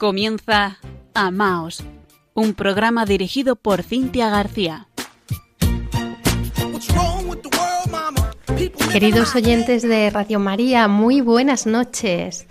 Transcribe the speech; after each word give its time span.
Comienza 0.00 0.78
Amaos, 1.12 1.84
un 2.32 2.54
programa 2.54 3.04
dirigido 3.04 3.54
por 3.54 3.82
Cintia 3.82 4.30
García. 4.30 4.88
Queridos 8.90 9.34
oyentes 9.34 9.82
de 9.82 10.08
Radio 10.08 10.38
María, 10.38 10.88
muy 10.88 11.20
buenas 11.20 11.66
noches. 11.66 12.46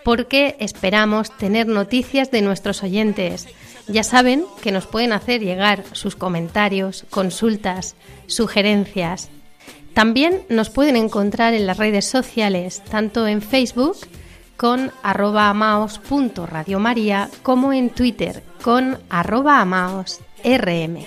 porque 0.04 0.54
esperamos 0.60 1.36
tener 1.36 1.66
noticias 1.66 2.30
de 2.30 2.42
nuestros 2.42 2.82
oyentes. 2.82 3.48
Ya 3.88 4.05
saben 4.05 4.44
que 4.62 4.70
nos 4.70 4.86
pueden 4.86 5.12
hacer 5.12 5.41
llegar 5.41 5.82
sus 5.92 6.14
comentarios, 6.14 7.06
consultas, 7.11 7.96
sugerencias. 8.27 9.30
También 9.94 10.42
nos 10.50 10.68
pueden 10.68 10.96
encontrar 10.96 11.55
en 11.55 11.66
las 11.66 11.78
redes 11.78 12.05
sociales, 12.05 12.83
tanto 12.91 13.27
en 13.27 13.41
Facebook 13.41 13.96
con 14.56 14.92
arroba 15.02 15.50
amaos.radiomaria 15.50 17.28
como 17.42 17.72
en 17.72 17.91
Twitter 17.91 18.42
con 18.62 18.98
arroba 19.11 19.61
amaosrm. 19.61 21.05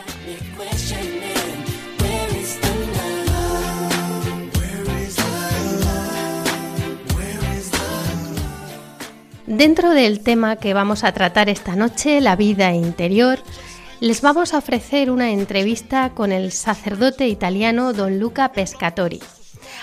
Dentro 9.45 9.92
del 9.92 10.20
tema 10.20 10.58
que 10.58 10.73
vamos 10.73 11.04
a 11.04 11.14
tratar 11.14 11.50
esta 11.50 11.76
noche, 11.76 12.20
la 12.22 12.36
vida 12.36 12.73
interior, 12.73 13.39
les 14.02 14.22
vamos 14.22 14.54
a 14.54 14.58
ofrecer 14.58 15.09
una 15.09 15.32
entrevista 15.32 16.11
con 16.11 16.32
el 16.32 16.52
sacerdote 16.52 17.28
italiano 17.28 17.94
don 17.94 18.20
Luca 18.20 18.52
Pescatori 18.52 19.22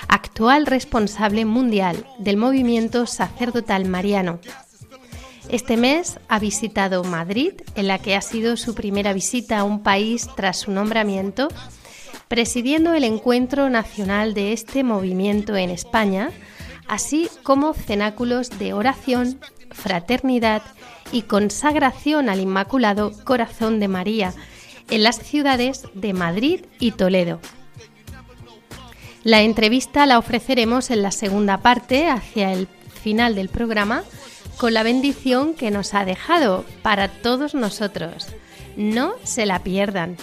actual 0.09 0.67
responsable 0.67 1.45
mundial 1.45 2.07
del 2.19 2.37
movimiento 2.37 3.07
sacerdotal 3.07 3.87
mariano. 3.87 4.41
Este 5.49 5.77
mes 5.77 6.19
ha 6.29 6.39
visitado 6.39 7.05
Madrid, 7.05 7.53
en 7.75 7.87
la 7.87 7.99
que 7.99 8.15
ha 8.15 8.23
sido 8.23 8.57
su 8.57 8.75
primera 8.75 9.13
visita 9.13 9.59
a 9.59 9.65
un 9.65 9.83
país 9.83 10.29
tras 10.37 10.61
su 10.61 10.71
nombramiento, 10.71 11.49
presidiendo 12.29 12.95
el 12.95 13.05
encuentro 13.05 13.69
nacional 13.69 14.35
de 14.35 14.53
este 14.53 14.83
movimiento 14.83 15.57
en 15.57 15.71
España, 15.71 16.31
así 16.89 17.29
como 17.43 17.75
cenáculos 17.75 18.59
de 18.59 18.73
oración, 18.73 19.39
fraternidad 19.71 20.63
y 21.13 21.23
consagración 21.23 22.29
al 22.29 22.41
Inmaculado 22.41 23.13
Corazón 23.25 23.81
de 23.81 23.89
María 23.89 24.35
en 24.91 25.03
las 25.03 25.19
ciudades 25.19 25.83
de 25.95 26.13
Madrid 26.13 26.61
y 26.79 26.93
Toledo. 26.93 27.41
La 29.25 29.41
entrevista 29.41 30.05
la 30.05 30.19
ofreceremos 30.19 30.91
en 30.91 31.03
la 31.03 31.11
segunda 31.11 31.59
parte, 31.59 32.09
hacia 32.09 32.53
el 32.53 32.69
final 33.03 33.35
del 33.35 33.49
programa, 33.49 34.05
con 34.59 34.75
la 34.75 34.83
bendición 34.83 35.55
que 35.55 35.71
nos 35.71 35.95
ha 35.95 36.05
dejado 36.05 36.67
para 36.83 37.09
todos 37.09 37.55
nosotros. 37.55 38.29
No 38.77 39.15
se 39.23 39.47
la 39.47 39.61
pierdan. 39.61 40.19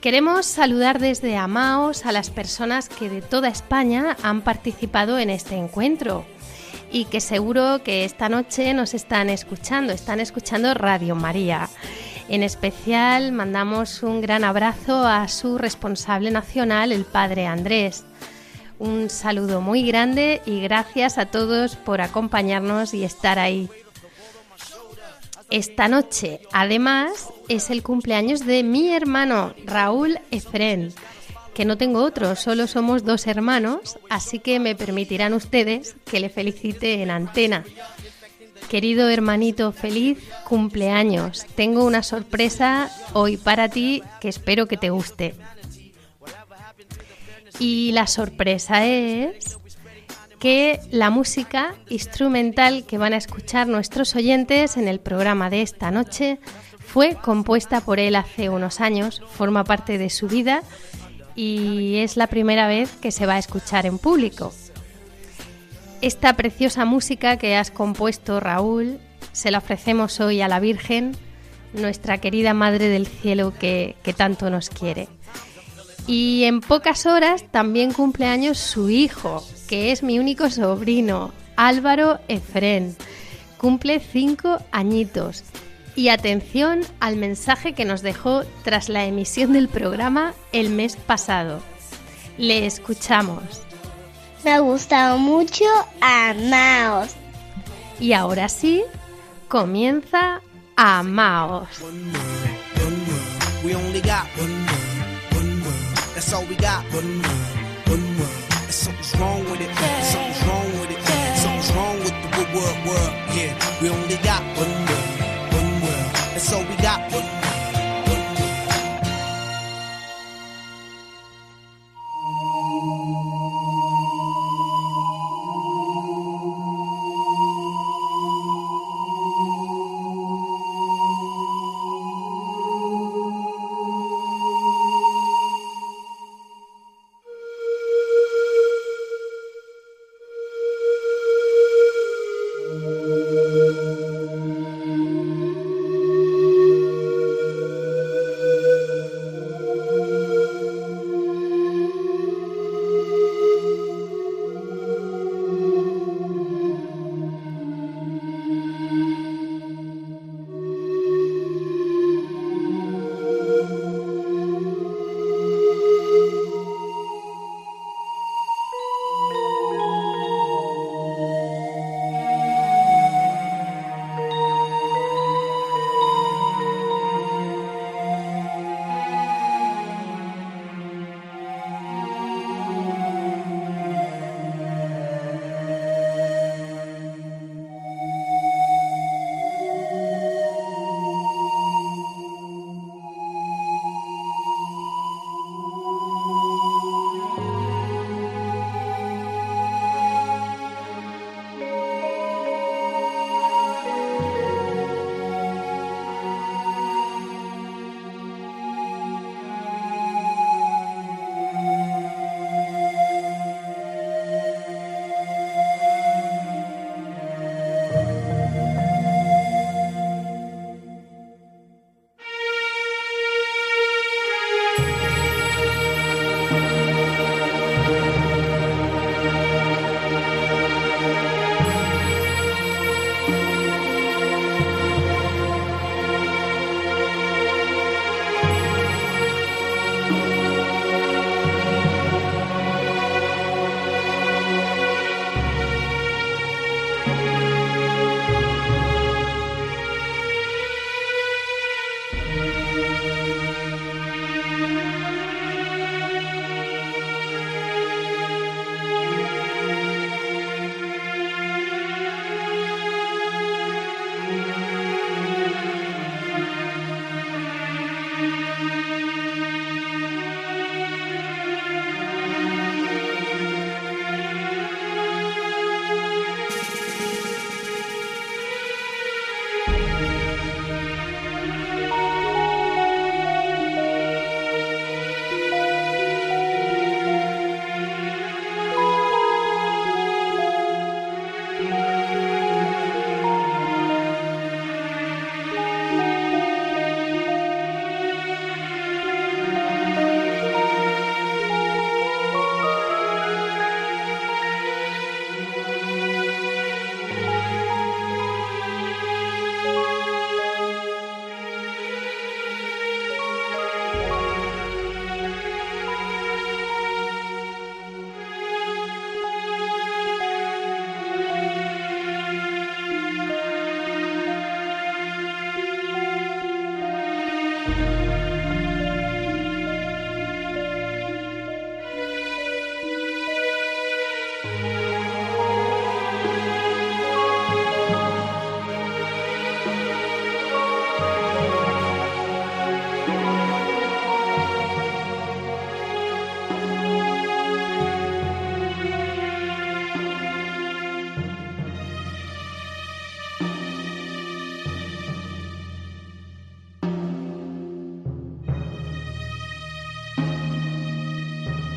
Queremos 0.00 0.46
saludar 0.46 1.00
desde 1.00 1.36
Amaos 1.36 2.06
a 2.06 2.12
las 2.12 2.30
personas 2.30 2.88
que 2.88 3.10
de 3.10 3.20
toda 3.20 3.48
España 3.48 4.16
han 4.22 4.42
participado 4.42 5.18
en 5.18 5.30
este 5.30 5.56
encuentro 5.56 6.24
y 6.92 7.06
que 7.06 7.20
seguro 7.20 7.82
que 7.82 8.04
esta 8.04 8.28
noche 8.28 8.72
nos 8.74 8.94
están 8.94 9.28
escuchando, 9.28 9.92
están 9.92 10.20
escuchando 10.20 10.72
Radio 10.74 11.16
María. 11.16 11.68
En 12.28 12.42
especial 12.42 13.30
mandamos 13.30 14.02
un 14.02 14.20
gran 14.20 14.42
abrazo 14.42 15.06
a 15.06 15.28
su 15.28 15.58
responsable 15.58 16.30
nacional, 16.30 16.90
el 16.90 17.04
padre 17.04 17.46
Andrés. 17.46 18.04
Un 18.78 19.08
saludo 19.10 19.60
muy 19.60 19.86
grande 19.86 20.42
y 20.44 20.60
gracias 20.60 21.18
a 21.18 21.26
todos 21.26 21.76
por 21.76 22.00
acompañarnos 22.00 22.94
y 22.94 23.04
estar 23.04 23.38
ahí. 23.38 23.70
Esta 25.50 25.86
noche, 25.86 26.40
además, 26.52 27.28
es 27.48 27.70
el 27.70 27.84
cumpleaños 27.84 28.44
de 28.44 28.64
mi 28.64 28.92
hermano 28.92 29.54
Raúl 29.64 30.18
Efren, 30.32 30.92
que 31.54 31.64
no 31.64 31.78
tengo 31.78 32.02
otro, 32.02 32.34
solo 32.34 32.66
somos 32.66 33.04
dos 33.04 33.28
hermanos, 33.28 33.98
así 34.10 34.40
que 34.40 34.58
me 34.58 34.74
permitirán 34.74 35.32
ustedes 35.32 35.94
que 36.04 36.18
le 36.18 36.28
felicite 36.28 37.00
en 37.02 37.12
antena. 37.12 37.64
Querido 38.68 39.08
hermanito, 39.08 39.72
feliz 39.72 40.18
cumpleaños. 40.44 41.46
Tengo 41.54 41.84
una 41.84 42.02
sorpresa 42.02 42.90
hoy 43.12 43.36
para 43.36 43.68
ti 43.68 44.02
que 44.20 44.28
espero 44.28 44.66
que 44.66 44.76
te 44.76 44.90
guste. 44.90 45.34
Y 47.58 47.92
la 47.92 48.06
sorpresa 48.06 48.84
es 48.84 49.58
que 50.38 50.80
la 50.90 51.10
música 51.10 51.74
instrumental 51.88 52.84
que 52.84 52.98
van 52.98 53.14
a 53.14 53.16
escuchar 53.16 53.68
nuestros 53.68 54.14
oyentes 54.14 54.76
en 54.76 54.88
el 54.88 55.00
programa 55.00 55.48
de 55.48 55.62
esta 55.62 55.90
noche 55.90 56.38
fue 56.78 57.14
compuesta 57.14 57.80
por 57.80 57.98
él 57.98 58.16
hace 58.16 58.48
unos 58.48 58.80
años, 58.80 59.22
forma 59.30 59.64
parte 59.64 59.96
de 59.96 60.10
su 60.10 60.28
vida 60.28 60.62
y 61.34 61.96
es 61.96 62.16
la 62.16 62.26
primera 62.26 62.66
vez 62.66 62.90
que 63.00 63.12
se 63.12 63.26
va 63.26 63.34
a 63.34 63.38
escuchar 63.38 63.86
en 63.86 63.98
público. 63.98 64.52
Esta 66.02 66.34
preciosa 66.34 66.84
música 66.84 67.38
que 67.38 67.56
has 67.56 67.70
compuesto, 67.70 68.38
Raúl, 68.38 68.98
se 69.32 69.50
la 69.50 69.58
ofrecemos 69.58 70.20
hoy 70.20 70.42
a 70.42 70.48
la 70.48 70.60
Virgen, 70.60 71.16
nuestra 71.72 72.18
querida 72.18 72.54
Madre 72.54 72.88
del 72.88 73.06
Cielo 73.06 73.54
que, 73.58 73.96
tanto 74.16 74.50
nos 74.50 74.68
quiere. 74.68 75.08
Y 76.06 76.44
en 76.44 76.60
pocas 76.60 77.06
horas 77.06 77.44
también 77.50 77.92
cumple 77.92 78.26
años 78.26 78.58
su 78.58 78.90
hijo, 78.90 79.44
que 79.68 79.90
es 79.90 80.02
mi 80.02 80.18
único 80.18 80.50
sobrino, 80.50 81.32
Álvaro 81.56 82.20
Efren. 82.28 82.94
Cumple 83.58 83.98
cinco 83.98 84.58
añitos. 84.70 85.44
Y 85.96 86.10
atención 86.10 86.80
al 87.00 87.16
mensaje 87.16 87.72
que 87.72 87.86
nos 87.86 88.02
dejó 88.02 88.42
tras 88.62 88.90
la 88.90 89.06
emisión 89.06 89.54
del 89.54 89.68
programa 89.68 90.34
el 90.52 90.68
mes 90.68 90.94
pasado. 90.94 91.60
Le 92.36 92.66
escuchamos 92.66 93.65
me 94.46 94.52
ha 94.52 94.60
gustado 94.60 95.18
mucho. 95.18 95.64
Amaos. 96.00 97.16
Y 97.98 98.12
ahora 98.12 98.48
sí, 98.48 98.84
comienza 99.48 100.40
Amaos. 100.76 101.66
We 103.64 103.74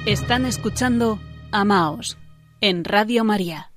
Están 0.09 0.47
escuchando 0.47 1.19
Amaos 1.51 2.17
en 2.61 2.83
Radio 2.83 3.23
María. 3.23 3.71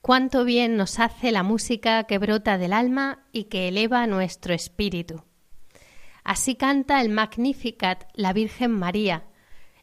Cuánto 0.00 0.44
bien 0.44 0.76
nos 0.76 1.00
hace 1.00 1.32
la 1.32 1.42
música 1.42 2.04
que 2.04 2.18
brota 2.18 2.58
del 2.58 2.72
alma 2.72 3.26
y 3.32 3.46
que 3.46 3.66
eleva 3.66 4.06
nuestro 4.06 4.54
espíritu. 4.54 5.24
Así 6.22 6.54
canta 6.54 7.00
el 7.00 7.08
Magnificat 7.08 8.04
la 8.14 8.32
Virgen 8.32 8.70
María 8.70 9.24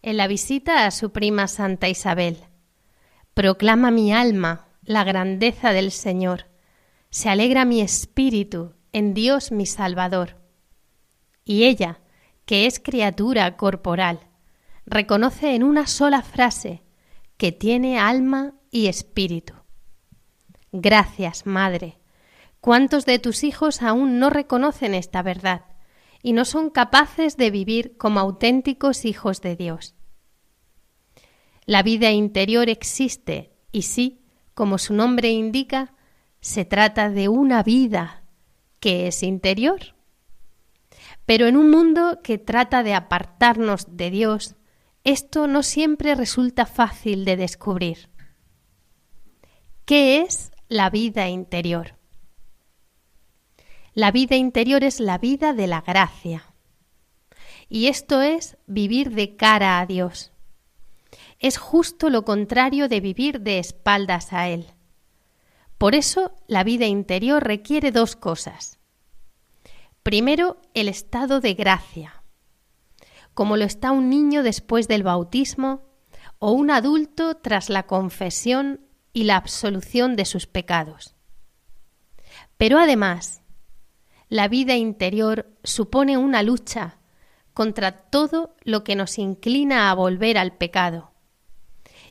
en 0.01 0.15
la 0.15 0.27
visita 0.27 0.85
a 0.85 0.91
su 0.91 1.11
prima 1.11 1.49
Santa 1.49 1.89
Isabel. 1.89 2.37
Proclama 3.33 3.91
mi 3.91 4.13
alma 4.13 4.69
la 4.85 5.03
grandeza 5.03 5.73
del 5.73 5.91
Señor. 5.91 6.45
Se 7.09 7.27
alegra 7.27 7.65
mi 7.65 7.81
espíritu 7.81 8.75
en 8.93 9.13
Dios 9.13 9.51
mi 9.51 9.65
Salvador. 9.65 10.37
Y 11.43 11.65
ella, 11.65 11.99
que 12.45 12.65
es 12.65 12.79
criatura 12.79 13.57
corporal, 13.57 14.28
reconoce 14.89 15.55
en 15.55 15.63
una 15.63 15.87
sola 15.87 16.21
frase 16.21 16.83
que 17.37 17.51
tiene 17.51 17.99
alma 17.99 18.55
y 18.71 18.87
espíritu. 18.87 19.53
Gracias, 20.71 21.45
Madre. 21.45 21.99
¿Cuántos 22.59 23.05
de 23.05 23.19
tus 23.19 23.43
hijos 23.43 23.81
aún 23.81 24.19
no 24.19 24.29
reconocen 24.29 24.93
esta 24.93 25.21
verdad 25.21 25.65
y 26.21 26.33
no 26.33 26.43
son 26.43 26.69
capaces 26.69 27.37
de 27.37 27.51
vivir 27.51 27.95
como 27.97 28.19
auténticos 28.19 29.05
hijos 29.05 29.41
de 29.41 29.55
Dios? 29.55 29.95
La 31.65 31.83
vida 31.83 32.11
interior 32.11 32.67
existe 32.67 33.53
y 33.71 33.83
sí, 33.83 34.21
como 34.53 34.77
su 34.77 34.93
nombre 34.93 35.29
indica, 35.29 35.93
se 36.41 36.65
trata 36.65 37.09
de 37.09 37.29
una 37.29 37.63
vida 37.63 38.23
que 38.79 39.07
es 39.07 39.23
interior. 39.23 39.95
Pero 41.25 41.47
en 41.47 41.55
un 41.55 41.69
mundo 41.69 42.19
que 42.23 42.37
trata 42.37 42.83
de 42.83 42.93
apartarnos 42.93 43.95
de 43.95 44.09
Dios, 44.09 44.55
esto 45.09 45.47
no 45.47 45.63
siempre 45.63 46.13
resulta 46.13 46.65
fácil 46.65 47.25
de 47.25 47.35
descubrir. 47.35 48.09
¿Qué 49.85 50.21
es 50.21 50.51
la 50.67 50.91
vida 50.91 51.29
interior? 51.29 51.95
La 53.95 54.11
vida 54.11 54.35
interior 54.35 54.83
es 54.83 54.99
la 54.99 55.17
vida 55.17 55.53
de 55.53 55.65
la 55.65 55.81
gracia. 55.81 56.53
Y 57.69 57.87
esto 57.87 58.21
es 58.21 58.57
vivir 58.67 59.11
de 59.15 59.35
cara 59.35 59.79
a 59.79 59.85
Dios. 59.87 60.31
Es 61.39 61.57
justo 61.57 62.11
lo 62.11 62.23
contrario 62.23 62.87
de 62.87 62.99
vivir 62.99 63.41
de 63.41 63.57
espaldas 63.57 64.31
a 64.31 64.47
Él. 64.47 64.67
Por 65.79 65.95
eso 65.95 66.35
la 66.47 66.63
vida 66.63 66.85
interior 66.85 67.43
requiere 67.43 67.91
dos 67.91 68.15
cosas. 68.15 68.77
Primero, 70.03 70.61
el 70.75 70.87
estado 70.87 71.39
de 71.39 71.55
gracia 71.55 72.18
como 73.39 73.55
lo 73.55 73.63
está 73.63 73.93
un 73.93 74.09
niño 74.09 74.43
después 74.43 74.89
del 74.89 75.01
bautismo 75.01 75.81
o 76.39 76.51
un 76.51 76.69
adulto 76.69 77.37
tras 77.37 77.69
la 77.69 77.87
confesión 77.87 78.81
y 79.13 79.23
la 79.23 79.37
absolución 79.37 80.17
de 80.17 80.25
sus 80.25 80.45
pecados. 80.45 81.15
Pero 82.57 82.79
además, 82.79 83.41
la 84.27 84.49
vida 84.49 84.75
interior 84.75 85.55
supone 85.63 86.17
una 86.17 86.43
lucha 86.43 86.97
contra 87.53 88.09
todo 88.09 88.57
lo 88.65 88.83
que 88.83 88.97
nos 88.97 89.17
inclina 89.17 89.89
a 89.89 89.93
volver 89.93 90.37
al 90.37 90.57
pecado 90.57 91.13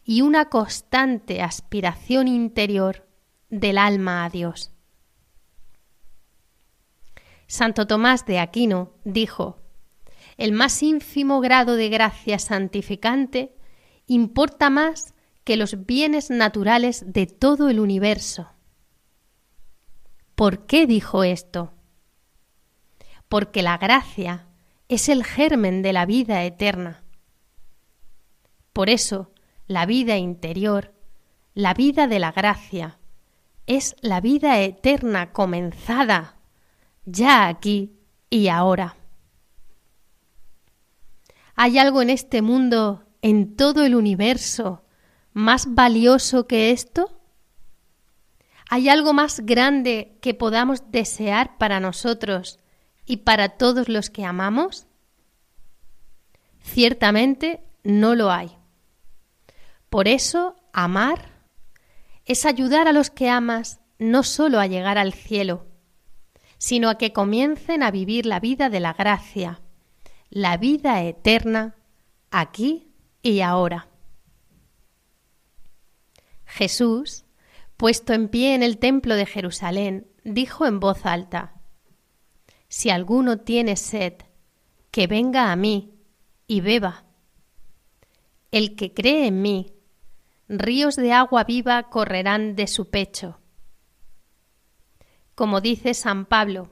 y 0.07 0.23
una 0.23 0.47
constante 0.47 1.43
aspiración 1.43 2.27
interior 2.27 3.07
del 3.51 3.77
alma 3.77 4.25
a 4.25 4.31
Dios. 4.31 4.73
Santo 7.47 7.87
Tomás 7.87 8.25
de 8.25 8.39
Aquino 8.39 8.95
dijo 9.05 9.68
el 10.39 10.53
más 10.53 10.83
ínfimo 10.83 11.41
grado 11.41 11.77
de 11.77 11.89
gracia 11.91 12.39
santificante 12.39 13.55
importa 14.07 14.71
más 14.71 15.15
que 15.45 15.57
los 15.57 15.85
bienes 15.85 16.31
naturales 16.31 17.13
de 17.13 17.27
todo 17.27 17.69
el 17.69 17.81
universo. 17.81 18.49
¿Por 20.35 20.67
qué 20.67 20.87
dijo 20.87 21.25
esto? 21.25 21.75
Porque 23.29 23.63
la 23.63 23.77
gracia 23.79 24.47
es 24.89 25.09
el 25.09 25.25
germen 25.25 25.83
de 25.83 25.93
la 25.93 26.07
vida 26.07 26.45
eterna. 26.45 27.03
Por 28.73 28.89
eso, 28.89 29.33
la 29.67 29.87
vida 29.87 30.17
interior, 30.17 30.95
la 31.53 31.75
vida 31.75 32.07
de 32.07 32.21
la 32.21 32.31
gracia, 32.31 33.01
es 33.67 33.97
la 34.01 34.21
vida 34.21 34.61
eterna 34.61 35.33
comenzada 35.33 36.37
ya 37.05 37.49
aquí 37.49 37.99
y 38.31 38.49
ahora. 38.49 38.98
¿Hay 41.61 41.77
algo 41.77 42.03
en 42.03 42.11
este 42.11 42.41
mundo, 42.41 43.03
en 43.21 43.57
todo 43.57 43.85
el 43.85 43.97
universo, 43.97 44.85
más 45.33 45.75
valioso 45.75 46.47
que 46.47 46.71
esto? 46.71 47.21
¿Hay 48.71 48.89
algo 48.89 49.13
más 49.13 49.41
grande 49.41 50.17
que 50.21 50.35
podamos 50.35 50.93
desear 50.93 51.59
para 51.59 51.81
nosotros 51.81 52.61
y 53.07 53.19
para 53.19 53.49
todos 53.49 53.89
los 53.89 54.09
que 54.09 54.25
amamos? 54.25 54.87
Ciertamente 56.63 57.65
no 57.83 58.15
lo 58.15 58.31
hay. 58.31 58.57
Por 59.91 60.07
eso, 60.07 60.55
amar 60.73 61.43
es 62.25 62.47
ayudar 62.47 62.87
a 62.87 62.93
los 62.93 63.11
que 63.11 63.31
amas 63.31 63.81
no 63.99 64.23
solo 64.23 64.61
a 64.61 64.69
llegar 64.69 64.97
al 64.97 65.13
cielo, 65.13 65.67
sino 66.57 66.89
a 66.89 66.99
que 66.99 67.13
comiencen 67.13 67.83
a 67.83 67.91
vivir 67.91 68.27
la 68.27 68.39
vida 68.39 68.71
de 68.71 68.79
la 68.79 68.93
gracia, 68.93 69.61
la 70.31 70.57
vida 70.57 71.03
eterna 71.03 71.77
aquí 72.31 72.93
y 73.23 73.41
ahora. 73.41 73.89
Jesús, 76.45 77.25
puesto 77.77 78.13
en 78.13 78.29
pie 78.29 78.55
en 78.55 78.63
el 78.63 78.79
templo 78.79 79.15
de 79.15 79.27
Jerusalén, 79.27 80.09
dijo 80.25 80.67
en 80.67 80.81
voz 80.81 81.07
alta, 81.07 81.55
Si 82.69 82.91
alguno 82.91 83.39
tiene 83.39 83.77
sed, 83.77 84.15
que 84.91 85.07
venga 85.07 85.53
a 85.53 85.57
mí 85.57 85.95
y 86.47 86.61
beba. 86.61 87.05
El 88.51 88.77
que 88.77 88.95
cree 88.95 89.27
en 89.27 89.43
mí, 89.43 89.75
ríos 90.49 90.97
de 90.97 91.13
agua 91.13 91.45
viva 91.45 91.91
correrán 91.91 92.57
de 92.57 92.67
su 92.67 92.91
pecho. 92.91 93.39
Como 95.35 95.61
dice 95.61 95.95
San 95.95 96.25
Pablo, 96.25 96.71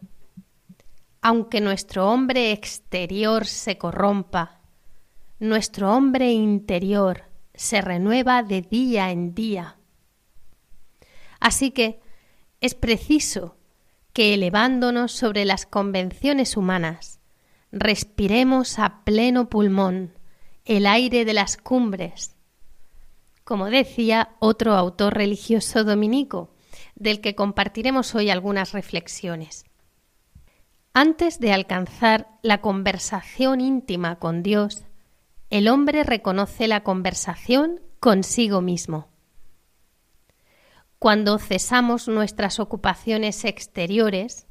aunque 1.26 1.60
nuestro 1.60 2.08
hombre 2.08 2.52
exterior 2.52 3.48
se 3.48 3.78
corrompa, 3.78 4.60
nuestro 5.40 5.92
hombre 5.92 6.30
interior 6.30 7.24
se 7.52 7.80
renueva 7.80 8.44
de 8.44 8.62
día 8.62 9.10
en 9.10 9.34
día. 9.34 9.76
Así 11.40 11.72
que 11.72 11.98
es 12.60 12.76
preciso 12.76 13.56
que 14.12 14.34
elevándonos 14.34 15.10
sobre 15.10 15.44
las 15.44 15.66
convenciones 15.66 16.56
humanas, 16.56 17.18
respiremos 17.72 18.78
a 18.78 19.02
pleno 19.02 19.48
pulmón 19.48 20.16
el 20.64 20.86
aire 20.86 21.24
de 21.24 21.34
las 21.34 21.56
cumbres, 21.56 22.36
como 23.42 23.66
decía 23.66 24.36
otro 24.38 24.74
autor 24.74 25.14
religioso 25.14 25.82
dominico, 25.82 26.54
del 26.94 27.20
que 27.20 27.34
compartiremos 27.34 28.14
hoy 28.14 28.30
algunas 28.30 28.70
reflexiones. 28.70 29.64
Antes 30.98 31.40
de 31.40 31.52
alcanzar 31.52 32.26
la 32.40 32.62
conversación 32.62 33.60
íntima 33.60 34.18
con 34.18 34.42
Dios, 34.42 34.86
el 35.50 35.68
hombre 35.68 36.04
reconoce 36.04 36.68
la 36.68 36.84
conversación 36.84 37.82
consigo 38.00 38.62
mismo. 38.62 39.06
Cuando 40.98 41.38
cesamos 41.38 42.08
nuestras 42.08 42.58
ocupaciones 42.60 43.44
exteriores, 43.44 44.46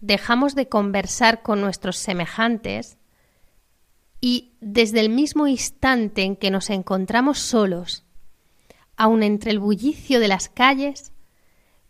dejamos 0.00 0.54
de 0.54 0.68
conversar 0.68 1.42
con 1.42 1.60
nuestros 1.60 1.96
semejantes 1.96 2.96
y 4.20 4.52
desde 4.60 5.00
el 5.00 5.08
mismo 5.08 5.48
instante 5.48 6.22
en 6.22 6.36
que 6.36 6.52
nos 6.52 6.70
encontramos 6.70 7.40
solos, 7.40 8.04
aun 8.96 9.24
entre 9.24 9.50
el 9.50 9.58
bullicio 9.58 10.20
de 10.20 10.28
las 10.28 10.48
calles, 10.48 11.13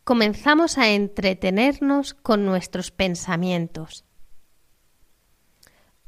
comenzamos 0.05 0.77
a 0.77 0.91
entretenernos 0.91 2.15
con 2.15 2.45
nuestros 2.45 2.91
pensamientos. 2.91 4.05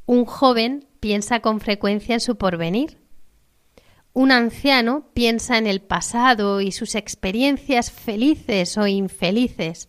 Un 0.05 0.27
joven 0.27 0.87
piensa 1.01 1.41
con 1.41 1.61
frecuencia 1.61 2.15
en 2.15 2.21
su 2.21 2.37
porvenir. 2.37 3.01
Un 4.13 4.31
anciano 4.33 5.11
piensa 5.15 5.59
en 5.59 5.67
el 5.67 5.81
pasado 5.81 6.61
y 6.61 6.73
sus 6.73 6.95
experiencias 6.95 7.91
felices 7.91 8.79
o 8.79 8.87
infelices 8.87 9.89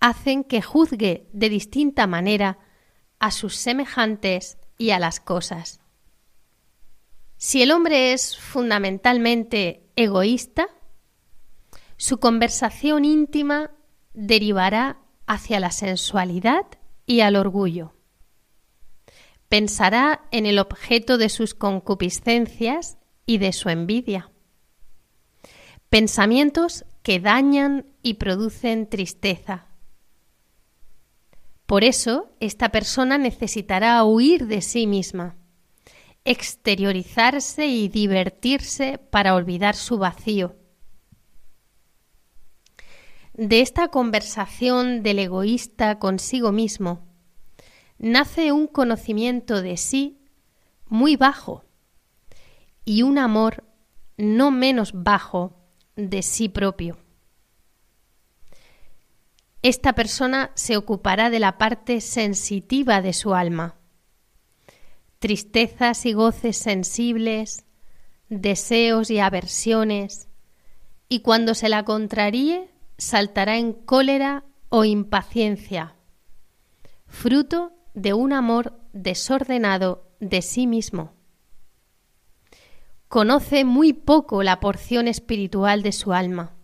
hacen 0.00 0.44
que 0.44 0.62
juzgue 0.62 1.28
de 1.32 1.48
distinta 1.48 2.06
manera 2.06 2.58
a 3.18 3.30
sus 3.30 3.56
semejantes 3.56 4.58
y 4.76 4.90
a 4.90 4.98
las 4.98 5.18
cosas. 5.18 5.80
Si 7.36 7.62
el 7.62 7.72
hombre 7.72 8.12
es 8.12 8.38
fundamentalmente 8.38 9.90
egoísta, 9.96 10.68
su 11.98 12.18
conversación 12.20 13.04
íntima 13.04 13.72
derivará 14.14 15.00
hacia 15.26 15.60
la 15.60 15.72
sensualidad 15.72 16.64
y 17.06 17.20
al 17.20 17.34
orgullo. 17.36 17.92
Pensará 19.48 20.22
en 20.30 20.46
el 20.46 20.60
objeto 20.60 21.18
de 21.18 21.28
sus 21.28 21.54
concupiscencias 21.54 22.98
y 23.26 23.38
de 23.38 23.52
su 23.52 23.68
envidia. 23.68 24.30
Pensamientos 25.88 26.84
que 27.02 27.18
dañan 27.18 27.86
y 28.02 28.14
producen 28.14 28.88
tristeza. 28.88 29.66
Por 31.66 31.82
eso, 31.82 32.30
esta 32.40 32.70
persona 32.70 33.18
necesitará 33.18 34.04
huir 34.04 34.46
de 34.46 34.62
sí 34.62 34.86
misma, 34.86 35.36
exteriorizarse 36.24 37.66
y 37.66 37.88
divertirse 37.88 38.98
para 38.98 39.34
olvidar 39.34 39.74
su 39.74 39.98
vacío. 39.98 40.56
De 43.38 43.60
esta 43.60 43.86
conversación 43.86 45.04
del 45.04 45.20
egoísta 45.20 46.00
consigo 46.00 46.50
mismo 46.50 47.06
nace 47.96 48.50
un 48.50 48.66
conocimiento 48.66 49.62
de 49.62 49.76
sí 49.76 50.18
muy 50.86 51.14
bajo 51.14 51.64
y 52.84 53.02
un 53.02 53.16
amor 53.16 53.62
no 54.16 54.50
menos 54.50 54.90
bajo 54.92 55.56
de 55.94 56.22
sí 56.22 56.48
propio. 56.48 56.98
Esta 59.62 59.92
persona 59.92 60.50
se 60.54 60.76
ocupará 60.76 61.30
de 61.30 61.38
la 61.38 61.58
parte 61.58 62.00
sensitiva 62.00 63.02
de 63.02 63.12
su 63.12 63.34
alma, 63.36 63.76
tristezas 65.20 66.06
y 66.06 66.12
goces 66.12 66.56
sensibles, 66.56 67.66
deseos 68.28 69.12
y 69.12 69.20
aversiones, 69.20 70.26
y 71.08 71.20
cuando 71.20 71.54
se 71.54 71.68
la 71.68 71.84
contraríe 71.84 72.76
saltará 72.98 73.56
en 73.56 73.72
cólera 73.72 74.44
o 74.68 74.84
impaciencia, 74.84 75.94
fruto 77.06 77.72
de 77.94 78.12
un 78.12 78.32
amor 78.32 78.78
desordenado 78.92 80.04
de 80.20 80.42
sí 80.42 80.66
mismo 80.66 81.18
conoce 83.08 83.64
muy 83.64 83.94
poco 83.94 84.42
la 84.42 84.60
porción 84.60 85.08
espiritual 85.08 85.82
de 85.82 85.92
su 85.92 86.12
alma. 86.12 86.54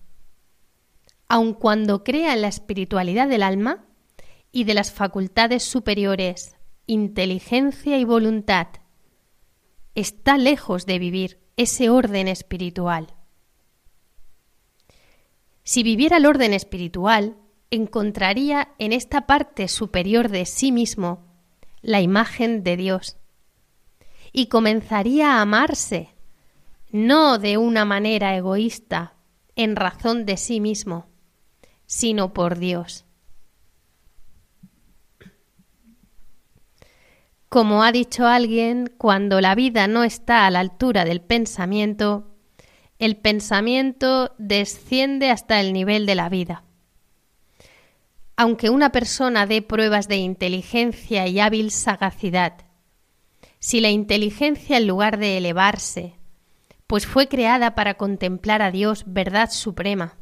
Aun 1.26 1.54
cuando 1.54 2.04
crea 2.04 2.34
en 2.34 2.42
la 2.42 2.48
espiritualidad 2.48 3.28
del 3.28 3.42
alma 3.42 3.86
y 4.52 4.64
de 4.64 4.74
las 4.74 4.92
facultades 4.92 5.64
superiores, 5.64 6.54
inteligencia 6.86 7.98
y 7.98 8.04
voluntad, 8.04 8.68
está 9.94 10.36
lejos 10.36 10.84
de 10.86 10.98
vivir 10.98 11.40
ese 11.56 11.88
orden 11.88 12.28
espiritual. 12.28 13.13
Si 15.64 15.82
viviera 15.82 16.18
el 16.18 16.26
orden 16.26 16.52
espiritual, 16.52 17.36
encontraría 17.70 18.68
en 18.78 18.92
esta 18.92 19.26
parte 19.26 19.66
superior 19.68 20.28
de 20.28 20.44
sí 20.44 20.70
mismo 20.72 21.24
la 21.80 22.00
imagen 22.00 22.62
de 22.62 22.76
Dios 22.76 23.16
y 24.32 24.46
comenzaría 24.46 25.34
a 25.34 25.40
amarse 25.40 26.14
no 26.92 27.38
de 27.38 27.56
una 27.56 27.84
manera 27.84 28.36
egoísta, 28.36 29.14
en 29.56 29.74
razón 29.74 30.26
de 30.26 30.36
sí 30.36 30.60
mismo, 30.60 31.06
sino 31.86 32.32
por 32.32 32.58
Dios. 32.58 33.04
Como 37.48 37.82
ha 37.82 37.90
dicho 37.90 38.26
alguien, 38.26 38.92
cuando 38.96 39.40
la 39.40 39.54
vida 39.54 39.88
no 39.88 40.04
está 40.04 40.46
a 40.46 40.50
la 40.50 40.60
altura 40.60 41.04
del 41.04 41.20
pensamiento, 41.20 42.33
el 42.98 43.16
pensamiento 43.16 44.34
desciende 44.38 45.30
hasta 45.30 45.60
el 45.60 45.72
nivel 45.72 46.06
de 46.06 46.14
la 46.14 46.28
vida. 46.28 46.64
Aunque 48.36 48.70
una 48.70 48.90
persona 48.90 49.46
dé 49.46 49.62
pruebas 49.62 50.08
de 50.08 50.16
inteligencia 50.16 51.26
y 51.26 51.40
hábil 51.40 51.70
sagacidad, 51.70 52.66
si 53.58 53.80
la 53.80 53.90
inteligencia 53.90 54.76
en 54.76 54.86
lugar 54.86 55.18
de 55.18 55.38
elevarse 55.38 56.18
pues 56.86 57.06
fue 57.06 57.28
creada 57.28 57.74
para 57.74 57.94
contemplar 57.94 58.62
a 58.62 58.70
Dios, 58.70 59.04
verdad 59.06 59.50
suprema. 59.50 60.16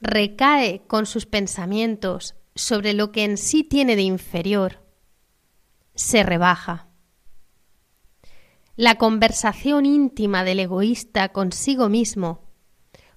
Recae 0.00 0.82
con 0.86 1.06
sus 1.06 1.26
pensamientos 1.26 2.34
sobre 2.54 2.92
lo 2.92 3.12
que 3.12 3.24
en 3.24 3.36
sí 3.36 3.64
tiene 3.64 3.96
de 3.96 4.02
inferior. 4.02 4.84
Se 5.94 6.22
rebaja. 6.22 6.88
La 8.82 8.96
conversación 8.96 9.86
íntima 9.86 10.42
del 10.42 10.58
egoísta 10.58 11.28
consigo 11.28 11.88
mismo 11.88 12.40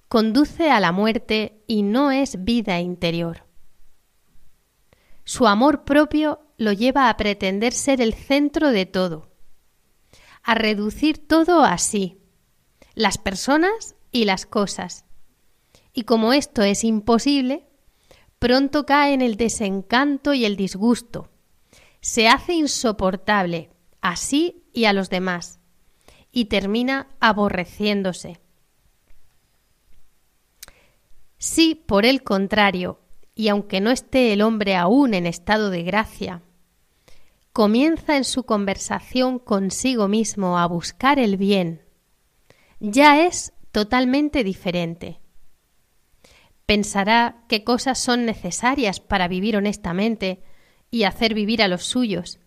conduce 0.06 0.70
a 0.70 0.78
la 0.78 0.92
muerte 0.92 1.64
y 1.66 1.82
no 1.82 2.12
es 2.12 2.44
vida 2.44 2.78
interior. 2.78 3.48
Su 5.24 5.48
amor 5.48 5.82
propio 5.84 6.38
lo 6.56 6.72
lleva 6.72 7.10
a 7.10 7.16
pretender 7.16 7.72
ser 7.72 8.00
el 8.00 8.14
centro 8.14 8.70
de 8.70 8.86
todo 8.86 9.32
a 10.44 10.54
reducir 10.54 11.26
todo 11.26 11.64
a 11.64 11.78
sí, 11.78 12.20
las 12.94 13.18
personas 13.18 13.96
y 14.12 14.24
las 14.24 14.46
cosas. 14.46 15.04
Y 15.92 16.04
como 16.04 16.32
esto 16.32 16.62
es 16.62 16.84
imposible, 16.84 17.66
pronto 18.38 18.86
cae 18.86 19.14
en 19.14 19.20
el 19.20 19.36
desencanto 19.36 20.32
y 20.32 20.44
el 20.44 20.54
disgusto. 20.54 21.28
Se 22.00 22.28
hace 22.28 22.52
insoportable 22.52 23.70
a 24.00 24.14
sí 24.14 24.62
y 24.76 24.84
a 24.84 24.92
los 24.92 25.08
demás 25.08 25.58
y 26.30 26.44
termina 26.44 27.08
aborreciéndose. 27.18 28.38
Si, 31.38 31.74
por 31.74 32.04
el 32.04 32.22
contrario, 32.22 33.00
y 33.34 33.48
aunque 33.48 33.80
no 33.80 33.90
esté 33.90 34.34
el 34.34 34.42
hombre 34.42 34.76
aún 34.76 35.14
en 35.14 35.26
estado 35.26 35.70
de 35.70 35.82
gracia, 35.82 36.42
comienza 37.54 38.18
en 38.18 38.24
su 38.24 38.44
conversación 38.44 39.38
consigo 39.38 40.08
mismo 40.08 40.58
a 40.58 40.66
buscar 40.66 41.18
el 41.18 41.38
bien, 41.38 41.82
ya 42.78 43.24
es 43.24 43.54
totalmente 43.72 44.44
diferente. 44.44 45.20
Pensará 46.66 47.44
qué 47.48 47.64
cosas 47.64 47.98
son 47.98 48.26
necesarias 48.26 49.00
para 49.00 49.26
vivir 49.26 49.56
honestamente 49.56 50.42
y 50.90 51.04
hacer 51.04 51.32
vivir 51.32 51.62
a 51.62 51.68
los 51.68 51.84
suyos. 51.84 52.40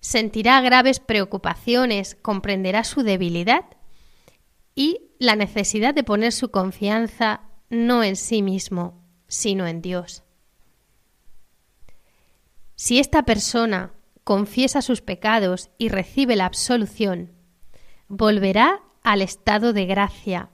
Sentirá 0.00 0.60
graves 0.60 1.00
preocupaciones, 1.00 2.16
comprenderá 2.22 2.84
su 2.84 3.02
debilidad 3.02 3.64
y 4.74 5.10
la 5.18 5.36
necesidad 5.36 5.94
de 5.94 6.04
poner 6.04 6.32
su 6.32 6.50
confianza 6.50 7.42
no 7.70 8.04
en 8.04 8.16
sí 8.16 8.42
mismo, 8.42 9.04
sino 9.26 9.66
en 9.66 9.82
Dios. 9.82 10.22
Si 12.76 12.98
esta 12.98 13.24
persona 13.24 13.92
confiesa 14.22 14.82
sus 14.82 15.02
pecados 15.02 15.70
y 15.78 15.88
recibe 15.88 16.36
la 16.36 16.46
absolución, 16.46 17.32
volverá 18.06 18.82
al 19.02 19.22
estado 19.22 19.72
de 19.72 19.86
gracia 19.86 20.50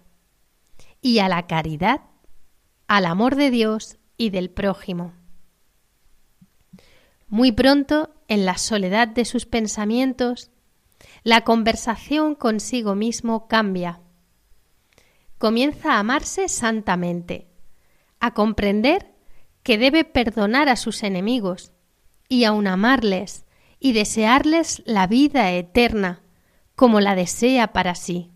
y 1.02 1.18
a 1.18 1.28
la 1.28 1.46
caridad, 1.46 2.00
al 2.86 3.04
amor 3.04 3.36
de 3.36 3.50
Dios 3.50 3.98
y 4.16 4.30
del 4.30 4.48
prójimo. 4.48 5.12
Muy 7.34 7.50
pronto, 7.50 8.14
en 8.28 8.46
la 8.46 8.58
soledad 8.58 9.08
de 9.08 9.24
sus 9.24 9.44
pensamientos, 9.44 10.52
la 11.24 11.40
conversación 11.40 12.36
consigo 12.36 12.94
mismo 12.94 13.48
cambia. 13.48 13.98
Comienza 15.38 15.94
a 15.94 15.98
amarse 15.98 16.48
santamente, 16.48 17.48
a 18.20 18.34
comprender 18.34 19.16
que 19.64 19.78
debe 19.78 20.04
perdonar 20.04 20.68
a 20.68 20.76
sus 20.76 21.02
enemigos 21.02 21.72
y 22.28 22.44
aun 22.44 22.68
amarles 22.68 23.46
y 23.80 23.94
desearles 23.94 24.84
la 24.86 25.08
vida 25.08 25.50
eterna 25.50 26.22
como 26.76 27.00
la 27.00 27.16
desea 27.16 27.72
para 27.72 27.96
sí. 27.96 28.30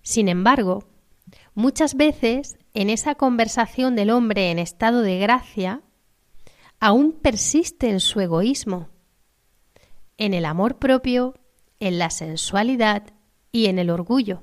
Sin 0.00 0.26
embargo, 0.30 0.88
muchas 1.52 1.96
veces 1.96 2.56
en 2.72 2.88
esa 2.88 3.14
conversación 3.14 3.94
del 3.94 4.08
hombre 4.08 4.50
en 4.50 4.58
estado 4.58 5.02
de 5.02 5.18
gracia, 5.18 5.82
aún 6.80 7.12
persiste 7.12 7.90
en 7.90 8.00
su 8.00 8.20
egoísmo, 8.20 8.88
en 10.16 10.32
el 10.34 10.46
amor 10.46 10.78
propio, 10.78 11.34
en 11.78 11.98
la 11.98 12.10
sensualidad 12.10 13.04
y 13.52 13.66
en 13.66 13.78
el 13.78 13.90
orgullo. 13.90 14.42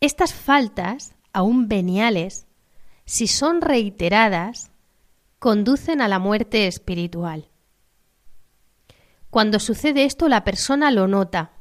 Estas 0.00 0.32
faltas, 0.32 1.14
aún 1.32 1.68
veniales, 1.68 2.46
si 3.04 3.26
son 3.26 3.60
reiteradas, 3.60 4.72
conducen 5.38 6.00
a 6.00 6.08
la 6.08 6.18
muerte 6.18 6.66
espiritual. 6.66 7.50
Cuando 9.28 9.60
sucede 9.60 10.04
esto 10.04 10.28
la 10.28 10.44
persona 10.44 10.90
lo 10.90 11.06
nota, 11.06 11.52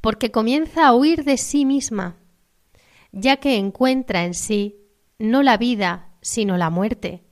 porque 0.00 0.30
comienza 0.32 0.86
a 0.86 0.94
huir 0.94 1.24
de 1.24 1.36
sí 1.36 1.64
misma, 1.64 2.16
ya 3.12 3.36
que 3.36 3.56
encuentra 3.56 4.24
en 4.24 4.34
sí 4.34 4.80
no 5.18 5.42
la 5.42 5.56
vida, 5.56 6.10
sino 6.20 6.56
la 6.56 6.70
muerte. 6.70 7.24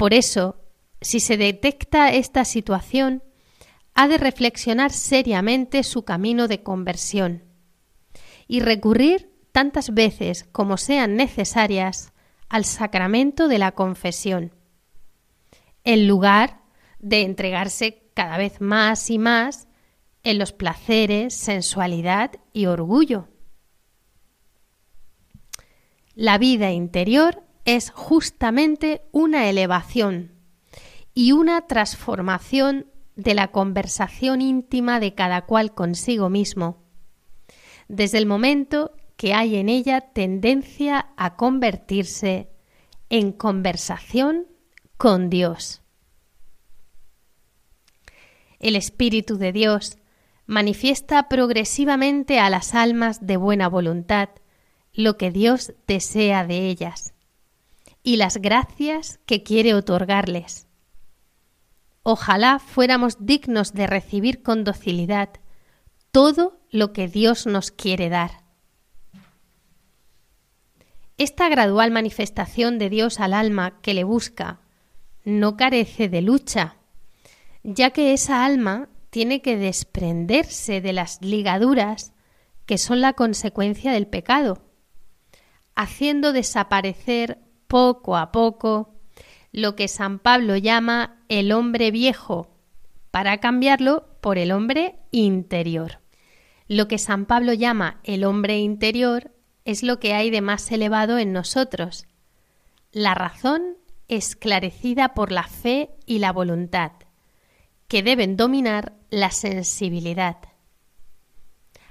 Por 0.00 0.14
eso, 0.14 0.56
si 1.02 1.20
se 1.20 1.36
detecta 1.36 2.10
esta 2.10 2.46
situación, 2.46 3.22
ha 3.92 4.08
de 4.08 4.16
reflexionar 4.16 4.92
seriamente 4.92 5.82
su 5.82 6.06
camino 6.06 6.48
de 6.48 6.62
conversión 6.62 7.44
y 8.48 8.60
recurrir 8.60 9.30
tantas 9.52 9.92
veces 9.92 10.48
como 10.52 10.78
sean 10.78 11.16
necesarias 11.16 12.14
al 12.48 12.64
sacramento 12.64 13.46
de 13.46 13.58
la 13.58 13.72
confesión, 13.72 14.54
en 15.84 16.08
lugar 16.08 16.62
de 16.98 17.20
entregarse 17.20 18.10
cada 18.14 18.38
vez 18.38 18.62
más 18.62 19.10
y 19.10 19.18
más 19.18 19.68
en 20.22 20.38
los 20.38 20.54
placeres, 20.54 21.34
sensualidad 21.34 22.30
y 22.54 22.64
orgullo. 22.64 23.28
La 26.14 26.38
vida 26.38 26.72
interior 26.72 27.49
es 27.64 27.90
justamente 27.90 29.02
una 29.12 29.48
elevación 29.48 30.32
y 31.14 31.32
una 31.32 31.66
transformación 31.66 32.86
de 33.16 33.34
la 33.34 33.48
conversación 33.48 34.40
íntima 34.40 35.00
de 35.00 35.14
cada 35.14 35.42
cual 35.42 35.74
consigo 35.74 36.30
mismo, 36.30 36.82
desde 37.88 38.18
el 38.18 38.26
momento 38.26 38.92
que 39.16 39.34
hay 39.34 39.56
en 39.56 39.68
ella 39.68 40.00
tendencia 40.00 41.10
a 41.16 41.36
convertirse 41.36 42.48
en 43.10 43.32
conversación 43.32 44.46
con 44.96 45.28
Dios. 45.28 45.82
El 48.58 48.76
Espíritu 48.76 49.36
de 49.36 49.52
Dios 49.52 49.98
manifiesta 50.46 51.28
progresivamente 51.28 52.38
a 52.38 52.48
las 52.50 52.74
almas 52.74 53.26
de 53.26 53.36
buena 53.36 53.68
voluntad 53.68 54.30
lo 54.92 55.16
que 55.16 55.30
Dios 55.30 55.74
desea 55.86 56.46
de 56.46 56.68
ellas 56.68 57.14
y 58.02 58.16
las 58.16 58.38
gracias 58.38 59.20
que 59.26 59.42
quiere 59.42 59.74
otorgarles. 59.74 60.66
Ojalá 62.02 62.58
fuéramos 62.58 63.26
dignos 63.26 63.74
de 63.74 63.86
recibir 63.86 64.42
con 64.42 64.64
docilidad 64.64 65.30
todo 66.10 66.60
lo 66.70 66.92
que 66.92 67.08
Dios 67.08 67.46
nos 67.46 67.70
quiere 67.70 68.08
dar. 68.08 68.44
Esta 71.18 71.48
gradual 71.50 71.90
manifestación 71.90 72.78
de 72.78 72.88
Dios 72.88 73.20
al 73.20 73.34
alma 73.34 73.80
que 73.82 73.92
le 73.92 74.04
busca 74.04 74.60
no 75.24 75.56
carece 75.58 76.08
de 76.08 76.22
lucha, 76.22 76.76
ya 77.62 77.90
que 77.90 78.14
esa 78.14 78.46
alma 78.46 78.88
tiene 79.10 79.42
que 79.42 79.56
desprenderse 79.58 80.80
de 80.80 80.94
las 80.94 81.20
ligaduras 81.20 82.14
que 82.64 82.78
son 82.78 83.00
la 83.00 83.12
consecuencia 83.12 83.92
del 83.92 84.06
pecado, 84.06 84.62
haciendo 85.74 86.32
desaparecer 86.32 87.38
poco 87.70 88.16
a 88.16 88.32
poco 88.32 88.92
lo 89.52 89.76
que 89.76 89.86
San 89.86 90.18
Pablo 90.18 90.56
llama 90.56 91.22
el 91.28 91.52
hombre 91.52 91.92
viejo, 91.92 92.50
para 93.12 93.38
cambiarlo 93.38 94.08
por 94.20 94.38
el 94.38 94.50
hombre 94.50 94.96
interior. 95.12 96.00
Lo 96.66 96.88
que 96.88 96.98
San 96.98 97.26
Pablo 97.26 97.52
llama 97.52 98.00
el 98.02 98.24
hombre 98.24 98.58
interior 98.58 99.30
es 99.64 99.84
lo 99.84 100.00
que 100.00 100.14
hay 100.14 100.30
de 100.30 100.40
más 100.40 100.70
elevado 100.72 101.18
en 101.18 101.32
nosotros, 101.32 102.06
la 102.90 103.14
razón 103.14 103.76
esclarecida 104.08 105.14
por 105.14 105.30
la 105.30 105.44
fe 105.44 105.90
y 106.06 106.18
la 106.18 106.32
voluntad, 106.32 106.92
que 107.86 108.02
deben 108.02 108.36
dominar 108.36 108.94
la 109.10 109.30
sensibilidad. 109.30 110.38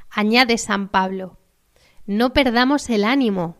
Añade 0.10 0.58
San 0.58 0.90
Pablo, 0.90 1.38
no 2.06 2.34
perdamos 2.34 2.90
el 2.90 3.06
ánimo, 3.06 3.59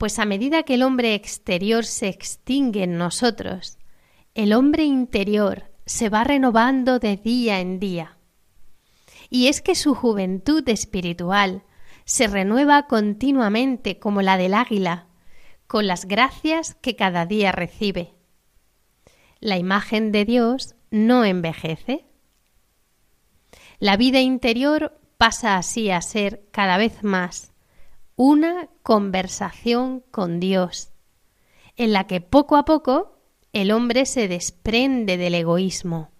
pues 0.00 0.18
a 0.18 0.24
medida 0.24 0.62
que 0.62 0.76
el 0.76 0.82
hombre 0.82 1.14
exterior 1.14 1.84
se 1.84 2.08
extingue 2.08 2.84
en 2.84 2.96
nosotros, 2.96 3.76
el 4.32 4.54
hombre 4.54 4.84
interior 4.84 5.70
se 5.84 6.08
va 6.08 6.24
renovando 6.24 6.98
de 6.98 7.18
día 7.18 7.60
en 7.60 7.78
día. 7.78 8.16
Y 9.28 9.48
es 9.48 9.60
que 9.60 9.74
su 9.74 9.94
juventud 9.94 10.66
espiritual 10.70 11.64
se 12.06 12.28
renueva 12.28 12.86
continuamente 12.86 13.98
como 13.98 14.22
la 14.22 14.38
del 14.38 14.54
águila, 14.54 15.08
con 15.66 15.86
las 15.86 16.06
gracias 16.06 16.76
que 16.76 16.96
cada 16.96 17.26
día 17.26 17.52
recibe. 17.52 18.14
La 19.38 19.58
imagen 19.58 20.12
de 20.12 20.24
Dios 20.24 20.76
no 20.90 21.26
envejece. 21.26 22.06
La 23.80 23.98
vida 23.98 24.22
interior 24.22 24.98
pasa 25.18 25.58
así 25.58 25.90
a 25.90 26.00
ser 26.00 26.48
cada 26.52 26.78
vez 26.78 27.04
más 27.04 27.49
una 28.22 28.68
conversación 28.82 30.04
con 30.10 30.40
Dios, 30.40 30.92
en 31.76 31.94
la 31.94 32.06
que 32.06 32.20
poco 32.20 32.56
a 32.56 32.66
poco 32.66 33.18
el 33.54 33.72
hombre 33.72 34.04
se 34.04 34.28
desprende 34.28 35.16
del 35.16 35.34
egoísmo, 35.34 36.10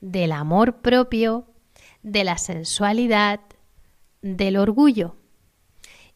del 0.00 0.30
amor 0.30 0.82
propio, 0.82 1.48
de 2.04 2.22
la 2.22 2.38
sensualidad, 2.38 3.40
del 4.20 4.56
orgullo 4.56 5.16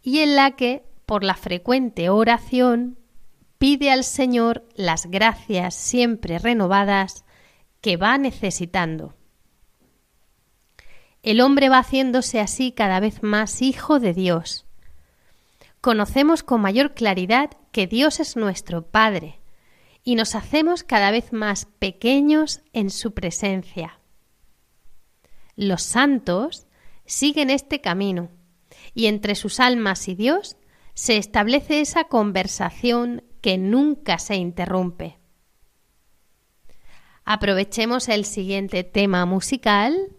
y 0.01 0.21
en 0.21 0.37
la 0.37 0.53
que, 0.53 0.85
por 1.07 1.25
la 1.25 1.35
frecuente 1.35 2.09
oración, 2.09 2.97
pide 3.59 3.91
al 3.91 4.05
Señor 4.05 4.65
las 4.77 5.07
gracias 5.07 5.75
siempre 5.75 6.39
renovadas 6.39 7.25
que 7.81 7.97
va 7.97 8.17
necesitando. 8.17 9.17
El 11.25 11.41
hombre 11.41 11.69
va 11.69 11.81
haciéndose 11.81 12.39
así 12.39 12.71
cada 12.71 13.01
vez 13.01 13.25
más 13.25 13.61
hijo 13.61 13.99
de 13.99 14.15
Dios. 14.15 14.66
Conocemos 15.87 16.43
con 16.43 16.63
mayor 16.63 16.95
claridad 16.95 17.51
que 17.71 17.87
Dios 17.87 18.19
es 18.19 18.35
nuestro 18.35 18.91
Padre 18.91 19.39
y 20.03 20.17
nos 20.17 20.35
hacemos 20.35 20.83
cada 20.83 21.13
vez 21.13 21.33
más 21.33 21.67
pequeños 21.79 22.63
en 22.73 22.91
su 22.91 23.15
presencia. 23.15 24.01
Los 25.55 25.85
santos 25.85 26.67
siguen 27.05 27.51
este 27.51 27.81
camino 27.81 28.33
y 28.95 29.07
entre 29.07 29.37
sus 29.37 29.61
almas 29.61 30.09
y 30.09 30.17
Dios 30.17 30.57
se 30.95 31.19
establece 31.19 31.81
esa 31.81 32.03
conversación 32.09 33.23
que 33.41 33.57
nunca 33.57 34.19
se 34.19 34.35
interrumpe. 34.35 35.21
Aprovechemos 37.25 38.09
el 38.09 38.25
siguiente 38.25 38.83
tema 38.83 39.25
musical, 39.25 40.17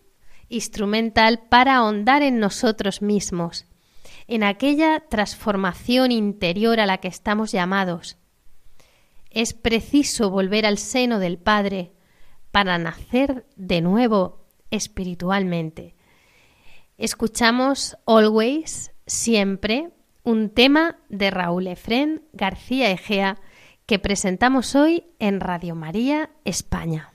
instrumental, 0.48 1.42
para 1.50 1.76
ahondar 1.76 2.22
en 2.24 2.40
nosotros 2.40 3.02
mismos, 3.02 3.66
en 4.28 4.44
aquella 4.44 5.02
transformación 5.10 6.12
interior 6.12 6.80
a 6.80 6.86
la 6.86 6.98
que 6.98 7.08
estamos 7.08 7.52
llamados. 7.52 8.18
Es 9.30 9.54
preciso 9.54 10.30
volver 10.30 10.66
al 10.66 10.78
seno 10.78 11.20
del 11.20 11.38
Padre 11.38 11.94
para 12.52 12.78
nacer 12.78 13.46
de 13.56 13.82
nuevo 13.82 14.46
espiritualmente. 14.72 15.96
Escuchamos 16.98 17.98
Always, 18.06 18.92
siempre, 19.06 19.92
un 20.24 20.50
tema 20.50 20.98
de 21.10 21.32
Raúl 21.32 21.68
Efrén 21.68 22.24
García 22.34 22.92
Egea 22.92 23.38
que 23.86 24.00
presentamos 24.00 24.76
hoy 24.76 25.06
en 25.20 25.40
Radio 25.40 25.76
María 25.76 26.32
España. 26.44 27.14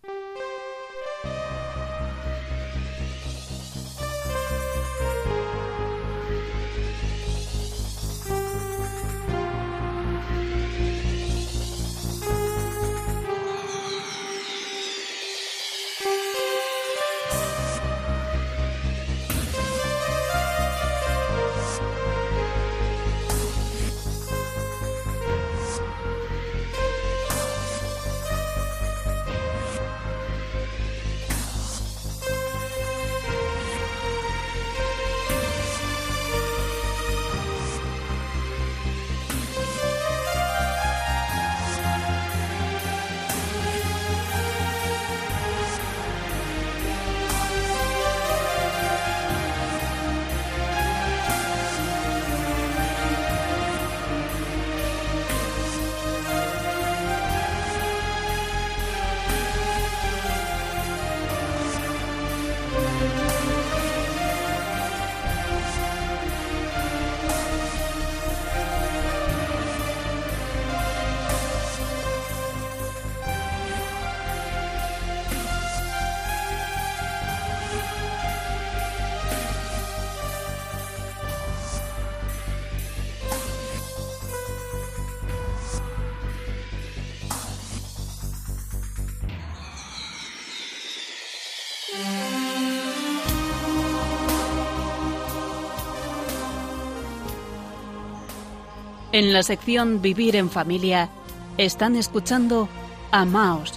En 99.12 99.34
la 99.34 99.42
sección 99.42 100.00
Vivir 100.00 100.36
en 100.36 100.48
Familia 100.48 101.10
están 101.58 101.96
escuchando 101.96 102.66
Amaos 103.10 103.74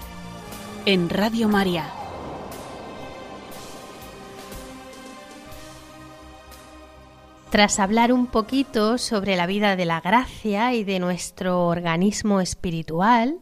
en 0.85 1.09
Radio 1.09 1.49
María. 1.49 1.91
Tras 7.49 7.79
hablar 7.79 8.13
un 8.13 8.27
poquito 8.27 8.97
sobre 8.97 9.35
la 9.35 9.45
vida 9.45 9.75
de 9.75 9.83
la 9.83 9.99
gracia 9.99 10.73
y 10.73 10.85
de 10.85 10.99
nuestro 10.99 11.67
organismo 11.67 12.39
espiritual, 12.39 13.39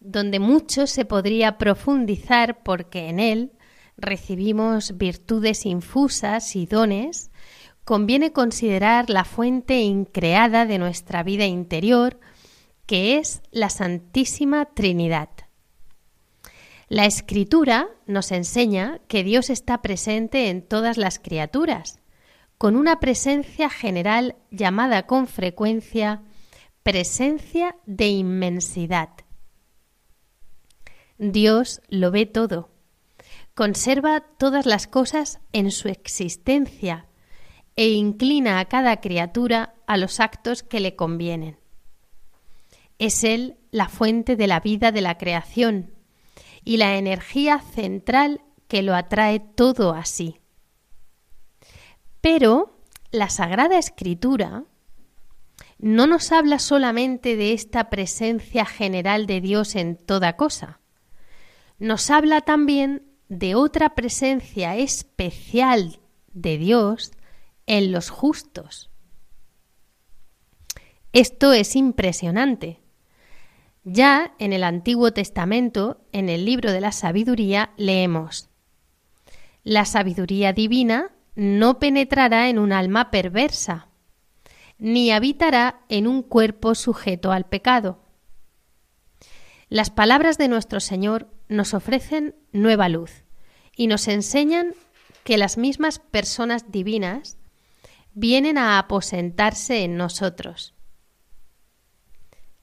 donde 0.00 0.38
mucho 0.38 0.86
se 0.86 1.06
podría 1.06 1.56
profundizar 1.56 2.62
porque 2.62 3.08
en 3.08 3.20
él 3.20 3.52
recibimos 3.96 4.98
virtudes 4.98 5.64
infusas 5.64 6.54
y 6.56 6.66
dones, 6.66 7.30
conviene 7.86 8.32
considerar 8.32 9.10
la 9.10 9.24
fuente 9.24 9.78
increada 9.78 10.66
de 10.66 10.76
nuestra 10.76 11.22
vida 11.22 11.46
interior, 11.46 12.18
que 12.84 13.16
es 13.16 13.42
la 13.52 13.70
Santísima 13.70 14.64
Trinidad. 14.64 15.28
La 16.88 17.06
Escritura 17.06 17.86
nos 18.04 18.32
enseña 18.32 18.98
que 19.06 19.22
Dios 19.22 19.50
está 19.50 19.82
presente 19.82 20.50
en 20.50 20.62
todas 20.62 20.98
las 20.98 21.20
criaturas, 21.20 22.00
con 22.58 22.74
una 22.74 22.98
presencia 22.98 23.70
general 23.70 24.34
llamada 24.50 25.06
con 25.06 25.28
frecuencia 25.28 26.22
presencia 26.82 27.76
de 27.86 28.08
inmensidad. 28.08 29.10
Dios 31.18 31.82
lo 31.88 32.10
ve 32.10 32.26
todo, 32.26 32.68
conserva 33.54 34.24
todas 34.38 34.66
las 34.66 34.88
cosas 34.88 35.38
en 35.52 35.70
su 35.70 35.86
existencia 35.88 37.06
e 37.76 37.90
inclina 37.90 38.58
a 38.58 38.64
cada 38.64 39.00
criatura 39.00 39.74
a 39.86 39.96
los 39.96 40.18
actos 40.20 40.62
que 40.62 40.80
le 40.80 40.96
convienen. 40.96 41.58
Es 42.98 43.22
Él 43.22 43.58
la 43.70 43.88
fuente 43.88 44.36
de 44.36 44.46
la 44.46 44.60
vida 44.60 44.90
de 44.90 45.02
la 45.02 45.18
creación 45.18 45.92
y 46.64 46.78
la 46.78 46.96
energía 46.96 47.60
central 47.60 48.40
que 48.68 48.82
lo 48.82 48.94
atrae 48.94 49.38
todo 49.40 49.92
así. 49.92 50.40
Pero 52.20 52.80
la 53.12 53.28
Sagrada 53.28 53.78
Escritura 53.78 54.64
no 55.78 56.06
nos 56.06 56.32
habla 56.32 56.58
solamente 56.58 57.36
de 57.36 57.52
esta 57.52 57.90
presencia 57.90 58.64
general 58.64 59.26
de 59.26 59.40
Dios 59.40 59.76
en 59.76 59.96
toda 59.96 60.36
cosa, 60.36 60.80
nos 61.78 62.10
habla 62.10 62.40
también 62.40 63.02
de 63.28 63.54
otra 63.54 63.94
presencia 63.94 64.76
especial 64.76 66.00
de 66.32 66.58
Dios 66.58 67.12
en 67.66 67.92
los 67.92 68.10
justos. 68.10 68.90
Esto 71.12 71.52
es 71.52 71.76
impresionante. 71.76 72.80
Ya 73.84 74.34
en 74.38 74.52
el 74.52 74.64
Antiguo 74.64 75.12
Testamento, 75.12 76.00
en 76.12 76.28
el 76.28 76.44
libro 76.44 76.72
de 76.72 76.80
la 76.80 76.92
sabiduría, 76.92 77.72
leemos, 77.76 78.48
La 79.62 79.84
sabiduría 79.84 80.52
divina 80.52 81.12
no 81.34 81.78
penetrará 81.78 82.48
en 82.48 82.58
un 82.58 82.72
alma 82.72 83.10
perversa, 83.10 83.88
ni 84.78 85.10
habitará 85.10 85.80
en 85.88 86.06
un 86.06 86.22
cuerpo 86.22 86.74
sujeto 86.74 87.32
al 87.32 87.46
pecado. 87.46 88.02
Las 89.68 89.90
palabras 89.90 90.38
de 90.38 90.48
nuestro 90.48 90.80
Señor 90.80 91.28
nos 91.48 91.74
ofrecen 91.74 92.34
nueva 92.52 92.88
luz 92.88 93.24
y 93.74 93.86
nos 93.86 94.08
enseñan 94.08 94.74
que 95.24 95.38
las 95.38 95.58
mismas 95.58 95.98
personas 95.98 96.70
divinas 96.70 97.36
vienen 98.16 98.56
a 98.56 98.78
aposentarse 98.78 99.84
en 99.84 99.98
nosotros. 99.98 100.74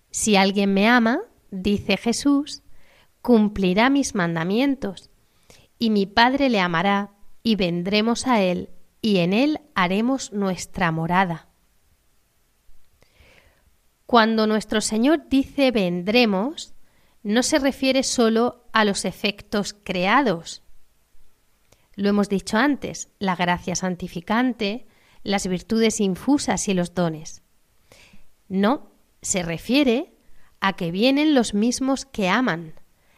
Si 0.10 0.36
alguien 0.36 0.74
me 0.74 0.90
ama, 0.90 1.22
dice 1.52 1.96
Jesús, 1.96 2.64
cumplirá 3.22 3.92
mis 3.92 4.16
mandamientos, 4.16 5.12
y 5.78 5.92
mi 5.92 6.08
Padre 6.08 6.50
le 6.50 6.60
amará, 6.60 7.12
y 7.44 7.56
vendremos 7.56 8.26
a 8.26 8.42
él, 8.42 8.72
y 9.00 9.20
en 9.20 9.32
él 9.32 9.62
haremos 9.76 10.34
nuestra 10.34 10.92
morada. 10.92 11.48
Cuando 14.08 14.48
nuestro 14.48 14.82
Señor 14.82 15.30
dice 15.30 15.70
vendremos, 15.70 16.74
no 17.22 17.44
se 17.44 17.60
refiere 17.60 18.02
solo 18.02 18.66
a 18.74 18.86
los 18.86 19.06
efectos 19.06 19.76
creados. 19.84 20.64
Lo 21.96 22.10
hemos 22.10 22.28
dicho 22.28 22.58
antes, 22.58 23.10
la 23.20 23.36
gracia 23.36 23.76
santificante, 23.76 24.88
las 25.24 25.48
virtudes 25.48 26.00
infusas 26.00 26.68
y 26.68 26.74
los 26.74 26.94
dones. 26.94 27.42
No, 28.48 28.92
se 29.22 29.42
refiere 29.42 30.14
a 30.60 30.74
que 30.74 30.92
vienen 30.92 31.34
los 31.34 31.54
mismos 31.54 32.06
que 32.06 32.30
aman, 32.30 32.74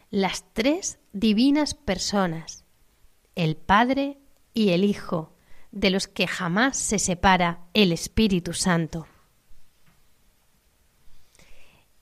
las 0.09 0.45
tres 0.53 0.99
divinas 1.13 1.73
personas, 1.73 2.65
el 3.35 3.57
Padre 3.57 4.17
y 4.53 4.69
el 4.69 4.83
Hijo, 4.83 5.35
de 5.71 5.89
los 5.89 6.07
que 6.07 6.25
jamás 6.25 6.77
se 6.77 6.99
separa 6.99 7.67
el 7.73 7.91
Espíritu 7.91 8.53
Santo. 8.53 9.07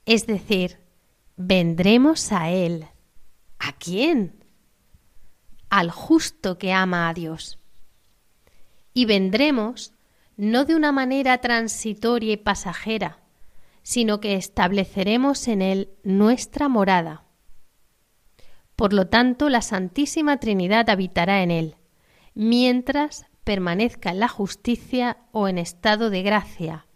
Es 0.06 0.28
decir, 0.28 0.80
vendremos 1.38 2.32
a 2.32 2.52
Él. 2.52 2.88
¿A 3.58 3.74
quién? 3.74 4.44
Al 5.70 5.90
justo 5.90 6.58
que 6.58 6.74
ama 6.74 7.10
a 7.10 7.14
Dios. 7.14 7.58
Y 8.94 9.06
vendremos 9.06 9.93
no 10.38 10.66
de 10.66 10.76
una 10.76 10.92
manera 10.92 11.40
transitoria 11.40 12.34
y 12.34 12.38
pasajera, 12.38 13.20
sino 13.82 14.20
que 14.20 14.36
estableceremos 14.36 15.48
en 15.48 15.62
Él 15.62 15.90
nuestra 16.04 16.70
morada. 16.70 17.26
Por 18.76 18.94
lo 18.94 19.08
tanto, 19.08 19.50
la 19.50 19.62
Santísima 19.62 20.38
Trinidad 20.38 20.90
habitará 20.90 21.44
en 21.44 21.52
Él, 21.52 21.76
mientras 22.34 23.26
permanezca 23.44 24.12
en 24.12 24.20
la 24.20 24.28
justicia 24.28 25.18
o 25.32 25.48
en 25.48 25.58
estado 25.58 26.10
de 26.10 26.24
gracia, 26.24 26.88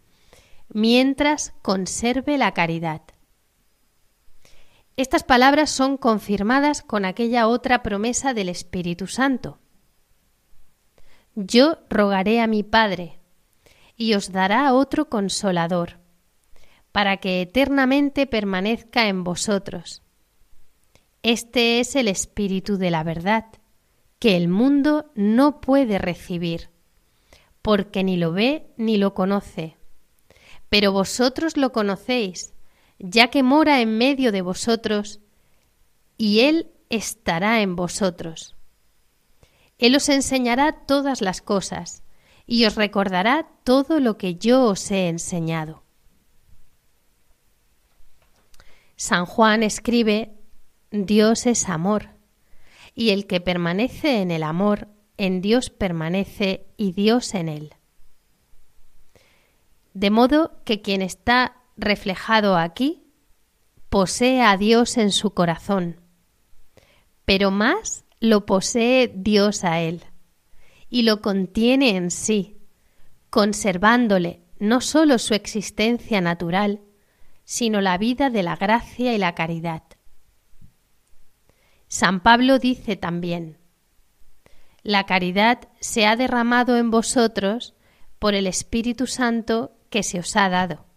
mientras 0.69 1.53
conserve 1.61 2.37
la 2.37 2.53
caridad. 2.53 3.01
Estas 4.95 5.23
palabras 5.23 5.69
son 5.69 5.97
confirmadas 5.97 6.81
con 6.81 7.05
aquella 7.05 7.47
otra 7.47 7.83
promesa 7.83 8.33
del 8.33 8.49
Espíritu 8.49 9.05
Santo. 9.05 9.59
Yo 11.35 11.77
rogaré 11.87 12.41
a 12.41 12.47
mi 12.47 12.63
Padre, 12.63 13.16
y 13.97 14.13
os 14.13 14.31
dará 14.31 14.73
otro 14.73 15.09
consolador, 15.09 15.97
para 16.91 17.17
que 17.17 17.41
eternamente 17.41 18.27
permanezca 18.27 19.07
en 19.07 19.23
vosotros. 19.23 20.03
Este 21.23 21.79
es 21.79 21.95
el 21.95 22.07
Espíritu 22.07 22.77
de 22.77 22.91
la 22.91 23.03
verdad, 23.03 23.45
que 24.19 24.37
el 24.37 24.47
mundo 24.47 25.11
no 25.15 25.59
puede 25.59 25.97
recibir, 25.97 26.69
porque 27.61 28.03
ni 28.03 28.17
lo 28.17 28.31
ve 28.31 28.67
ni 28.77 28.97
lo 28.97 29.13
conoce. 29.13 29.77
Pero 30.69 30.91
vosotros 30.91 31.57
lo 31.57 31.71
conocéis, 31.71 32.53
ya 32.99 33.29
que 33.29 33.43
mora 33.43 33.81
en 33.81 33.97
medio 33.97 34.31
de 34.31 34.41
vosotros, 34.41 35.19
y 36.17 36.41
Él 36.41 36.71
estará 36.89 37.61
en 37.61 37.75
vosotros. 37.75 38.55
Él 39.77 39.95
os 39.95 40.09
enseñará 40.09 40.85
todas 40.85 41.21
las 41.21 41.41
cosas, 41.41 42.03
y 42.47 42.65
os 42.65 42.75
recordará 42.75 43.45
todo 43.65 43.99
lo 43.99 44.17
que 44.17 44.35
yo 44.35 44.63
os 44.63 44.89
he 44.89 45.09
enseñado. 45.09 45.83
San 48.95 49.25
Juan 49.25 49.61
escribe, 49.61 50.33
Dios 50.89 51.45
es 51.45 51.67
amor, 51.67 52.09
y 52.95 53.09
el 53.09 53.27
que 53.27 53.41
permanece 53.41 54.21
en 54.21 54.31
el 54.31 54.43
amor, 54.43 54.87
en 55.17 55.41
Dios 55.41 55.69
permanece 55.69 56.65
y 56.77 56.93
Dios 56.93 57.35
en 57.35 57.49
él. 57.49 57.75
De 59.93 60.09
modo 60.09 60.63
que 60.63 60.81
quien 60.81 61.01
está 61.01 61.57
reflejado 61.75 62.57
aquí 62.57 63.03
posee 63.89 64.41
a 64.41 64.55
Dios 64.57 64.97
en 64.97 65.11
su 65.11 65.33
corazón, 65.33 65.99
pero 67.25 67.51
más 67.51 68.05
lo 68.19 68.45
posee 68.45 69.11
Dios 69.13 69.63
a 69.63 69.81
él 69.81 70.03
y 70.89 71.03
lo 71.03 71.21
contiene 71.21 71.95
en 71.95 72.11
sí, 72.11 72.57
conservándole 73.29 74.41
no 74.59 74.81
sólo 74.81 75.19
su 75.19 75.33
existencia 75.33 76.21
natural, 76.21 76.81
sino 77.43 77.81
la 77.81 77.97
vida 77.97 78.29
de 78.29 78.43
la 78.43 78.55
gracia 78.55 79.13
y 79.13 79.17
la 79.17 79.35
caridad. 79.35 79.83
San 81.87 82.21
Pablo 82.21 82.59
dice 82.59 82.95
también, 82.95 83.57
la 84.83 85.05
caridad 85.05 85.69
se 85.79 86.05
ha 86.05 86.15
derramado 86.15 86.77
en 86.77 86.91
vosotros 86.91 87.75
por 88.19 88.33
el 88.33 88.47
Espíritu 88.47 89.07
Santo 89.07 89.77
que 89.89 90.03
se 90.03 90.19
os 90.19 90.35
ha 90.35 90.49
dado 90.49 90.87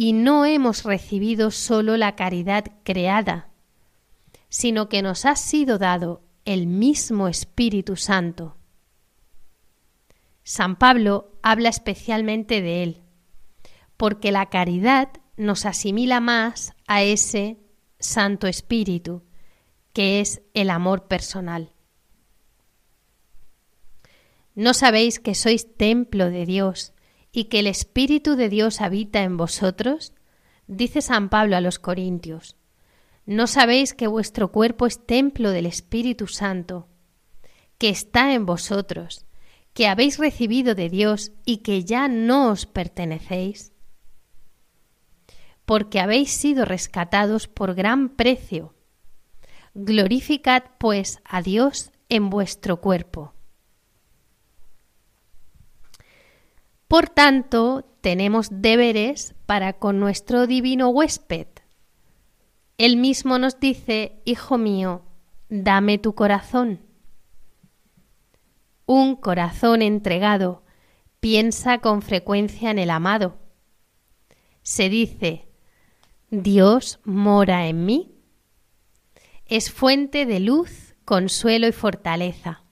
y 0.00 0.12
no 0.12 0.44
hemos 0.44 0.84
recibido 0.84 1.50
solo 1.50 1.96
la 1.96 2.14
caridad 2.14 2.66
creada, 2.84 3.48
sino 4.48 4.88
que 4.88 5.02
nos 5.02 5.24
ha 5.24 5.34
sido 5.34 5.76
dado 5.76 6.22
el 6.48 6.66
mismo 6.66 7.28
Espíritu 7.28 7.94
Santo. 7.96 8.56
San 10.44 10.76
Pablo 10.76 11.38
habla 11.42 11.68
especialmente 11.68 12.62
de 12.62 12.82
él 12.82 13.02
porque 13.98 14.32
la 14.32 14.46
caridad 14.46 15.10
nos 15.36 15.66
asimila 15.66 16.20
más 16.20 16.72
a 16.86 17.02
ese 17.02 17.58
Santo 17.98 18.46
Espíritu, 18.46 19.24
que 19.92 20.20
es 20.20 20.40
el 20.54 20.70
amor 20.70 21.06
personal. 21.06 21.72
¿No 24.54 24.72
sabéis 24.72 25.18
que 25.18 25.34
sois 25.34 25.76
templo 25.76 26.30
de 26.30 26.46
Dios 26.46 26.94
y 27.30 27.44
que 27.44 27.58
el 27.58 27.66
Espíritu 27.66 28.36
de 28.36 28.48
Dios 28.48 28.80
habita 28.80 29.22
en 29.22 29.36
vosotros? 29.36 30.14
Dice 30.66 31.02
San 31.02 31.28
Pablo 31.28 31.56
a 31.56 31.60
los 31.60 31.78
Corintios. 31.78 32.57
¿No 33.28 33.46
sabéis 33.46 33.92
que 33.92 34.06
vuestro 34.06 34.50
cuerpo 34.50 34.86
es 34.86 35.04
templo 35.04 35.50
del 35.50 35.66
Espíritu 35.66 36.28
Santo, 36.28 36.88
que 37.76 37.90
está 37.90 38.32
en 38.32 38.46
vosotros, 38.46 39.26
que 39.74 39.86
habéis 39.86 40.16
recibido 40.18 40.74
de 40.74 40.88
Dios 40.88 41.32
y 41.44 41.58
que 41.58 41.84
ya 41.84 42.08
no 42.08 42.48
os 42.48 42.64
pertenecéis? 42.64 43.74
Porque 45.66 46.00
habéis 46.00 46.30
sido 46.30 46.64
rescatados 46.64 47.48
por 47.48 47.74
gran 47.74 48.08
precio. 48.08 48.74
Glorificad, 49.74 50.62
pues, 50.78 51.20
a 51.26 51.42
Dios 51.42 51.92
en 52.08 52.30
vuestro 52.30 52.80
cuerpo. 52.80 53.34
Por 56.88 57.10
tanto, 57.10 57.84
tenemos 58.00 58.48
deberes 58.50 59.34
para 59.44 59.74
con 59.74 60.00
nuestro 60.00 60.46
divino 60.46 60.88
huésped. 60.88 61.57
Él 62.78 62.96
mismo 62.96 63.38
nos 63.38 63.60
dice, 63.60 64.22
Hijo 64.24 64.56
mío, 64.56 65.02
dame 65.48 65.98
tu 65.98 66.14
corazón. 66.14 66.80
Un 68.86 69.16
corazón 69.16 69.82
entregado 69.82 70.62
piensa 71.20 71.78
con 71.78 72.00
frecuencia 72.00 72.70
en 72.70 72.78
el 72.78 72.88
amado. 72.88 73.38
Se 74.62 74.88
dice, 74.88 75.48
Dios 76.30 77.00
mora 77.04 77.66
en 77.66 77.84
mí. 77.84 78.14
Es 79.44 79.70
fuente 79.70 80.24
de 80.24 80.40
luz, 80.40 80.94
consuelo 81.04 81.66
y 81.68 81.72
fortaleza. 81.72 82.62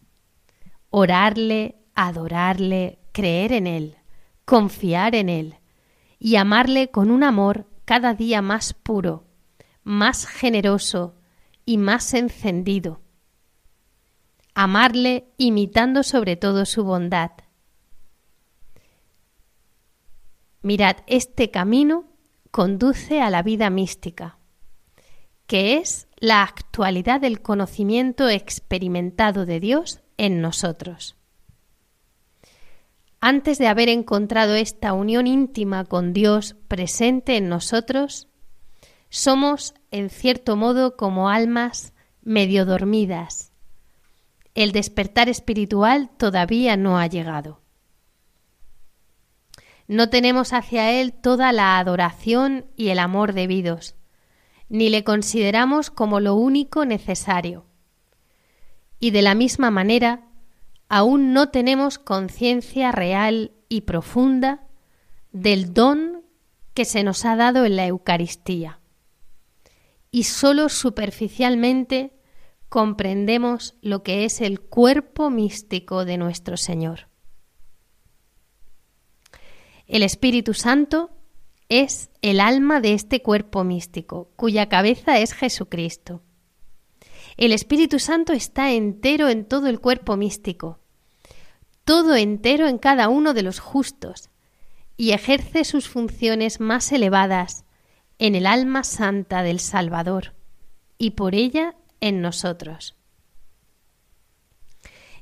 Orarle, 0.88 1.77
adorarle, 1.95 2.99
creer 3.12 3.53
en 3.53 3.66
Él 3.66 3.97
confiar 4.47 5.16
en 5.16 5.29
Él 5.29 5.57
y 6.19 6.37
amarle 6.37 6.88
con 6.90 7.11
un 7.11 7.23
amor 7.25 7.66
cada 7.85 8.14
día 8.14 8.40
más 8.40 8.73
puro, 8.73 9.26
más 9.87 10.27
generoso 10.27 11.14
y 11.64 11.79
más 11.79 12.12
encendido. 12.12 13.01
Amarle 14.53 15.29
imitando 15.37 16.03
sobre 16.03 16.35
todo 16.35 16.66
su 16.66 16.83
bondad. 16.83 17.31
Mirad, 20.62 20.96
este 21.07 21.53
camino 21.53 22.05
conduce 22.51 23.20
a 23.20 23.31
la 23.31 23.44
vida 23.44 23.70
mística, 23.70 24.38
que 25.46 25.77
es 25.77 26.09
la 26.16 26.42
actualidad 26.42 27.20
del 27.20 27.40
conocimiento 27.40 28.29
experimentado 28.29 29.46
de 29.46 29.61
Dios 29.61 30.01
en 30.16 30.40
nosotros. 30.40 31.14
Antes 33.20 33.59
de 33.59 33.68
haber 33.68 33.88
encontrado 33.88 34.57
esta 34.57 34.94
unión 34.94 35.29
íntima 35.29 35.85
con 35.85 36.12
Dios 36.12 36.57
presente 36.66 37.37
en 37.37 37.49
nosotros, 37.49 38.27
somos, 39.09 39.75
en 39.90 40.11
cierto 40.11 40.57
modo, 40.57 40.97
como 40.97 41.29
almas 41.29 41.92
medio 42.23 42.64
dormidas. 42.64 43.53
El 44.55 44.73
despertar 44.73 45.29
espiritual 45.29 46.11
todavía 46.16 46.77
no 46.77 46.99
ha 46.99 47.07
llegado. 47.07 47.61
No 49.88 50.09
tenemos 50.09 50.53
hacia 50.53 50.90
Él 50.90 51.12
toda 51.12 51.53
la 51.53 51.79
adoración 51.79 52.66
y 52.77 52.88
el 52.88 52.99
amor 52.99 53.33
debidos, 53.33 53.95
ni 54.69 54.88
le 54.88 55.05
consideramos 55.05 55.90
como 55.90 56.19
lo 56.19 56.35
único 56.35 56.85
necesario. 56.85 57.66
Y 58.99 59.11
de 59.12 59.23
la 59.23 59.35
misma 59.35 59.71
manera, 59.71 60.25
aún 60.88 61.33
no 61.33 61.51
tenemos 61.51 61.99
conciencia 61.99 62.90
real 62.90 63.53
y 63.69 63.83
profunda 63.83 64.64
del 65.33 65.73
don 65.73 66.23
que 66.75 66.85
se 66.85 67.05
nos 67.05 67.25
ha 67.25 67.37
dado 67.37 67.64
en 67.64 67.77
la 67.77 67.87
Eucaristía. 67.87 68.81
Y 70.16 70.22
sólo 70.22 70.70
superficialmente 70.70 72.11
comprendemos 72.70 73.74
lo 73.83 74.02
que 74.02 74.24
es 74.24 74.40
el 74.40 74.62
cuerpo 74.62 75.29
místico 75.29 76.07
de 76.07 76.16
nuestro 76.16 76.57
Señor. 76.57 77.11
El 79.87 80.02
Espíritu 80.02 80.55
Santo 80.55 81.11
es 81.68 82.09
el 82.22 82.40
alma 82.40 82.81
de 82.81 82.94
este 82.94 83.20
cuerpo 83.20 83.62
místico, 83.62 84.33
cuya 84.37 84.70
cabeza 84.70 85.18
es 85.18 85.35
Jesucristo. 85.35 86.22
El 87.37 87.52
Espíritu 87.52 87.98
Santo 87.98 88.33
está 88.33 88.72
entero 88.72 89.29
en 89.29 89.44
todo 89.44 89.66
el 89.66 89.81
cuerpo 89.81 90.16
místico, 90.16 90.81
todo 91.85 92.16
entero 92.16 92.68
en 92.68 92.79
cada 92.79 93.11
uno 93.11 93.35
de 93.35 93.42
los 93.42 93.61
justos, 93.61 94.31
y 94.96 95.11
ejerce 95.11 95.64
sus 95.64 95.88
funciones 95.88 96.59
más 96.59 96.90
elevadas 96.90 97.65
en 98.18 98.35
el 98.35 98.46
alma 98.46 98.85
santa 98.85 99.42
del 99.42 99.61
Salvador, 99.61 100.35
y 100.98 101.11
por 101.11 101.35
ella 101.35 101.76
en 102.00 102.20
nosotros. 102.22 102.96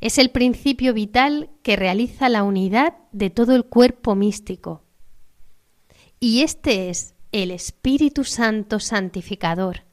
Es 0.01 0.19
el 0.19 0.31
principio 0.31 0.93
vital 0.93 1.51
que 1.63 1.77
realiza 1.77 2.29
la 2.29 2.43
unidad 2.43 2.95
de 3.13 3.31
todo 3.31 3.55
el 3.55 3.65
cuerpo 3.65 4.15
místico. 4.15 4.83
Y 6.21 6.43
este 6.43 6.91
es 6.91 7.15
el 7.33 7.51
Espíritu 7.51 8.25
Santo 8.25 8.81
santificador, 8.81 9.85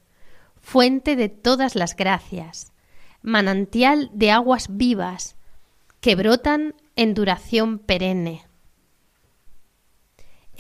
fuente 0.60 1.16
de 1.16 1.30
todas 1.30 1.76
las 1.76 1.96
gracias, 1.96 2.72
manantial 3.22 4.12
de 4.14 4.32
aguas 4.32 4.68
vivas 4.70 5.36
que 6.02 6.16
brotan 6.16 6.76
en 6.96 7.14
duración 7.14 7.80
perenne. 7.80 8.44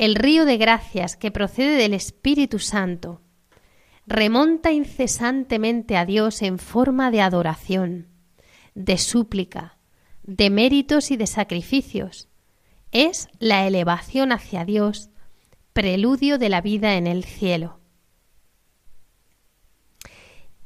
El 0.01 0.15
río 0.15 0.45
de 0.45 0.57
gracias 0.57 1.15
que 1.15 1.29
procede 1.29 1.75
del 1.75 1.93
Espíritu 1.93 2.57
Santo 2.57 3.21
remonta 4.07 4.71
incesantemente 4.71 5.95
a 5.95 6.07
Dios 6.07 6.41
en 6.41 6.57
forma 6.57 7.11
de 7.11 7.21
adoración, 7.21 8.07
de 8.73 8.97
súplica, 8.97 9.77
de 10.23 10.49
méritos 10.49 11.11
y 11.11 11.17
de 11.17 11.27
sacrificios. 11.27 12.29
Es 12.91 13.27
la 13.37 13.67
elevación 13.67 14.31
hacia 14.31 14.65
Dios, 14.65 15.11
preludio 15.71 16.39
de 16.39 16.49
la 16.49 16.61
vida 16.61 16.95
en 16.95 17.05
el 17.05 17.23
cielo. 17.23 17.79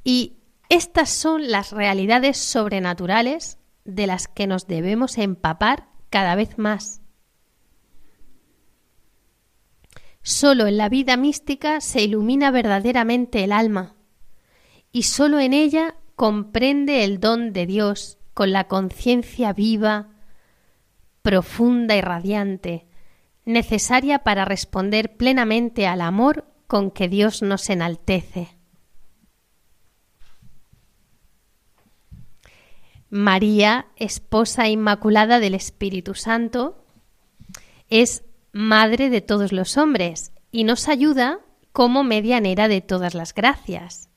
Y 0.05 0.37
estas 0.69 1.09
son 1.09 1.51
las 1.51 1.73
realidades 1.73 2.37
sobrenaturales 2.37 3.57
de 3.83 4.07
las 4.07 4.29
que 4.29 4.47
nos 4.47 4.65
debemos 4.65 5.17
empapar 5.17 5.89
cada 6.09 6.35
vez 6.35 6.57
más. 6.57 7.01
Solo 10.25 10.65
en 10.65 10.77
la 10.77 10.89
vida 10.89 11.17
mística 11.17 11.81
se 11.81 12.01
ilumina 12.01 12.49
verdaderamente 12.49 13.43
el 13.43 13.51
alma 13.51 13.93
y 14.91 15.03
solo 15.03 15.39
en 15.39 15.53
ella 15.53 15.97
comprende 16.15 17.03
el 17.03 17.19
don 17.19 17.53
de 17.53 17.67
Dios 17.67 18.17
con 18.33 18.51
la 18.51 18.67
conciencia 18.67 19.53
viva, 19.53 20.09
profunda 21.21 21.95
y 21.95 22.01
radiante, 22.01 22.87
necesaria 23.45 24.23
para 24.23 24.45
responder 24.45 25.15
plenamente 25.15 25.85
al 25.85 26.01
amor 26.01 26.47
con 26.65 26.89
que 26.89 27.07
Dios 27.07 27.43
nos 27.43 27.69
enaltece. 27.69 28.47
María, 33.11 33.85
esposa 33.95 34.69
inmaculada 34.69 35.39
del 35.39 35.53
Espíritu 35.53 36.15
Santo, 36.15 36.83
es 37.91 38.23
madre 38.57 39.09
de 39.09 39.19
todos 39.19 39.51
los 39.51 39.75
hombres 39.75 40.31
y 40.49 40.63
nos 40.63 40.87
ayuda 40.87 41.39
como 41.73 42.05
medianera 42.05 42.69
de 42.69 42.79
todas 42.79 43.13
las 43.13 43.33
gracias. 43.33 44.09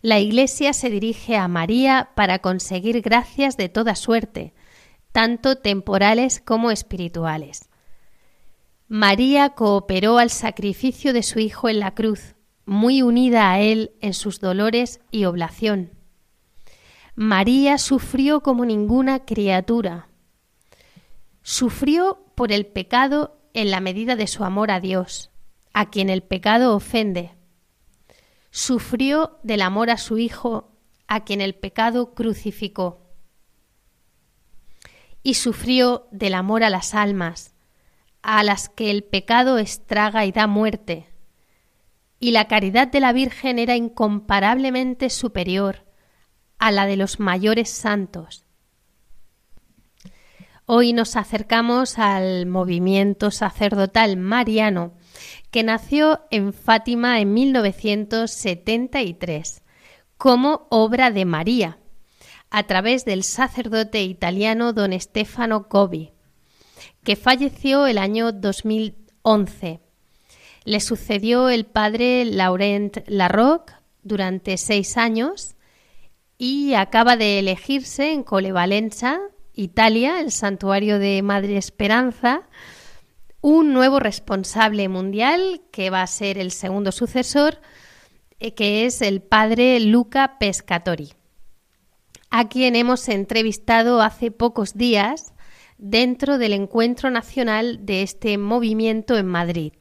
La 0.00 0.20
Iglesia 0.20 0.72
se 0.72 0.88
dirige 0.88 1.36
a 1.36 1.46
María 1.46 2.12
para 2.14 2.38
conseguir 2.38 3.02
gracias 3.02 3.58
de 3.58 3.68
toda 3.68 3.94
suerte, 3.94 4.54
tanto 5.12 5.58
temporales 5.58 6.40
como 6.40 6.70
espirituales. 6.70 7.68
María 8.88 9.50
cooperó 9.50 10.16
al 10.16 10.30
sacrificio 10.30 11.12
de 11.12 11.22
su 11.22 11.40
Hijo 11.40 11.68
en 11.68 11.78
la 11.78 11.94
cruz, 11.94 12.36
muy 12.64 13.02
unida 13.02 13.52
a 13.52 13.60
Él 13.60 13.92
en 14.00 14.14
sus 14.14 14.40
dolores 14.40 15.00
y 15.10 15.26
oblación. 15.26 15.90
María 17.16 17.76
sufrió 17.76 18.40
como 18.40 18.64
ninguna 18.64 19.26
criatura. 19.26 20.08
Sufrió 21.46 22.24
por 22.34 22.52
el 22.52 22.64
pecado 22.64 23.38
en 23.52 23.70
la 23.70 23.80
medida 23.80 24.16
de 24.16 24.26
su 24.26 24.44
amor 24.44 24.70
a 24.70 24.80
Dios, 24.80 25.30
a 25.74 25.90
quien 25.90 26.08
el 26.08 26.22
pecado 26.22 26.74
ofende. 26.74 27.32
Sufrió 28.50 29.38
del 29.42 29.60
amor 29.60 29.90
a 29.90 29.98
su 29.98 30.16
Hijo, 30.16 30.72
a 31.06 31.22
quien 31.24 31.42
el 31.42 31.54
pecado 31.54 32.14
crucificó. 32.14 33.02
Y 35.22 35.34
sufrió 35.34 36.08
del 36.12 36.32
amor 36.32 36.64
a 36.64 36.70
las 36.70 36.94
almas, 36.94 37.54
a 38.22 38.42
las 38.42 38.70
que 38.70 38.90
el 38.90 39.04
pecado 39.04 39.58
estraga 39.58 40.24
y 40.24 40.32
da 40.32 40.46
muerte, 40.46 41.10
y 42.18 42.30
la 42.30 42.48
caridad 42.48 42.88
de 42.88 43.00
la 43.00 43.12
Virgen 43.12 43.58
era 43.58 43.76
incomparablemente 43.76 45.10
superior 45.10 45.84
a 46.56 46.72
la 46.72 46.86
de 46.86 46.96
los 46.96 47.20
mayores 47.20 47.68
santos. 47.68 48.43
Hoy 50.66 50.94
nos 50.94 51.16
acercamos 51.16 51.98
al 51.98 52.46
movimiento 52.46 53.30
sacerdotal 53.30 54.16
mariano 54.16 54.94
que 55.50 55.62
nació 55.62 56.22
en 56.30 56.54
Fátima 56.54 57.20
en 57.20 57.34
1973 57.34 59.62
como 60.16 60.66
obra 60.70 61.10
de 61.10 61.26
María 61.26 61.76
a 62.48 62.62
través 62.62 63.04
del 63.04 63.24
sacerdote 63.24 64.04
italiano 64.04 64.72
don 64.72 64.98
Stefano 64.98 65.66
Gobi, 65.68 66.12
que 67.02 67.16
falleció 67.16 67.86
el 67.86 67.98
año 67.98 68.32
2011. 68.32 69.80
Le 70.64 70.80
sucedió 70.80 71.50
el 71.50 71.66
padre 71.66 72.24
Laurent 72.24 73.06
Larroque 73.06 73.74
durante 74.02 74.56
seis 74.56 74.96
años 74.96 75.56
y 76.38 76.72
acaba 76.72 77.18
de 77.18 77.38
elegirse 77.38 78.12
en 78.12 78.22
Colevalenza, 78.22 79.20
Italia, 79.54 80.20
el 80.20 80.32
santuario 80.32 80.98
de 80.98 81.22
Madre 81.22 81.56
Esperanza, 81.56 82.42
un 83.40 83.72
nuevo 83.72 84.00
responsable 84.00 84.88
mundial 84.88 85.62
que 85.70 85.90
va 85.90 86.02
a 86.02 86.06
ser 86.06 86.38
el 86.38 86.50
segundo 86.50 86.92
sucesor, 86.92 87.60
eh, 88.40 88.54
que 88.54 88.86
es 88.86 89.00
el 89.00 89.22
padre 89.22 89.78
Luca 89.80 90.38
Pescatori, 90.38 91.12
a 92.30 92.48
quien 92.48 92.74
hemos 92.74 93.08
entrevistado 93.08 94.02
hace 94.02 94.30
pocos 94.30 94.74
días 94.74 95.34
dentro 95.78 96.38
del 96.38 96.52
encuentro 96.52 97.10
nacional 97.10 97.86
de 97.86 98.02
este 98.02 98.38
movimiento 98.38 99.16
en 99.16 99.26
Madrid. 99.26 99.72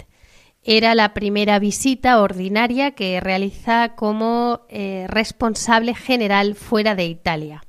Era 0.62 0.94
la 0.94 1.14
primera 1.14 1.58
visita 1.60 2.22
ordinaria 2.22 2.92
que 2.92 3.20
realiza 3.20 3.96
como 3.96 4.62
eh, 4.70 5.06
responsable 5.10 5.96
general 5.96 6.56
fuera 6.56 6.96
de 6.96 7.06
Italia. 7.06 7.64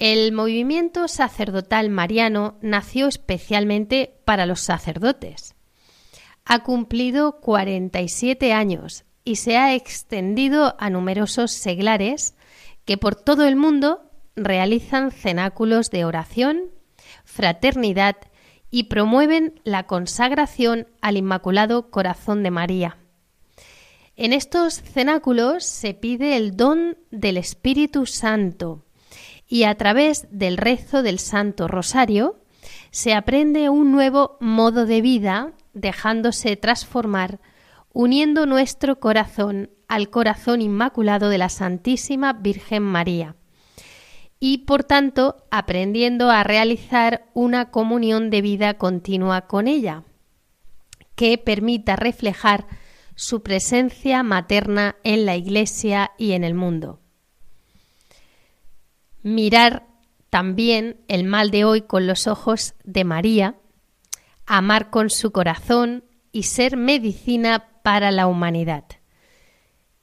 El 0.00 0.32
movimiento 0.32 1.08
sacerdotal 1.08 1.90
mariano 1.90 2.56
nació 2.62 3.06
especialmente 3.06 4.14
para 4.24 4.46
los 4.46 4.60
sacerdotes. 4.60 5.54
Ha 6.46 6.62
cumplido 6.62 7.38
47 7.42 8.54
años 8.54 9.04
y 9.24 9.36
se 9.36 9.58
ha 9.58 9.74
extendido 9.74 10.74
a 10.78 10.88
numerosos 10.88 11.52
seglares 11.52 12.34
que 12.86 12.96
por 12.96 13.14
todo 13.14 13.46
el 13.46 13.56
mundo 13.56 14.00
realizan 14.36 15.10
cenáculos 15.10 15.90
de 15.90 16.06
oración, 16.06 16.70
fraternidad 17.26 18.16
y 18.70 18.84
promueven 18.84 19.60
la 19.64 19.86
consagración 19.86 20.86
al 21.02 21.18
Inmaculado 21.18 21.90
Corazón 21.90 22.42
de 22.42 22.50
María. 22.50 22.96
En 24.16 24.32
estos 24.32 24.80
cenáculos 24.80 25.64
se 25.64 25.92
pide 25.92 26.38
el 26.38 26.56
don 26.56 26.96
del 27.10 27.36
Espíritu 27.36 28.06
Santo, 28.06 28.86
y 29.50 29.64
a 29.64 29.74
través 29.74 30.28
del 30.30 30.56
rezo 30.56 31.02
del 31.02 31.18
Santo 31.18 31.66
Rosario 31.66 32.36
se 32.92 33.14
aprende 33.14 33.68
un 33.68 33.90
nuevo 33.90 34.38
modo 34.40 34.86
de 34.86 35.02
vida 35.02 35.52
dejándose 35.74 36.56
transformar, 36.56 37.40
uniendo 37.92 38.46
nuestro 38.46 39.00
corazón 39.00 39.70
al 39.88 40.08
corazón 40.08 40.62
inmaculado 40.62 41.30
de 41.30 41.38
la 41.38 41.48
Santísima 41.48 42.32
Virgen 42.32 42.84
María. 42.84 43.34
Y 44.38 44.58
por 44.58 44.84
tanto 44.84 45.44
aprendiendo 45.50 46.30
a 46.30 46.44
realizar 46.44 47.26
una 47.34 47.72
comunión 47.72 48.30
de 48.30 48.42
vida 48.42 48.74
continua 48.74 49.48
con 49.48 49.66
ella, 49.66 50.04
que 51.16 51.38
permita 51.38 51.96
reflejar 51.96 52.68
su 53.16 53.42
presencia 53.42 54.22
materna 54.22 54.94
en 55.02 55.26
la 55.26 55.34
Iglesia 55.34 56.12
y 56.18 56.32
en 56.32 56.44
el 56.44 56.54
mundo 56.54 56.99
mirar 59.22 59.86
también 60.30 61.00
el 61.08 61.24
mal 61.24 61.50
de 61.50 61.64
hoy 61.64 61.82
con 61.82 62.06
los 62.06 62.26
ojos 62.26 62.74
de 62.84 63.04
María, 63.04 63.56
amar 64.46 64.90
con 64.90 65.10
su 65.10 65.32
corazón 65.32 66.04
y 66.32 66.44
ser 66.44 66.76
medicina 66.76 67.68
para 67.82 68.10
la 68.10 68.26
humanidad. 68.26 68.84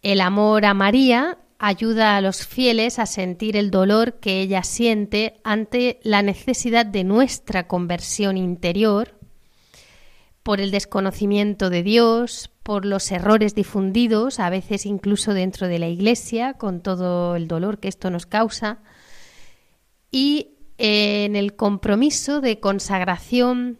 El 0.02 0.22
amor 0.22 0.66
a 0.66 0.74
María 0.74 1.38
ayuda 1.60 2.18
a 2.18 2.22
los 2.22 2.46
fieles 2.46 3.00
a 3.00 3.06
sentir 3.06 3.58
el 3.58 3.72
dolor 3.72 4.20
que 4.20 4.42
ella 4.42 4.64
siente 4.64 5.40
ante 5.44 6.00
la 6.04 6.22
necesidad 6.22 6.86
de 6.86 7.04
nuestra 7.04 7.68
conversión 7.68 8.38
interior, 8.38 9.18
por 10.44 10.62
el 10.62 10.72
desconocimiento 10.72 11.70
de 11.70 11.84
Dios, 11.84 12.52
por 12.64 12.86
los 12.86 13.12
errores 13.12 13.54
difundidos, 13.54 14.40
a 14.40 14.50
veces 14.50 14.86
incluso 14.86 15.34
dentro 15.34 15.68
de 15.68 15.78
la 15.78 15.90
Iglesia, 15.90 16.54
con 16.54 16.80
todo 16.80 17.36
el 17.36 17.50
dolor 17.50 17.80
que 17.80 17.90
esto 17.90 18.10
nos 18.12 18.26
causa, 18.26 18.80
y 20.12 20.58
en 20.78 21.36
el 21.36 21.56
compromiso 21.56 22.42
de 22.42 22.60
consagración 22.60 23.80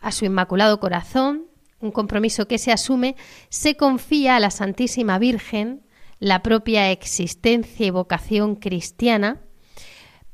a 0.00 0.12
su 0.12 0.24
Inmaculado 0.24 0.80
Corazón, 0.80 1.46
un 1.80 1.92
compromiso 1.92 2.46
que 2.46 2.58
se 2.58 2.72
asume, 2.72 3.16
se 3.48 3.76
confía 3.76 4.36
a 4.36 4.40
la 4.40 4.50
Santísima 4.50 5.18
Virgen 5.18 5.82
la 6.18 6.42
propia 6.42 6.90
existencia 6.90 7.86
y 7.86 7.90
vocación 7.90 8.56
cristiana, 8.56 9.40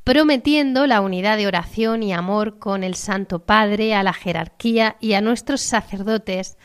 prometiendo 0.03 0.87
la 0.87 1.01
unidad 1.01 1.37
de 1.37 1.47
oración 1.47 2.03
y 2.03 2.13
amor 2.13 2.59
con 2.59 2.85
el 2.85 2.95
Santo 2.95 3.45
Padre, 3.45 3.95
a 3.95 4.03
la 4.03 4.13
jerarquía 4.13 4.97
y 5.01 5.15
a 5.15 5.21
nuestros 5.21 5.61
sacerdotes, 5.61 6.59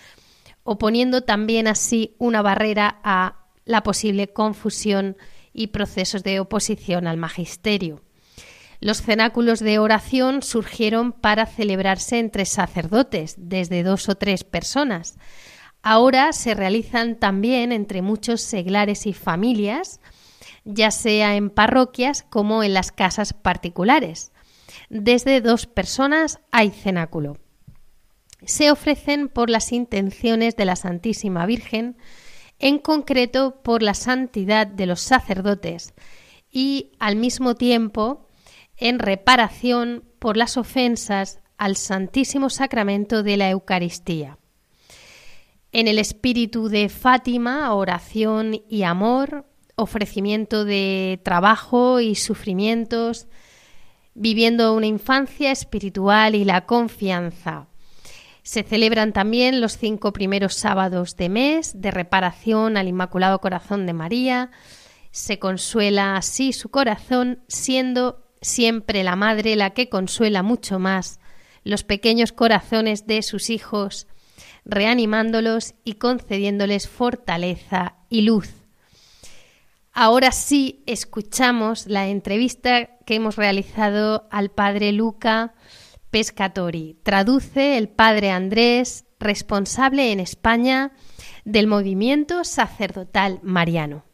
oponiendo 0.64 1.22
también 1.22 1.68
así 1.68 2.16
una 2.20 2.42
barrera 2.42 3.00
a 3.04 3.46
la 3.66 3.84
posible 3.84 4.34
confusión 4.34 5.18
y 5.54 5.68
procesos 5.68 6.24
de 6.24 6.40
oposición 6.40 7.08
al 7.08 7.18
magisterio. 7.18 8.02
Los 8.82 9.04
cenáculos 9.04 9.60
de 9.60 9.78
oración 9.78 10.42
surgieron 10.42 11.12
para 11.12 11.46
celebrarse 11.46 12.18
entre 12.18 12.46
sacerdotes, 12.46 13.36
desde 13.38 13.84
dos 13.84 14.10
o 14.10 14.16
tres 14.16 14.44
personas. 14.44 15.20
Ahora 15.84 16.34
se 16.34 16.56
realizan 16.56 17.16
también 17.16 17.72
entre 17.72 18.02
muchos 18.02 18.42
seglares 18.42 19.06
y 19.06 19.14
familias, 19.14 20.00
ya 20.66 20.90
sea 20.90 21.36
en 21.36 21.52
parroquias 21.52 22.24
como 22.24 22.64
en 22.64 22.74
las 22.74 22.92
casas 22.92 23.34
particulares. 23.34 24.32
Desde 24.90 25.42
dos 25.42 25.68
personas 25.68 26.40
hay 26.50 26.72
cenáculo. 26.72 27.38
Se 28.46 28.72
ofrecen 28.72 29.30
por 29.30 29.52
las 29.52 29.72
intenciones 29.72 30.56
de 30.56 30.66
la 30.66 30.76
Santísima 30.76 31.46
Virgen, 31.46 31.98
en 32.58 32.80
concreto 32.80 33.62
por 33.62 33.84
la 33.84 33.94
santidad 33.94 34.66
de 34.66 34.88
los 34.88 35.02
sacerdotes, 35.02 35.94
y 36.52 36.94
al 36.98 37.16
mismo 37.16 37.54
tiempo 37.54 38.28
en 38.82 39.00
reparación 39.00 40.04
por 40.20 40.36
las 40.36 40.58
ofensas 40.58 41.40
al 41.58 41.78
Santísimo 41.78 42.50
Sacramento 42.50 43.24
de 43.24 43.38
la 43.38 43.50
Eucaristía. 43.50 44.40
En 45.72 45.88
el 45.88 46.00
espíritu 46.00 46.68
de 46.68 46.90
Fátima, 46.90 47.74
oración 47.74 48.62
y 48.68 48.84
amor, 48.84 49.46
ofrecimiento 49.76 50.66
de 50.66 51.22
trabajo 51.24 52.02
y 52.02 52.16
sufrimientos, 52.16 53.28
viviendo 54.16 54.74
una 54.74 54.88
infancia 54.88 55.52
espiritual 55.52 56.36
y 56.36 56.44
la 56.44 56.66
confianza. 56.66 57.68
Se 58.42 58.64
celebran 58.64 59.14
también 59.14 59.62
los 59.62 59.78
cinco 59.78 60.12
primeros 60.12 60.56
sábados 60.56 61.16
de 61.16 61.30
mes 61.30 61.80
de 61.80 61.92
reparación 61.92 62.76
al 62.76 62.88
Inmaculado 62.88 63.40
Corazón 63.40 63.86
de 63.86 63.94
María. 63.94 64.50
Se 65.12 65.38
consuela 65.38 66.18
así 66.18 66.52
su 66.52 66.70
corazón 66.70 67.44
siendo 67.48 68.21
siempre 68.42 69.04
la 69.04 69.16
madre 69.16 69.56
la 69.56 69.72
que 69.72 69.90
consuela 69.90 70.44
mucho 70.44 70.80
más 70.80 71.20
los 71.64 71.84
pequeños 71.84 72.32
corazones 72.32 73.06
de 73.06 73.22
sus 73.22 73.50
hijos, 73.50 74.08
reanimándolos 74.66 75.76
y 75.84 75.94
concediéndoles 75.94 76.88
fortaleza 76.88 77.96
y 78.10 78.22
luz. 78.22 78.50
Ahora 79.94 80.32
sí 80.32 80.84
escuchamos 80.86 81.86
la 81.88 82.08
entrevista 82.08 82.98
que 83.06 83.16
hemos 83.16 83.36
realizado 83.36 84.28
al 84.32 84.50
padre 84.50 84.92
Luca 84.92 85.54
Pescatori. 86.10 86.98
Traduce 87.04 87.78
el 87.78 87.90
padre 87.90 88.32
Andrés, 88.32 89.06
responsable 89.20 90.12
en 90.12 90.20
España 90.20 90.94
del 91.46 91.68
movimiento 91.68 92.44
sacerdotal 92.44 93.40
mariano. 93.44 94.06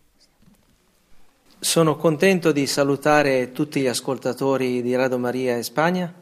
Sono 1.60 1.96
contento 1.96 2.52
di 2.52 2.68
salutare 2.68 3.52
tutti 3.52 3.82
gli 3.82 3.88
ascoltatori 3.88 4.84
di 4.84 4.96
Radio 4.96 5.18
María 5.18 5.58
España. 5.58 6.14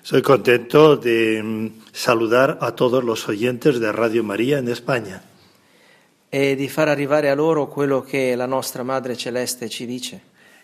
Soy 0.00 0.22
contento 0.22 0.96
de 0.96 1.42
mm, 1.42 1.66
saludar 1.92 2.56
a 2.58 2.72
todos 2.72 3.04
los 3.04 3.28
oyentes 3.28 3.78
de 3.80 3.92
Radio 3.92 4.24
María 4.24 4.58
en 4.58 4.68
España. 4.68 5.22
E 6.30 6.56
di 6.56 6.70
far 6.70 6.88
arrivare 6.88 7.28
a 7.28 7.34
loro 7.34 7.68
quello 7.68 8.00
che 8.02 8.34
la 8.34 8.46
nostra 8.46 8.82
Madre 8.82 9.14
Celeste 9.14 9.68
ci 9.68 9.84
dice. 9.84 10.22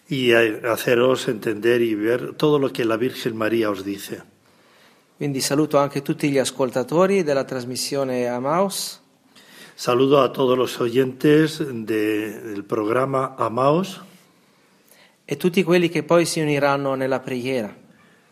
Y 0.08 0.32
haceros 0.32 1.28
entender 1.28 1.82
y 1.82 1.94
ver 1.94 2.32
todo 2.32 2.58
lo 2.58 2.72
que 2.72 2.86
la 2.86 2.96
Virgen 2.96 3.36
María 3.36 3.68
os 3.68 3.84
dice. 3.84 4.22
Quindi 5.18 5.42
saluto 5.42 5.76
anche 5.76 6.00
tutti 6.00 6.30
gli 6.30 6.38
ascoltatori 6.38 7.22
della 7.22 7.44
trasmissione 7.44 8.26
Amaos. 8.26 9.02
Saludo 9.82 10.22
a 10.22 10.32
todos 10.32 10.58
los 10.58 10.80
oyentes 10.80 11.62
de- 11.62 12.40
del 12.40 12.64
programa 12.64 13.36
Amaos 13.38 14.00
e 15.24 15.36
tutti 15.36 15.62
quelli 15.62 15.88
che 15.88 16.02
poi 16.02 16.24
si 16.26 16.40
uniranno 16.40 16.94
nella 16.96 17.20
preghiera. 17.20 17.70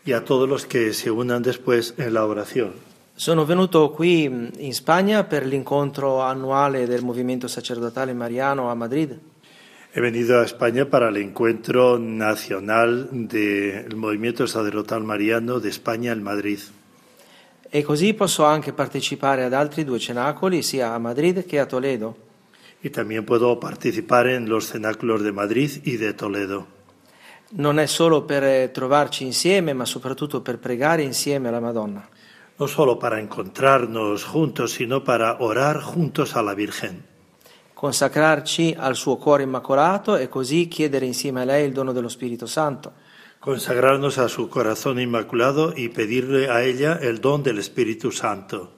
y 0.03 0.11
a 0.13 0.23
todos 0.23 0.47
los 0.47 0.65
que 0.65 0.93
se 0.93 1.09
unan 1.11 1.41
después 1.43 1.93
en 1.97 2.13
la 2.13 2.25
oración. 2.25 2.71
Sono 3.15 3.45
venuto 3.45 3.91
qui 3.91 4.27
mh, 4.29 4.51
in 4.59 4.73
Spagna 4.73 5.23
per 5.25 5.45
l'incontro 5.45 6.21
annuale 6.21 6.85
del 6.87 7.01
movimento 7.03 7.47
sacerdotale 7.47 8.13
mariano 8.13 8.69
a 8.69 8.75
Madrid 8.75 9.11
He 9.93 10.01
venido 10.01 10.39
a 10.39 10.43
España 10.45 10.85
para 10.89 11.09
el 11.09 11.17
encuentro 11.17 11.97
nacional 11.97 13.07
del 13.11 13.95
movimiento 13.95 14.45
sacerdotal 14.45 15.03
mariano 15.03 15.59
de 15.59 15.69
España 15.69 16.11
en 16.11 16.21
Madrid. 16.23 16.59
E 17.69 17.83
così 17.83 18.13
posso 18.13 18.43
anche 18.43 18.73
partecipare 18.73 19.43
ad 19.43 19.53
altri 19.53 19.83
due 19.83 19.99
cenacoli 19.99 20.61
sia 20.61 20.93
a 20.93 20.97
Madrid 20.97 21.45
che 21.45 21.59
a 21.59 21.65
Toledo. 21.65 22.25
Y 22.81 22.89
también 22.89 23.25
puedo 23.25 23.59
participar 23.59 24.27
en 24.27 24.47
los 24.47 24.67
cenáculos 24.67 25.23
de 25.23 25.31
Madrid 25.31 25.81
y 25.83 25.97
de 25.97 26.13
Toledo. 26.13 26.67
Non 27.49 27.79
è 27.79 27.87
solo 27.87 28.23
per 28.23 28.43
eh, 28.43 28.71
trovarci 28.71 29.23
insieme, 29.23 29.73
ma 29.73 29.85
soprattutto 29.85 30.41
per 30.41 30.59
pregare 30.59 31.01
insieme 31.01 31.47
alla 31.47 31.59
Madonna. 31.59 32.07
No 32.57 32.67
solo 32.67 32.97
para 32.97 33.19
encontrarnos 33.19 34.23
juntos, 34.25 34.73
sino 34.73 35.01
para 35.01 35.37
orar 35.39 35.81
juntos 35.81 36.35
a 36.35 36.41
la 36.41 36.53
Virgen. 36.53 37.15
consacrarci 37.77 38.75
al 38.75 38.95
suo 38.95 39.17
cuore 39.17 39.43
immacolato 39.43 40.15
e 40.15 40.27
così 40.27 40.67
chiedere 40.67 41.05
insieme 41.05 41.41
a 41.41 41.45
lei 41.45 41.67
il 41.67 41.73
dono 41.73 41.91
dello 41.91 42.09
Spirito 42.09 42.47
Santo. 42.47 42.93
Consagrarnos 43.39 44.17
a 44.17 44.29
su 44.29 44.49
corazón 44.49 44.99
inmaculado 44.99 45.73
y 45.75 45.89
pedirle 45.89 46.49
a 46.49 46.63
ella 46.63 46.99
el 47.01 47.19
don 47.21 47.43
del 47.43 47.59
Espíritu 47.59 48.11
Santo. 48.11 48.71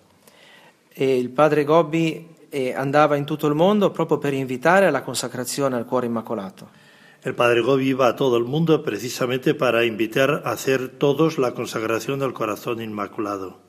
E 0.89 1.17
il 1.17 1.29
padre 1.29 1.63
Gobbi 1.63 2.35
eh, 2.49 2.73
andava 2.73 3.15
in 3.15 3.25
tutto 3.25 3.47
il 3.47 3.55
mondo 3.55 3.91
proprio 3.91 4.17
per 4.17 4.33
invitare 4.33 4.87
alla 4.87 5.01
consacrazione 5.01 5.75
al 5.75 5.85
cuore 5.85 6.07
immacolato. 6.07 6.87
El 7.21 7.33
Padre 7.33 7.59
Gobi 7.59 7.87
iba 7.87 8.07
a 8.07 8.15
todo 8.15 8.37
el 8.37 8.45
mundo 8.45 8.81
precisamente 8.81 9.53
para 9.53 9.83
invitar 9.83 10.41
a 10.45 10.51
hacer 10.51 10.87
todos 10.87 11.37
la 11.37 11.53
consagración 11.53 12.21
al 12.21 12.31
corazón 12.31 12.81
inmaculado. 12.81 13.59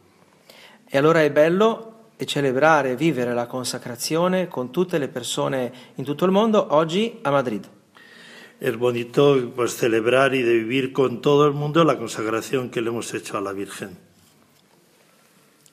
E 0.88 0.96
allora 0.96 1.22
è 1.22 1.32
bello 1.32 2.10
e 2.16 2.26
celebrare 2.26 2.90
e 2.90 2.96
vivere 2.96 3.34
la 3.34 3.46
consacrazione 3.46 4.46
con 4.46 4.70
tutte 4.70 4.98
le 4.98 5.08
persone 5.08 5.72
in 5.96 6.04
tutto 6.04 6.24
il 6.26 6.30
mondo 6.30 6.74
oggi 6.74 7.18
a 7.22 7.30
Madrid. 7.30 7.68
Es 8.60 8.76
bonito 8.76 9.52
pues, 9.56 9.74
celebrar 9.74 10.34
y 10.34 10.42
de 10.42 10.52
vivir 10.52 10.92
con 10.92 11.22
todo 11.22 11.46
el 11.46 11.54
mundo 11.54 11.82
la 11.82 11.96
consagración 11.96 12.68
que 12.68 12.82
le 12.82 12.90
hemos 12.90 13.14
hecho 13.14 13.38
a 13.38 13.40
la 13.40 13.52
Virgen. 13.52 13.96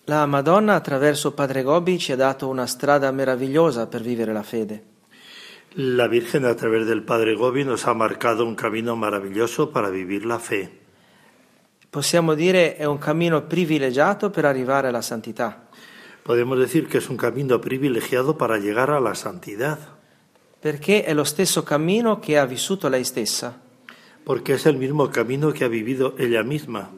La 0.06 0.26
Madonna 0.26 0.76
attraverso 0.76 1.36
Padre 1.36 1.64
Gobbi 1.64 2.00
ci 2.00 2.14
ha 2.14 2.16
dato 2.16 2.48
una 2.48 2.66
strada 2.66 3.12
meravigliosa 3.12 3.90
per 3.90 4.02
vivere 4.04 4.32
la 4.32 4.44
fede. 4.44 4.84
La 5.74 6.08
Virgen 6.08 6.46
a 6.46 6.56
través 6.56 6.88
del 6.88 7.04
Padre 7.04 7.36
Gobi 7.36 7.66
nos 7.66 7.86
ha 7.88 7.94
marcado 7.94 8.46
un 8.46 8.56
camino 8.56 8.96
maravilloso 8.96 9.70
para 9.70 9.90
vivir 9.90 10.26
la 10.26 10.40
fe. 10.40 10.72
Possiamo 11.90 12.36
dire 12.36 12.78
è 12.78 12.86
un 12.86 12.98
cammino 13.00 13.44
privilegiato 13.44 14.30
per 14.30 14.46
arrivare 14.46 14.88
alla 14.88 15.02
santità, 15.02 15.68
Podemos 16.28 16.60
decir 16.60 16.90
que 16.90 16.98
es 16.98 17.10
un 17.10 17.16
camino 17.16 17.62
privilegiado 17.62 18.38
para 18.38 18.58
llegar 18.58 18.92
a 18.92 19.00
la 19.00 19.16
santidad, 19.16 19.97
perché 20.68 21.06
è 21.06 21.14
lo 21.14 21.24
stesso 21.24 21.64
cammino 21.64 22.20
che 22.20 22.38
ha 22.38 22.46
vissuto 22.46 22.90
lei 22.90 23.06
stessa. 23.06 23.58
porque 24.26 24.56
es 24.56 24.66
el 24.66 24.76
mismo 24.76 25.10
camino 25.10 25.54
que 25.54 25.64
ha 25.64 25.70
vivido 25.70 26.16
ella 26.18 26.44
misma. 26.44 26.92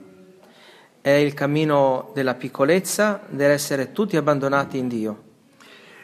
È 0.99 1.11
il 1.11 1.35
cammino 1.35 2.09
della 2.15 2.33
piccolezza, 2.33 3.21
dell'essere 3.29 3.91
tutti 3.91 4.17
abbandonati 4.17 4.79
in 4.79 4.87
Dio. 4.87 5.23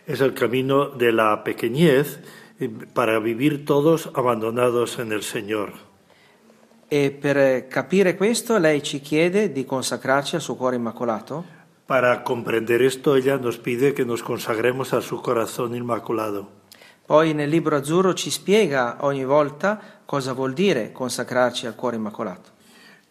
Es 0.06 0.22
el 0.22 0.34
camino 0.34 0.90
de 0.90 1.12
la 1.12 1.42
pequeñez 1.44 2.20
eh, 2.60 2.70
para 2.94 3.18
vivir 3.18 3.66
todos 3.66 4.12
abandonados 4.14 5.00
en 5.00 5.12
el 5.12 5.24
Señor. 5.24 5.74
E 6.88 7.10
per 7.10 7.66
capire 7.68 8.16
questo 8.16 8.60
lei 8.60 8.84
ci 8.84 9.02
chiede 9.02 9.52
di 9.52 9.66
consacrarci 9.66 10.36
al 10.36 10.42
suo 10.42 10.54
cuore 10.54 10.76
immacolato 10.76 11.44
Para 11.88 12.24
comprender 12.24 12.82
esto, 12.82 13.16
ella 13.16 13.38
nos 13.38 13.58
pide 13.58 13.94
que 13.94 14.06
nos 14.06 14.24
consagremos 14.24 14.94
a 14.94 15.02
su 15.02 15.22
corazón 15.22 15.76
inmaculado. 15.76 16.65
Poi 17.06 17.34
nel 17.34 17.50
libro 17.50 17.76
azzurro 17.76 18.14
ci 18.16 18.32
spiega 18.32 18.98
ogni 19.02 19.24
volta 19.24 20.02
cosa 20.06 20.34
vuol 20.34 20.54
dire 20.54 20.92
consacrarci 20.92 21.68
al 21.68 21.76
cuore 21.76 21.98
immacolato. 21.98 22.50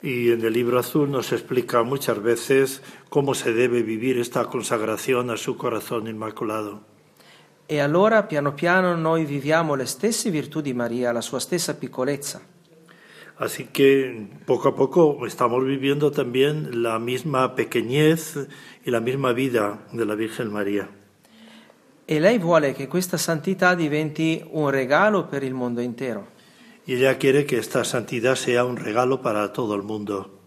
Y 0.03 0.32
en 0.32 0.45
el 0.45 0.53
libro 0.53 0.78
azul 0.78 1.09
nos 1.11 1.32
explica 1.32 1.82
muchas 1.82 2.20
veces 2.20 2.82
cómo 3.09 3.34
se 3.34 3.53
debe 3.53 3.82
vivir 3.82 4.18
esta 4.18 4.45
consagración 4.47 5.30
a 5.30 5.36
su 5.36 5.57
corazón 5.57 6.09
inmaculado. 6.09 6.82
E 7.66 7.80
allora 7.80 8.24
piano 8.24 8.53
piano 8.53 8.95
noi 8.97 9.24
viviamo 9.24 9.74
le 9.74 9.86
stesse 9.86 10.30
virtù 10.30 10.61
di 10.61 10.74
Maria, 10.74 11.12
la 11.12 11.22
sua 11.22 11.40
stessa 11.40 11.78
piccolezza. 11.78 12.42
Así 13.38 13.64
que 13.72 14.28
poco 14.45 14.68
a 14.68 14.74
poco 14.74 15.24
estamos 15.26 15.64
viviendo 15.64 16.11
también 16.11 16.82
la 16.82 16.99
misma 16.99 17.55
pequeñez 17.55 18.47
y 18.84 18.90
la 18.90 19.01
misma 19.01 19.32
vida 19.32 19.86
de 19.92 20.05
la 20.05 20.14
Virgen 20.14 20.53
María. 20.53 20.90
E 22.07 22.20
lei 22.20 22.38
vuole 22.38 22.74
che 22.74 22.86
questa 22.86 23.16
santità 23.16 23.74
diventi 23.74 24.44
un 24.50 24.68
regalo 24.68 25.24
per 25.24 25.42
il 25.42 25.55
mondo 25.55 25.80
intero. 25.80 26.32
Y 26.86 26.94
ella 26.94 27.16
quiere 27.16 27.46
que 27.46 27.57
esta 27.57 27.82
santidad 27.82 28.34
sea 28.34 28.64
un 28.64 28.76
regalo 28.76 29.22
para 29.22 29.52
todo 29.52 29.74
el 29.74 29.82
mundo. 29.82 30.40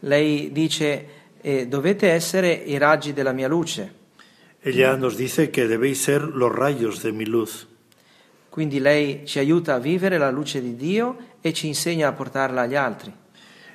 Lei 0.00 0.52
dice 0.52 1.06
eh, 1.40 1.66
dovete 1.66 2.10
essere 2.10 2.52
i 2.52 2.76
raggi 2.76 3.14
della 3.14 3.32
mia 3.32 3.48
luce. 3.48 3.98
Ella 4.62 4.94
nos 4.96 5.16
dice 5.16 5.50
que 5.50 5.66
debéis 5.66 6.02
ser 6.02 6.20
los 6.22 6.52
rayos 6.54 7.02
de 7.02 7.12
mi 7.12 7.24
luz. 7.24 7.66
Quindi 8.50 8.78
lei 8.78 9.22
ci 9.24 9.38
aiuta 9.38 9.74
a 9.74 9.78
vivere 9.78 10.18
la 10.18 10.30
luce 10.30 10.60
di 10.60 10.76
Dio 10.76 11.16
e 11.40 11.54
ci 11.54 11.66
insegna 11.66 12.08
a 12.08 12.12
portarla 12.12 12.62
agli 12.62 12.74
altri. 12.76 13.10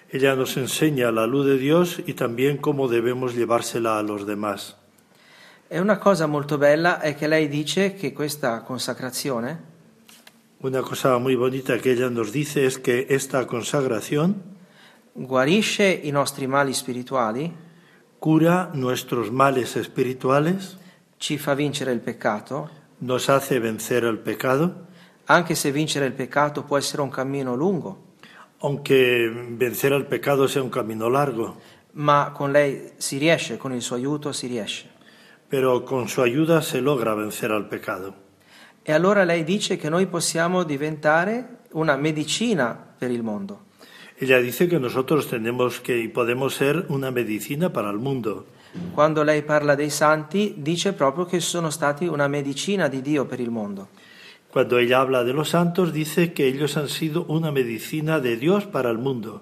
Ella 0.09 0.35
nos 0.35 0.57
enseña 0.57 1.09
la 1.11 1.25
luz 1.25 1.47
de 1.47 1.57
Dios 1.57 1.99
y 2.05 2.13
también 2.13 2.57
cómo 2.57 2.87
debemos 2.87 3.33
llevársela 3.33 3.97
a 3.97 4.03
los 4.03 4.27
demás. 4.27 4.77
E 5.67 5.79
una 5.79 5.97
cosa 5.97 6.27
molto 6.27 6.57
bella 6.57 6.99
è 6.99 7.15
che 7.15 7.27
lei 7.27 7.47
dice 7.47 7.95
che 7.95 8.13
questa 8.13 8.61
consacrazione 8.61 9.73
Una 10.65 10.81
cosa 10.81 11.17
muy 11.19 11.35
bonita 11.35 11.77
que 11.79 11.91
ella 11.91 12.09
nos 12.09 12.31
dice 12.31 12.65
es 12.65 12.79
que 12.79 13.05
esta 13.09 13.45
consagración 13.45 14.41
guarisce 15.13 15.89
i 15.89 16.11
nostri 16.11 16.47
mali 16.47 16.73
spirituali, 16.73 17.53
cura 18.19 18.71
nuestros 18.73 19.29
males 19.29 19.75
espirituales, 19.75 20.77
ci 21.17 21.37
fa 21.37 21.53
vincere 21.53 21.91
il 21.91 21.99
peccato, 21.99 22.69
nos 22.99 23.29
hace 23.29 23.59
vencer 23.59 24.05
el 24.05 24.17
pecado, 24.17 24.87
anche 25.25 25.55
se 25.55 25.71
vincere 25.71 26.07
il 26.07 26.13
peccato 26.13 26.63
può 26.63 26.77
essere 26.77 27.01
un 27.01 27.09
cammino 27.09 27.55
lungo, 27.55 28.13
aunque 28.59 29.29
vencer 29.51 29.91
el 29.91 30.05
pecado 30.05 30.47
sea 30.47 30.63
un 30.63 30.69
camino 30.69 31.09
largo, 31.09 31.61
ma 31.91 32.31
con 32.33 32.51
lei 32.51 32.93
si 32.97 33.17
riesce, 33.17 33.57
con 33.57 33.71
il 33.71 33.81
suo 33.81 33.97
aiuto 33.97 34.31
si 34.31 34.47
riesce. 34.47 34.94
Pero 35.47 35.83
con 35.83 36.07
su 36.07 36.21
ayuda 36.21 36.61
se 36.61 36.81
logra 36.81 37.13
vencer 37.13 37.51
al 37.51 37.67
pecado. 37.67 38.15
E 38.83 38.91
allora 38.93 39.23
lei 39.23 39.43
dice 39.43 39.77
che 39.77 39.89
noi 39.89 40.05
possiamo 40.05 40.63
diventare 40.63 41.59
una 41.71 41.95
medicina 41.95 42.77
per 42.97 43.11
il 43.11 43.23
mondo. 43.23 43.65
Ella 44.17 44.39
dice 44.39 44.67
que 44.67 44.79
nosotros 44.79 45.27
tenemos 45.27 45.81
que 45.81 45.97
y 45.97 46.07
podemos 46.07 46.55
ser 46.55 46.85
una 46.89 47.11
medicina 47.11 47.73
para 47.73 47.89
el 47.89 47.97
mundo. 47.97 48.45
Quando 48.93 49.23
lei 49.23 49.41
parla 49.41 49.75
dei 49.75 49.89
santi, 49.89 50.55
dice 50.57 50.93
proprio 50.93 51.25
che 51.25 51.39
sono 51.39 51.69
stati 51.69 52.05
una 52.07 52.27
medicina 52.27 52.87
di 52.87 53.01
Dio 53.01 53.25
per 53.25 53.39
il 53.39 53.49
mondo. 53.49 53.89
Cuando 54.49 54.77
ella 54.77 55.01
habla 55.01 55.23
de 55.23 55.33
los 55.33 55.49
santos, 55.49 55.91
dice 55.91 56.31
que 56.31 56.47
ellos 56.47 56.77
han 56.77 56.87
sido 56.87 57.25
una 57.27 57.51
medicina 57.51 58.21
de 58.21 58.37
Dios 58.37 58.65
para 58.65 58.89
el 58.89 58.97
mundo. 58.97 59.41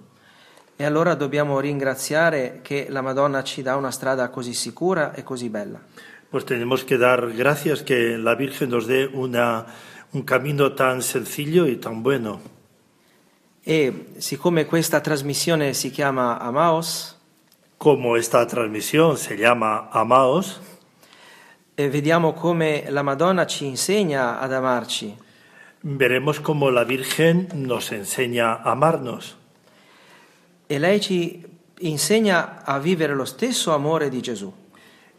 E 0.76 0.84
allora 0.86 1.14
dobbiamo 1.16 1.60
ringraziare 1.60 2.60
che 2.62 2.88
la 2.90 3.02
Madonna 3.02 3.44
ci 3.44 3.62
dà 3.62 3.76
una 3.76 3.92
strada 3.92 4.30
così 4.30 4.54
sicura 4.54 5.14
e 5.14 5.24
così 5.24 5.50
bella. 5.50 5.80
Pues 6.30 6.46
tenemos 6.46 6.84
que 6.84 6.98
dar 6.98 7.32
gracias 7.36 7.84
que 7.84 8.18
la 8.18 8.34
Virgen 8.36 8.70
nos 8.70 8.88
dé 8.88 9.08
una, 9.14 9.66
un 10.14 10.24
camino 10.24 10.74
tan 10.74 11.02
sencillo 11.02 11.68
y 11.68 11.78
tan 11.78 12.02
bueno. 12.02 12.42
E 13.62 14.08
siccome 14.18 14.66
questa 14.66 15.00
trasmissione 15.00 15.74
si 15.74 15.92
chiama 15.92 16.38
Amaos, 16.40 17.18
Como 17.78 18.16
esta 18.18 18.46
transmisión 18.48 19.18
se 19.18 19.36
llama 19.36 19.90
Amaos, 19.92 20.60
e 21.76 21.90
vediamo 21.90 22.34
come 22.34 22.86
la 22.90 23.04
Madonna 23.04 23.46
ci 23.46 23.66
insegna 23.66 24.40
ad 24.40 24.54
amarci. 24.54 25.16
veremos 25.84 26.40
cómo 26.40 26.72
la 26.72 26.86
Virgen 26.86 27.50
nos 27.54 27.92
enseña 27.92 28.54
a 28.54 28.72
amarnos. 28.72 29.38
E 30.74 30.80
lei 30.80 31.00
ci 31.00 31.40
insegna 31.82 32.64
a 32.66 32.80
vivere 32.80 33.14
lo 33.14 33.26
stesso 33.26 33.76
amore 33.76 34.10
di 34.10 34.22
Gesù. 34.22 34.52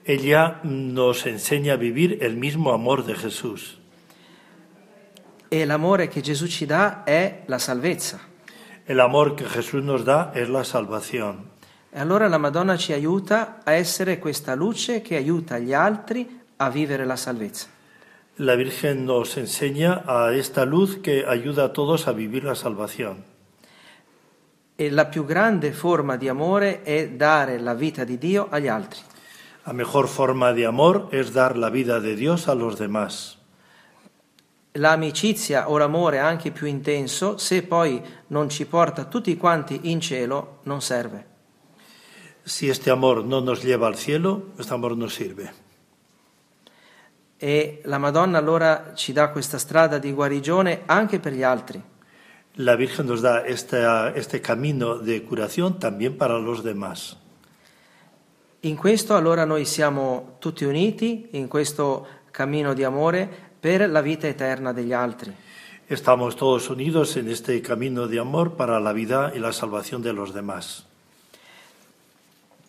Ella 0.02 0.58
nos 0.64 1.26
enseña 1.26 1.74
a 1.74 1.76
vivir 1.76 2.18
el 2.22 2.36
mismo 2.36 2.72
amor 2.72 3.04
de 3.04 3.14
Jesús. 3.14 3.78
E 5.48 5.64
l'amore 5.64 6.08
che 6.08 6.22
Gesù 6.22 6.48
ci 6.48 6.66
dà 6.66 7.04
è 7.04 7.44
la 7.46 7.60
salvezza. 7.60 8.18
El 8.84 8.98
amor 8.98 9.36
que 9.36 9.44
Jesús 9.44 9.80
nos 9.84 10.02
da 10.02 10.32
es 10.34 10.48
la 10.48 10.64
salvación. 10.64 11.52
E 11.92 12.00
allora 12.00 12.26
la 12.26 12.38
Madonna 12.38 12.76
ci 12.76 12.92
aiuta 12.92 13.60
a 13.62 13.74
essere 13.74 14.18
questa 14.18 14.56
luce 14.56 15.02
che 15.02 15.14
aiuta 15.14 15.60
gli 15.60 15.72
altri 15.72 16.40
a 16.56 16.68
vivere 16.68 17.04
la 17.04 17.14
salvezza. 17.14 17.68
La 18.38 18.56
Virgen 18.56 19.04
nos 19.04 19.36
enseña 19.36 20.02
a 20.04 20.34
esta 20.34 20.64
luz 20.64 20.96
que 20.96 21.24
ayuda 21.24 21.66
a 21.66 21.72
todos 21.72 22.08
a 22.08 22.12
vivir 22.12 22.42
la 22.42 22.56
salvación. 22.56 23.33
E 24.76 24.90
la 24.90 25.06
più 25.06 25.24
grande 25.24 25.72
forma 25.72 26.16
di 26.16 26.28
amore 26.28 26.82
è 26.82 27.10
dare 27.10 27.58
la 27.58 27.74
vita 27.74 28.02
di 28.04 28.18
Dio 28.18 28.48
agli 28.50 28.66
altri. 28.66 29.00
La 29.66 29.72
mejor 29.72 30.08
forma 30.08 30.52
de 30.52 30.66
amor 30.66 31.08
es 31.10 31.32
dar 31.32 31.56
la 31.56 31.70
vida 31.70 32.00
de 32.00 32.14
Dios 32.14 32.48
a 32.48 32.54
los 32.54 32.76
demás. 32.76 33.38
L'amicizia 34.72 35.70
o 35.70 35.78
l'amore 35.78 36.18
anche 36.18 36.50
più 36.50 36.66
intenso, 36.66 37.38
se 37.38 37.62
poi 37.62 38.02
non 38.28 38.48
ci 38.48 38.66
porta 38.66 39.04
tutti 39.04 39.36
quanti 39.36 39.90
in 39.90 40.00
cielo, 40.00 40.58
non 40.64 40.82
serve. 40.82 41.26
Si 42.42 42.68
este 42.68 42.90
amor 42.90 43.24
no 43.24 43.40
nos 43.40 43.62
lleva 43.62 43.86
al 43.86 43.96
cielo, 43.96 44.52
este 44.58 44.74
amor 44.74 44.96
no 44.96 45.06
sirve. 45.06 45.52
E 47.36 47.80
la 47.84 47.98
Madonna 47.98 48.36
allora 48.36 48.92
ci 48.94 49.12
dà 49.12 49.30
questa 49.30 49.58
strada 49.58 49.98
di 49.98 50.12
guarigione 50.12 50.82
anche 50.86 51.20
per 51.20 51.32
gli 51.32 51.42
altri. 51.42 51.82
La 52.56 52.76
Virgen 52.76 53.06
nos 53.06 53.20
da 53.20 53.44
esta- 53.46 54.12
este 54.14 54.40
camino 54.40 54.98
de 54.98 55.22
curación 55.24 55.78
también 55.78 56.16
para 56.16 56.38
los 56.38 56.62
demás. 56.62 57.16
In 58.62 58.76
questo 58.76 59.14
allora 59.16 59.44
noi 59.44 59.64
siamo 59.66 60.36
tutti 60.38 60.64
uniti, 60.64 61.28
in 61.32 61.48
questo 61.48 62.06
cammino 62.30 62.72
di 62.72 62.84
amore 62.84 63.28
per 63.60 63.90
la 63.90 64.00
vita 64.00 64.26
eterna 64.26 64.72
degli 64.72 64.92
altri. 64.92 65.32
Estamos 65.86 66.34
todos 66.36 66.70
unidos 66.70 67.16
en 67.16 67.28
este 67.28 67.60
camino 67.60 68.06
de 68.06 68.18
amor 68.18 68.52
para 68.56 68.80
la 68.80 68.92
vida 68.92 69.32
y 69.34 69.38
la 69.38 69.52
salvación 69.52 70.00
de 70.00 70.12
los 70.12 70.32
demás. 70.32 70.84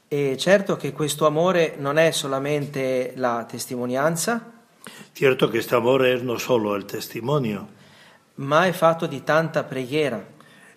E 0.09 0.35
certo 0.37 0.75
che 0.75 0.91
questo 0.91 1.25
amore 1.25 1.75
non 1.77 1.97
è 1.97 2.11
solamente 2.11 3.13
la 3.15 3.45
testimonianza, 3.47 4.51
Cierto 5.13 5.49
que 5.49 5.59
este 5.59 5.75
amor 5.75 6.05
es 6.05 6.23
no 6.23 6.37
solo 6.37 6.75
el 6.75 6.85
testimonio, 6.85 7.67
ma 8.35 8.65
è 8.65 8.71
fatto 8.71 9.07
di 9.07 9.23
tanta 9.23 9.63
preghiera. 9.63 10.23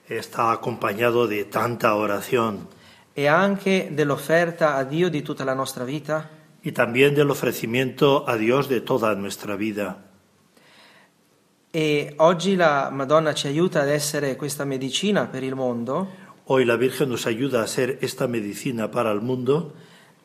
Está 0.07 0.53
acompañado 0.53 1.27
de 1.27 1.45
tanta 1.45 1.95
oración. 1.95 2.67
E 3.13 3.27
anche 3.27 3.91
dell'offerta 3.93 4.77
a 4.77 4.85
Dio 4.85 5.11
di 5.11 5.23
tutta 5.23 5.45
la 5.45 5.55
nostra 5.55 5.85
vita. 5.85 6.37
y 6.63 6.73
también 6.73 7.15
del 7.15 7.31
ofrecimiento 7.31 8.29
a 8.29 8.37
Dios 8.37 8.69
de 8.69 8.81
toda 8.81 9.15
nuestra 9.15 9.57
vida. 9.57 10.05
E 11.71 12.15
oggi 12.17 12.57
la 12.57 12.91
Madonna 12.91 13.33
ci 13.35 13.47
aiuta 13.47 13.83
ad 13.83 13.89
essere 13.89 14.37
questa 14.37 14.65
medicina 14.65 15.27
per 15.27 15.43
il 15.43 15.55
mondo. 15.55 16.27
Hoy 16.45 16.65
la 16.65 16.77
Virgen 16.77 17.11
nos 17.11 17.27
ayuda 17.27 17.63
a 17.63 17.67
ser 17.67 17.99
esta 18.01 18.27
medicina 18.27 18.91
para 18.91 19.11
el 19.13 19.21
mundo. 19.21 19.75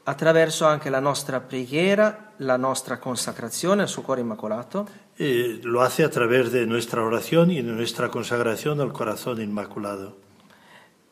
Attraverso 0.05 0.65
anche 0.65 0.89
la 0.89 0.99
nostra 0.99 1.39
preghiera, 1.41 2.34
la 2.38 2.57
nostra 2.57 2.97
consacrazione 2.97 3.84
al 3.84 3.88
suo 3.88 4.01
cuore 4.01 4.21
immacolato 4.21 4.88
Eh, 5.20 5.59
lo 5.64 5.82
hace 5.82 6.03
a 6.03 6.09
través 6.09 6.51
de 6.51 6.66
nuestra 6.66 7.03
oración 7.03 7.51
y 7.51 7.61
de 7.61 7.72
nuestra 7.72 8.09
consagración 8.09 8.82
al 8.82 8.91
corazón 8.93 9.41
inmaculado. 9.41 10.18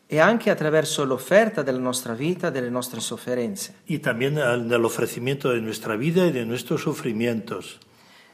e 0.07 0.19
anche 0.19 0.49
attraverso 0.49 1.05
l'offerta 1.05 1.61
della 1.61 1.79
nostra 1.79 2.13
vita, 2.13 2.49
delle 2.49 2.69
nostre 2.69 2.99
sofferenze. 2.99 3.75
Y 3.87 3.99
también 3.99 4.35
del 4.67 4.83
ofrecimiento 4.83 5.51
de 5.51 5.61
nuestra 5.61 5.95
vida 5.95 6.25
y 6.25 6.33
de 6.33 6.43
nuestros 6.43 6.81
sufrimientos. 6.81 7.79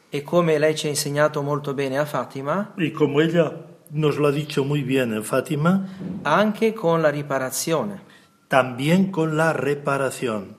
E 0.09 0.24
come 0.24 0.57
lei 0.57 0.74
ci 0.76 0.88
ha 0.88 0.89
insegnato 0.89 1.43
molto 1.43 1.76
bene 1.76 1.99
a 1.99 2.05
Fatima, 2.05 2.74
Y 2.78 2.91
como 2.91 3.22
ella 3.22 3.53
nos 3.91 4.18
lo 4.18 4.26
ha 4.28 4.32
dicho 4.32 4.63
muy 4.63 4.82
bien 4.82 5.13
en 5.13 5.24
Fátima, 5.24 5.86
anche 6.24 6.74
con 6.74 7.03
la 7.03 7.11
riparazione. 7.11 8.01
también 8.47 9.11
con 9.11 9.38
la 9.38 9.53
reparación. 9.53 10.55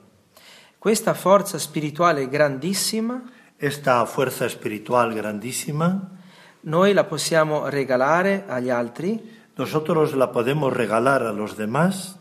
Questa 0.79 1.13
forza 1.15 1.59
spirituale 1.59 2.29
grandissima 2.29 3.23
Esta 3.59 4.05
fuerza 4.05 4.45
espiritual 4.45 5.13
grandísima, 5.13 6.17
noi 6.61 6.93
la 6.93 7.03
possiamo 7.03 7.67
regalare 7.67 8.45
agli 8.47 8.69
altri 8.69 9.37
nosotros 9.55 10.13
la 10.13 10.31
podemos 10.31 10.71
regalar 10.71 11.23
a 11.23 11.31
los 11.31 11.57
demás 11.57 12.17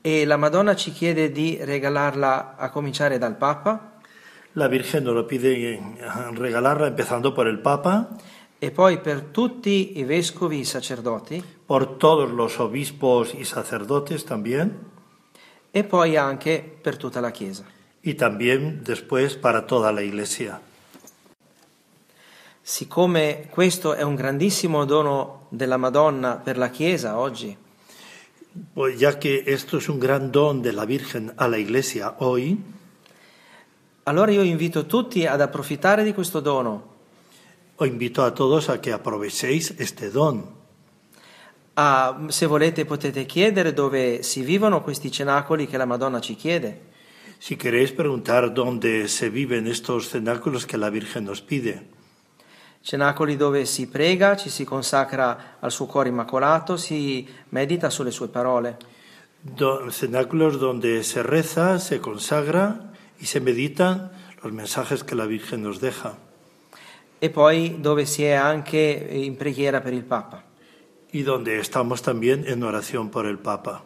e 0.00 0.24
la 0.24 0.36
Madonna 0.36 0.74
ci 0.74 0.92
chiede 0.92 1.30
di 1.30 1.58
regalarla 1.60 2.56
a 2.56 2.70
cominciare 2.70 3.18
dal 3.18 3.36
Papa 3.36 4.00
La 4.52 4.68
Virgen 4.68 5.04
nos 5.04 5.14
lo 5.14 5.26
pide 5.26 5.80
regalarla 6.32 6.86
empezando 6.86 7.32
por 7.32 7.48
el 7.48 7.58
Papa, 7.58 8.08
e 8.56 8.70
poi 8.70 9.00
per 9.00 9.22
tutti 9.32 9.98
i 9.98 10.04
vescovi, 10.04 10.60
i 10.60 10.64
sacerdoti 10.64 11.42
por 11.66 11.96
todos 11.96 12.30
los 12.30 12.60
obispos 12.60 13.34
y 13.34 13.44
sacerdotes 13.44 14.24
también, 14.24 14.78
e 15.72 15.82
poi 15.82 16.16
anche 16.16 16.62
per 16.80 16.96
tutta 16.96 17.18
la 17.18 17.32
Chiesa. 17.32 17.73
Y 18.04 18.14
también 18.14 18.84
después 18.84 19.34
para 19.34 19.66
toda 19.66 19.90
la 19.90 20.02
Iglesia. 20.02 20.60
Siccome 22.62 23.48
questo 23.50 23.94
è 23.94 24.02
un 24.02 24.14
grandissimo 24.14 24.84
dono 24.84 25.46
della 25.48 25.76
Madonna 25.76 26.36
per 26.36 26.56
la 26.56 26.70
Chiesa 26.70 27.18
oggi, 27.18 27.56
Pues 28.72 29.00
ya 29.00 29.18
que 29.18 29.42
esto 29.48 29.78
es 29.78 29.88
un 29.88 29.98
gran 29.98 30.30
don 30.30 30.62
de 30.62 30.72
la 30.72 30.84
Virgen 30.84 31.32
a 31.36 31.48
la 31.48 31.58
Iglesia 31.58 32.14
hoy, 32.18 32.56
allora 34.04 34.30
io 34.30 34.42
invito 34.42 34.86
tutti 34.86 35.26
ad 35.26 35.40
approfittare 35.40 36.04
di 36.04 36.14
questo 36.14 36.38
dono, 36.38 36.94
os 37.74 37.88
invito 37.88 38.22
a 38.22 38.30
todos 38.30 38.68
a 38.68 38.80
que 38.80 38.92
aprovechéis 38.92 39.74
este 39.78 40.08
don. 40.12 40.62
a, 41.74 42.26
se 42.28 42.46
volete 42.46 42.84
potete 42.84 43.26
chiedere 43.26 43.72
dove 43.72 44.22
si 44.22 44.42
vivono 44.42 44.82
questi 44.82 45.10
cenacoli 45.10 45.66
che 45.66 45.76
la 45.76 45.84
Madonna 45.84 46.20
ci 46.20 46.36
chiede. 46.36 46.92
Si 47.44 47.56
queréis 47.60 47.92
preguntar 47.92 48.54
dónde 48.54 49.06
se 49.08 49.28
viven 49.28 49.66
estos 49.66 50.08
cenáculos 50.08 50.64
que 50.64 50.78
la 50.78 50.88
Virgen 50.88 51.24
nos 51.28 51.42
pide, 51.42 51.92
Cenacoli 52.82 53.36
dove 53.36 53.64
si 53.66 53.84
prega, 53.86 54.36
ci 54.36 54.48
si 54.48 54.64
consacra 54.64 55.56
al 55.60 55.70
suo 55.72 55.86
cuore 55.86 56.08
immacolato, 56.08 56.76
si 56.76 57.26
medita 57.50 57.88
sulle 57.90 58.12
sue 58.12 58.28
parole. 58.28 58.76
do- 59.42 59.90
cenáculos 59.90 60.58
donde 60.58 61.02
se 61.04 61.22
reza, 61.22 61.78
se 61.78 62.00
consagra 62.00 62.92
y 63.20 63.26
se 63.26 63.40
meditan 63.40 64.10
los 64.42 64.52
mensajes 64.52 65.04
que 65.04 65.14
la 65.14 65.26
Virgen 65.26 65.62
nos 65.62 65.80
deja, 65.80 66.16
E 67.20 67.28
poi 67.30 67.76
dove 67.80 68.04
si 68.06 68.24
è 68.24 68.32
anche 68.32 68.78
in 69.12 69.36
preghiera 69.36 69.80
per 69.82 69.92
il 69.92 70.04
Papa. 70.04 70.44
y 71.12 71.22
donde 71.22 71.58
estamos 71.60 72.00
también 72.00 72.44
en 72.46 72.62
oración 72.62 73.10
por 73.10 73.26
el 73.26 73.38
Papa. 73.38 73.84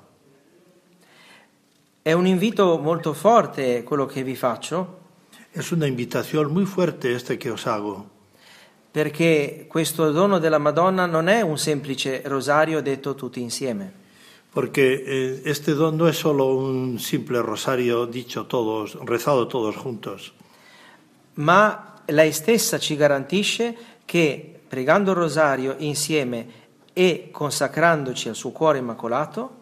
È 2.02 2.12
un 2.12 2.26
invito 2.26 2.78
molto 2.78 3.12
forte 3.12 3.82
quello 3.82 4.06
che 4.06 4.22
vi 4.22 4.36
faccio, 4.36 4.98
Es 5.52 5.72
una 5.72 5.86
invitación 5.88 6.52
muy 6.52 6.66
fuerte 6.66 7.14
este 7.14 7.38
que 7.38 7.50
os 7.50 7.66
hago, 7.66 8.06
perché 8.92 9.64
questo 9.66 10.12
dono 10.12 10.38
della 10.38 10.58
Madonna 10.58 11.06
non 11.06 11.26
è 11.26 11.40
un 11.40 11.58
semplice 11.58 12.22
rosario 12.26 12.80
detto 12.82 13.14
tutti 13.14 13.40
insieme, 13.40 13.92
porque 14.50 15.02
eh, 15.02 15.40
este 15.44 15.72
don 15.74 15.96
no 15.96 16.06
es 16.06 16.16
solo 16.16 16.54
un 16.54 16.98
simple 16.98 17.40
rosario 17.40 18.04
dicho 18.04 18.46
todos, 18.46 18.96
rezado 19.04 19.46
todos 19.46 19.74
juntos, 19.74 20.32
ma 21.34 21.94
lei 22.04 22.30
stessa 22.30 22.78
ci 22.78 22.94
garantisce 22.94 23.74
che 24.04 24.60
pregando 24.68 25.12
il 25.12 25.16
rosario 25.16 25.74
insieme 25.78 26.46
e 26.92 27.30
consacrandoci 27.32 28.28
al 28.28 28.36
suo 28.36 28.50
cuore 28.50 28.78
immacolato, 28.78 29.57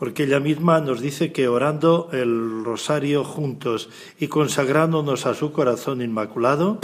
porque 0.00 0.22
ella 0.22 0.40
misma 0.40 0.80
nos 0.80 1.02
dice 1.02 1.30
que 1.30 1.46
orando 1.46 2.08
el 2.12 2.64
rosario 2.64 3.22
juntos 3.22 3.90
y 4.18 4.28
consagrándonos 4.28 5.26
a 5.26 5.34
su 5.34 5.52
corazón 5.52 6.00
inmaculado, 6.00 6.80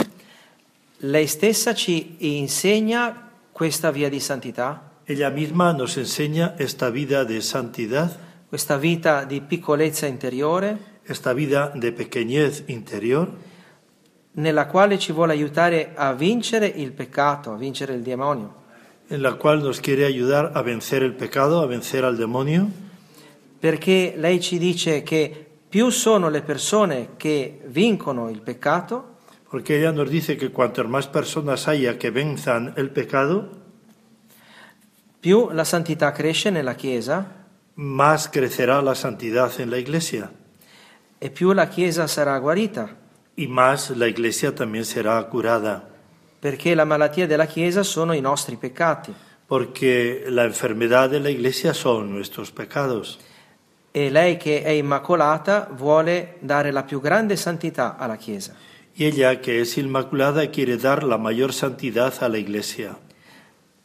lei 0.99 1.25
stessa 1.25 1.73
ci 1.73 2.15
insegna 2.19 3.33
questa 3.51 3.89
via 3.89 4.09
di 4.09 4.19
santità, 4.19 5.01
ella 5.07 5.31
misma 5.31 5.73
nos 5.73 5.97
enseña 5.97 6.53
esta 6.59 6.91
vida 6.91 7.25
de 7.25 7.41
santidad, 7.41 8.15
questa 8.49 8.77
vita 8.77 9.25
di 9.25 9.41
piccolezza 9.41 10.05
interiore, 10.05 11.01
esta 11.03 11.33
vida 11.33 11.71
de 11.73 11.91
pequeñez 11.91 12.65
interior, 12.67 13.33
nella 14.33 14.67
quale 14.67 14.99
ci 14.99 15.11
vuole 15.11 15.33
aiutare 15.33 15.93
a 15.95 16.13
vincere 16.13 16.67
il 16.67 16.91
peccato, 16.91 17.51
a 17.51 17.57
vincere 17.57 17.95
il 17.95 18.03
demonio. 18.03 18.65
en 19.09 19.23
la 19.23 19.39
cual 19.39 19.63
nos 19.63 19.79
quiere 19.79 20.05
ayudar 20.05 20.51
a 20.53 20.61
vencer 20.61 21.01
el 21.01 21.15
pecado, 21.15 21.61
a 21.61 21.65
vencer 21.65 22.03
al 22.03 22.17
demonio, 22.17 22.67
perché 23.59 24.13
lei 24.17 24.39
ci 24.39 24.57
dice 24.57 25.03
che 25.03 25.47
più 25.69 25.89
sono 25.89 26.29
le 26.29 26.41
persone 26.41 27.09
che 27.17 27.61
vincono 27.65 28.29
il 28.29 28.41
peccato, 28.41 29.15
porque 29.49 29.77
ella 29.77 29.91
nos 29.91 30.09
dice 30.09 30.37
que 30.37 30.51
cuantas 30.51 30.87
más 30.87 31.07
personas 31.07 31.67
haya 31.67 31.97
que 31.97 32.11
venzan 32.11 32.73
el 32.75 32.89
pecado, 32.89 33.49
più 35.19 35.49
la 35.51 35.63
santità 35.63 36.11
cresce 36.11 36.51
nella 36.51 36.75
Chiesa 36.75 37.37
más 37.77 38.27
crecerá 38.27 38.81
la 38.81 38.95
santidad 38.95 39.51
en 39.59 39.69
la 39.69 39.77
iglesia. 39.77 40.31
E 41.19 41.29
più 41.29 41.53
la 41.53 41.67
Chiesa 41.67 42.07
sarà 42.07 42.37
guarita, 42.39 42.95
y 43.35 43.47
más 43.47 43.91
la 43.91 44.07
iglesia 44.07 44.53
también 44.53 44.83
será 44.83 45.23
curada, 45.29 45.87
perché 46.39 46.75
la 46.75 46.85
malattia 46.85 47.27
della 47.27 47.45
Chiesa 47.45 47.83
sono 47.83 48.13
i 48.13 48.21
nostri 48.21 48.55
peccati. 48.55 49.13
Porque 49.47 50.25
la 50.27 50.43
enfermedad 50.43 51.09
de 51.09 51.19
la 51.21 51.29
iglesia 51.29 51.73
son 51.73 52.11
nuestros 52.11 52.51
pecados. 52.51 53.17
E 53.99 54.11
lei 54.11 54.37
che 54.37 54.61
è 54.61 54.69
immacolata 54.69 55.67
vuole 55.71 56.35
dare 56.41 56.69
la 56.69 56.83
più 56.83 57.01
grande 57.01 57.35
santità 57.35 57.97
alla 57.97 58.15
Chiesa. 58.15 58.53
Y 58.93 59.05
ella, 59.05 59.41
que 59.41 59.59
es 59.59 59.75
inmaculada, 59.77 60.51
quiere 60.51 60.77
dar 60.77 61.03
la 61.03 61.17
mayor 61.17 61.51
santidad 61.51 62.13
a 62.19 62.27
la 62.27 62.37
Iglesia. 62.37 62.95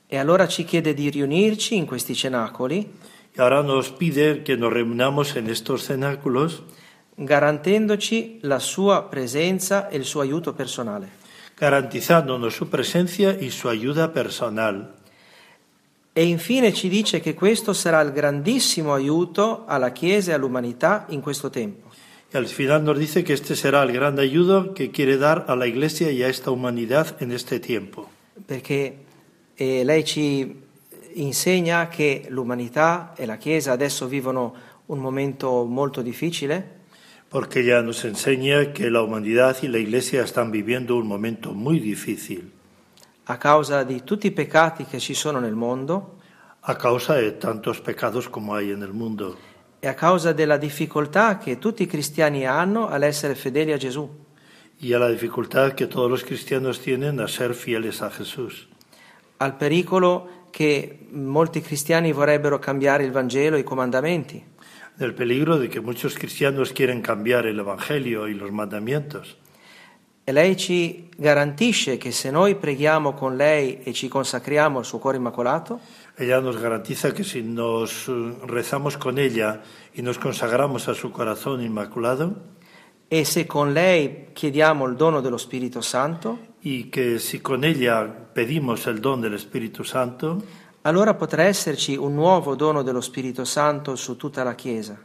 E 0.07 0.19
allora 0.19 0.47
ci 0.47 0.65
chiede 0.65 0.93
di 0.93 1.09
riunirci 1.09 1.77
in 1.77 1.87
questi 1.87 2.15
cenacoli, 2.15 2.91
Y 3.35 3.41
ahora 3.41 3.63
nos 3.63 3.89
pide 3.89 4.43
que 4.43 4.59
nos 4.59 4.71
reunamos 4.71 5.35
en 5.37 5.49
estos 5.49 5.87
cenáculos, 5.87 6.63
garantendoci 7.17 8.39
la 8.43 8.59
sua 8.59 9.09
presenza 9.09 9.89
e 9.89 9.97
il 9.97 10.05
suo 10.05 10.21
aiuto 10.21 10.53
personale. 10.53 11.09
garantizándonos 11.59 12.55
su 12.55 12.69
presencia 12.69 13.35
y 13.41 13.51
su 13.51 13.71
ayuda 13.71 14.13
personal. 14.13 14.95
E 16.15 16.25
infine 16.25 16.75
ci 16.75 16.89
dice 16.89 17.21
che 17.21 17.33
questo 17.33 17.73
sarà 17.73 18.01
il 18.03 18.13
grandissimo 18.13 18.93
aiuto 18.93 19.65
alla 19.67 19.93
Chiesa 19.93 20.33
e 20.33 20.35
all'umanità 20.35 21.07
in 21.09 21.23
questo 21.23 21.49
tempo. 21.49 21.91
Y 22.33 22.37
al 22.37 22.47
final 22.47 22.83
nos 22.83 22.99
dice 22.99 23.25
que 23.25 23.35
este 23.35 23.55
será 23.57 23.83
el 23.83 23.93
gran 23.93 24.19
ayudo 24.19 24.73
que 24.75 24.91
quiere 24.91 25.19
dar 25.19 25.45
a 25.49 25.55
la 25.55 25.67
Iglesia 25.67 26.11
y 26.11 26.23
a 26.23 26.29
esta 26.29 26.51
humanidad 26.51 27.17
en 27.21 27.31
este 27.31 27.61
tiempo. 27.61 28.09
perché 28.47 28.97
eh, 29.55 29.85
lei 29.85 30.05
ci 30.05 30.61
insegna 31.15 31.89
che 31.89 32.25
l'umanità 32.29 33.13
e 33.17 33.27
la 33.27 33.37
Chiesa 33.37 33.73
adesso 33.73 34.07
vivono 34.07 34.55
un 34.87 34.99
momento 34.99 35.65
molto 35.65 36.01
difficile 36.03 36.81
Porque 37.29 37.61
ella 37.61 37.81
nos 37.83 38.05
enseña 38.05 38.73
que 38.73 38.91
la 38.91 39.03
humanidad 39.03 39.57
y 39.63 39.69
la 39.69 39.79
Iglesia 39.79 40.23
están 40.23 40.51
viviendo 40.51 40.97
un 40.97 41.07
momento 41.07 41.53
muy 41.55 41.79
difícil 41.81 42.51
a 43.25 43.37
causa 43.37 43.85
di 43.85 44.03
tutti 44.03 44.27
i 44.27 44.33
peccati 44.33 44.85
che 44.85 44.99
ci 44.99 45.15
sono 45.15 45.39
nel 45.39 45.55
mondo 45.55 46.19
a 46.61 46.77
causa 46.77 47.15
de 47.15 47.33
tantos 47.33 47.81
pecados 47.81 48.29
como 48.29 48.55
hay 48.55 48.71
en 48.71 48.83
el 48.83 48.93
mundo 48.93 49.37
e 49.79 49.89
a 49.89 49.95
causa 49.95 50.33
della 50.33 50.57
difficoltà 50.57 51.39
che 51.39 51.59
tutti 51.59 51.83
i 51.83 51.87
cristiani 51.87 52.47
hanno 52.47 52.89
all'essere 52.89 53.35
fedeli 53.35 53.73
a 53.73 53.77
Gesù. 53.77 54.09
y 54.79 54.93
a 54.95 54.99
la 54.99 55.09
dificultad 55.09 55.75
que 55.75 55.87
todos 55.87 56.11
los 56.11 56.25
cristianos 56.25 56.81
tienen 56.81 57.21
a 57.21 57.29
ser 57.29 57.55
fieles 57.55 58.03
a 58.03 58.11
Jesús. 58.11 58.69
al 59.39 59.57
pericolo 59.57 60.47
che 60.51 61.07
molti 61.11 61.61
cristiani 61.61 62.13
vorrebbero 62.13 62.59
cambiare 62.59 63.05
il 63.05 63.11
Vangelo 63.11 63.57
e 63.57 63.61
i 63.61 63.65
comandamenti. 63.65 64.45
Del 64.95 65.15
peligro 65.15 65.59
de 65.59 65.69
que 65.69 65.81
muchos 65.81 66.15
cristianos 66.15 66.73
quieren 66.73 67.01
cambiar 67.01 67.47
el 67.47 67.59
Evangelio 67.59 68.29
y 68.29 68.35
los 68.35 68.53
mandamientos. 68.53 69.39
E 70.25 70.31
lei 70.31 70.57
ci 70.57 71.09
garantisce 71.17 71.97
che 71.97 72.13
se 72.13 72.31
noi 72.31 72.55
preghiamo 72.55 73.13
con 73.13 73.37
lei 73.37 73.81
e 73.83 73.93
ci 73.93 74.07
consacriamo 74.07 74.79
al 74.79 74.85
suo 74.85 74.99
cuore 74.99 75.17
immacolato, 75.17 75.81
Ella 76.15 76.41
nos 76.41 76.59
garantiza 76.59 77.13
que 77.13 77.25
si 77.25 77.43
nos 77.43 78.07
rezamos 78.47 78.99
con 78.99 79.19
ella 79.19 79.63
y 79.95 80.03
nos 80.03 80.19
consagramos 80.19 80.87
a 80.89 80.95
su 80.95 81.11
corazón 81.11 81.63
inmaculado, 81.63 82.37
e 83.09 83.25
se 83.25 83.47
con 83.47 83.73
lei 83.73 84.29
chiediamo 84.33 84.87
il 84.87 84.95
dono 84.95 85.21
dello 85.21 85.39
Spirito 85.39 85.81
Santo, 85.81 86.39
y 86.61 86.91
que 86.91 87.19
si 87.19 87.41
con 87.41 87.65
ella 87.65 88.07
pedimos 88.07 88.87
el 88.87 89.01
don 89.01 89.21
del 89.21 89.35
Espíritu 89.35 89.85
Santo, 89.85 90.41
allora 90.83 91.15
potrà 91.15 91.45
esserci 91.45 91.97
un 91.97 92.15
nuovo 92.15 92.55
dono 92.55 92.83
dello 92.83 93.01
Spirito 93.01 93.45
Santo 93.45 93.97
su 93.97 94.17
tutta 94.17 94.45
la 94.45 94.55
Chiesa, 94.55 95.01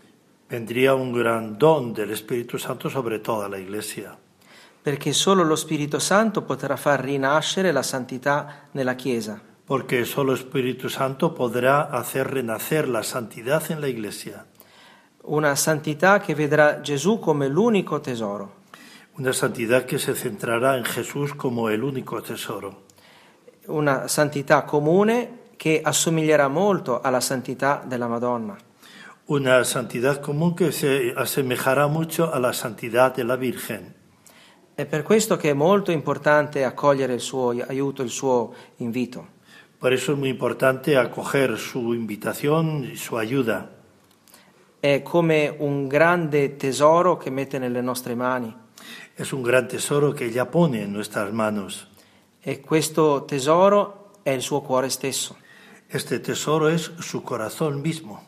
vendría 0.50 0.94
un 0.94 1.12
gran 1.12 1.58
don 1.58 1.94
del 1.94 2.12
Espíritu 2.12 2.58
Santo 2.58 2.90
sobre 2.90 3.20
toda 3.20 3.48
la 3.48 3.58
Iglesia. 3.58 4.16
Perché 4.88 5.12
solo 5.12 5.44
lo 5.44 5.58
Spirito 5.58 6.00
Santo 6.00 6.44
potrà 6.44 6.78
far 6.78 7.02
rinascere 7.02 7.74
la 7.74 7.84
santità 7.84 8.70
nella 8.72 8.96
Chiesa. 8.96 9.38
Porque 9.66 10.06
solo 10.06 10.32
Espíritu 10.32 10.88
Santo 10.88 11.34
podrá 11.34 11.90
hacer 11.92 12.26
renacer 12.26 12.88
la 12.88 13.04
santidad 13.04 13.62
en 13.70 13.82
la 13.82 13.88
Iglesia. 13.88 14.46
Una 15.24 15.56
santità 15.58 16.22
che 16.22 16.34
vedrà 16.36 16.80
Gesù 16.80 17.20
come 17.20 17.50
l'unico 17.50 18.00
tesoro. 18.00 18.64
Una 19.18 19.34
santidad 19.34 19.84
que 19.84 20.00
se 20.00 20.14
centrará 20.14 20.78
en 20.78 20.86
Jesús 20.86 21.34
como 21.34 21.68
el 21.68 21.84
único 21.84 22.22
tesoro. 22.22 22.86
Una 23.66 24.08
santità 24.08 24.64
comune 24.64 25.50
che 25.58 25.82
assomiglierà 25.84 26.48
molto 26.48 27.02
alla 27.02 27.20
santità 27.20 27.84
della 27.86 28.08
Madonna. 28.08 28.56
Una 29.26 29.66
santidad 29.66 30.22
común 30.22 30.56
que 30.56 30.72
se 30.72 31.14
asemejará 31.14 31.88
mucho 31.88 32.34
a 32.34 32.40
la 32.40 32.54
santidad 32.54 33.14
de 33.14 33.26
la 33.26 33.36
Virgen. 33.36 33.97
È 34.78 34.86
per 34.86 35.02
questo 35.02 35.38
che 35.38 35.50
è 35.50 35.54
molto 35.54 35.90
importante 35.90 36.64
accogliere 36.64 37.16
il 37.16 37.20
suo 37.20 37.50
aiuto, 37.50 38.04
il 38.04 38.12
suo 38.12 38.54
invito. 38.76 39.28
Por 39.80 39.92
eso 39.92 40.12
es 40.12 40.20
muy 40.20 40.30
importante 40.30 40.96
acoger 40.96 41.58
su 41.58 41.94
invitación 41.94 42.92
su 42.96 43.16
ayuda. 43.16 43.72
È 44.80 45.02
come 45.02 45.52
un 45.58 45.88
grande 45.88 46.58
tesoro 46.58 47.18
che 47.18 47.32
mette 47.32 47.58
nelle 47.58 47.82
nostre 47.82 48.14
mani. 48.14 48.56
Es 49.16 49.32
un 49.32 49.42
gran 49.42 49.68
tesoro 49.68 50.14
que 50.14 50.26
ella 50.26 50.46
pone 50.46 50.84
en 50.84 50.92
nuestras 50.92 51.32
manos. 51.32 51.88
E 52.40 52.60
questo 52.60 53.26
tesoro 53.26 54.12
è 54.22 54.30
il 54.30 54.42
suo 54.42 54.62
cuore 54.62 54.92
stesso. 54.92 55.38
Este 55.88 56.20
tesoro 56.20 56.68
es 56.68 56.92
su 57.00 57.24
corazón 57.24 57.82
mismo. 57.82 58.22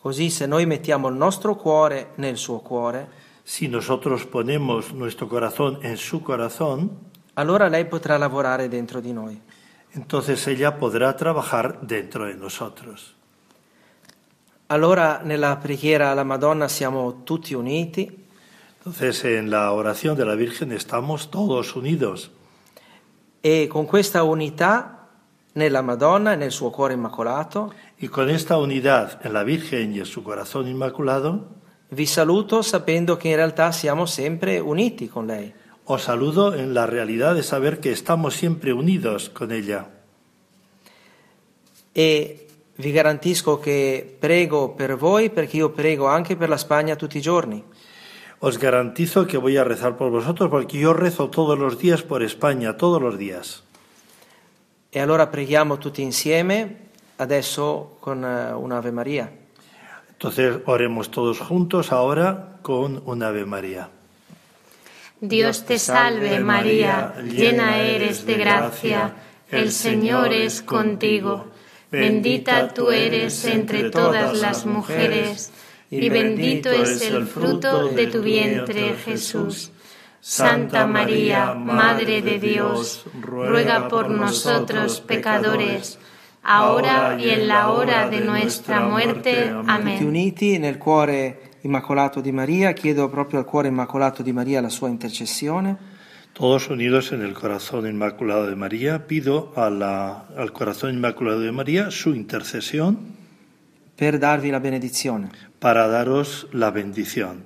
Così 0.00 0.28
se 0.28 0.46
noi 0.46 0.66
mettiamo 0.66 1.06
il 1.06 1.14
nostro 1.14 1.54
cuore 1.54 2.14
nel 2.16 2.36
suo 2.36 2.58
cuore, 2.58 3.19
Si 3.44 3.68
nosotros 3.68 4.26
ponemos 4.26 4.92
nuestro 4.92 5.28
corazón 5.28 5.78
en 5.82 5.96
su 5.96 6.22
corazón, 6.22 6.90
allora 7.34 7.68
lei 7.68 7.84
potrà 7.86 8.18
lavorare 8.18 8.68
dentro 8.68 9.00
di 9.00 9.12
noi. 9.12 9.40
entonces 9.92 10.46
ella 10.46 10.78
podrá 10.78 11.16
trabajar 11.16 11.80
dentro 11.82 12.26
de 12.26 12.34
nosotros. 12.34 13.16
Allora 14.68 15.20
nella 15.24 15.56
preghiera 15.56 16.12
alla 16.12 16.22
Madonna 16.22 16.68
siamo 16.68 17.24
tutti 17.24 17.54
uniti 17.54 18.18
Entonces 18.78 19.24
en 19.24 19.50
la 19.50 19.72
oración 19.72 20.16
de 20.16 20.24
la 20.24 20.34
Virgen 20.34 20.72
estamos 20.72 21.30
todos 21.30 21.76
unidos 21.76 22.30
e 23.42 23.66
con 23.68 23.84
questa 23.84 24.22
unità 24.22 25.08
nella 25.52 25.82
Madonna 25.82 26.32
e 26.32 26.36
nel 26.36 26.50
suo 26.50 26.70
cuore 26.70 26.94
immacolato 26.94 27.74
y 27.98 28.08
con 28.08 28.30
esta 28.30 28.56
unidad 28.56 29.20
en 29.22 29.34
la 29.34 29.42
Virgen 29.42 29.92
y 29.94 29.98
en 29.98 30.06
su 30.06 30.22
corazón 30.22 30.66
inmaculado, 30.66 31.59
vi 31.90 32.06
saluto 32.06 32.62
sapendo 32.62 33.16
che 33.16 33.28
in 33.28 33.36
realtà 33.36 33.72
siamo 33.72 34.06
sempre 34.06 34.58
uniti 34.58 35.08
con 35.08 35.26
lei. 35.26 35.52
os 35.92 36.02
saludo 36.02 36.54
en 36.54 36.72
la 36.72 36.86
realidad 36.86 37.34
de 37.34 37.42
saber 37.42 37.80
que 37.80 37.90
estamos 37.90 38.34
siempre 38.34 38.72
unidos 38.72 39.28
con 39.28 39.50
ella. 39.50 39.90
E 41.92 42.46
vi 42.76 42.92
garantisco 42.92 43.58
che 43.58 44.06
prego 44.18 44.70
per 44.70 44.96
voi 44.96 45.30
perché 45.30 45.56
io 45.56 45.70
prego 45.70 46.06
anche 46.06 46.36
per 46.36 46.48
la 46.48 46.56
Spagna 46.56 46.94
tutti 46.94 47.18
i 47.18 47.20
giorni. 47.20 47.64
Os 48.38 48.56
garantizo 48.56 49.26
que 49.26 49.36
voy 49.36 49.56
a 49.56 49.64
rezar 49.64 49.96
por 49.96 50.10
vosotros 50.10 50.48
porque 50.48 50.78
yo 50.78 50.92
rezo 50.92 51.28
todos 51.28 51.58
los 51.58 51.76
días 51.76 52.02
por 52.02 52.22
España, 52.22 52.76
todos 52.76 53.02
los 53.02 53.18
días. 53.18 53.64
E 54.90 55.00
allora 55.00 55.26
preghiamo 55.26 55.78
tutti 55.78 56.02
insieme 56.02 56.88
adesso 57.16 57.96
con 57.98 58.24
eh, 58.24 58.52
un'Ave 58.54 58.92
Maria. 58.92 59.39
Entonces 60.20 60.58
oremos 60.66 61.10
todos 61.10 61.38
juntos 61.38 61.92
ahora 61.92 62.58
con 62.60 63.02
un 63.06 63.22
Ave 63.22 63.46
María. 63.46 63.88
Dios 65.18 65.64
te 65.64 65.78
salve 65.78 66.40
María, 66.40 67.14
llena 67.22 67.78
eres 67.78 68.26
de 68.26 68.34
gracia, 68.34 69.14
el 69.50 69.72
Señor 69.72 70.34
es 70.34 70.60
contigo. 70.60 71.46
Bendita 71.90 72.68
tú 72.68 72.90
eres 72.90 73.46
entre 73.46 73.88
todas 73.88 74.38
las 74.38 74.66
mujeres, 74.66 75.52
y 75.90 76.10
bendito 76.10 76.70
es 76.70 77.00
el 77.00 77.26
fruto 77.26 77.88
de 77.88 78.06
tu 78.08 78.20
vientre 78.20 78.96
Jesús. 79.02 79.70
Santa 80.20 80.86
María, 80.86 81.54
Madre 81.54 82.20
de 82.20 82.38
Dios, 82.38 83.06
ruega 83.18 83.88
por 83.88 84.10
nosotros 84.10 85.00
pecadores, 85.00 85.98
ahora 86.42 87.16
y 87.20 87.30
en 87.30 87.48
la 87.48 87.70
hora 87.70 88.08
de 88.08 88.20
nuestra 88.20 88.80
muerte. 88.80 89.50
Tutti 89.50 89.70
Amén. 89.70 90.04
uniti 90.06 90.58
nel 90.58 90.78
cuore 90.78 91.50
immacolato 91.62 92.20
di 92.20 92.32
Maria, 92.32 92.72
chiedo 92.72 93.08
proprio 93.10 93.38
al 93.40 93.44
cuore 93.46 93.68
immacolato 93.68 94.22
di 94.22 94.32
Maria 94.32 94.60
la 94.60 94.70
sua 94.70 94.88
intercessione. 94.88 95.76
Todos 96.32 96.68
unidos 96.70 97.12
en 97.12 97.22
el 97.22 97.34
corazón 97.34 97.86
inmaculado 97.86 98.46
de 98.46 98.54
María, 98.56 99.06
pido 99.06 99.52
a 99.56 99.68
la- 99.68 100.26
al 100.36 100.52
corazón 100.52 100.94
inmaculado 100.94 101.40
de 101.40 101.52
María 101.52 101.90
su 101.90 102.14
intercesión 102.14 102.98
per 103.96 104.18
darvi 104.18 104.50
la 104.50 104.60
benedizione. 104.60 105.28
para 105.58 105.88
daros 105.88 106.46
la 106.52 106.70
bendición. 106.70 107.44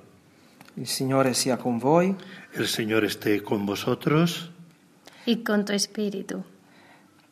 Il 0.77 0.87
Signore 0.87 1.33
sia 1.33 1.57
con 1.57 1.79
voi, 1.79 2.15
El 2.53 2.67
Señor 2.67 3.03
esté 3.03 3.41
con 3.43 3.65
vosotros. 3.65 4.51
Y 5.25 5.43
con 5.43 5.65
tu 5.65 5.73
espíritu. 5.73 6.43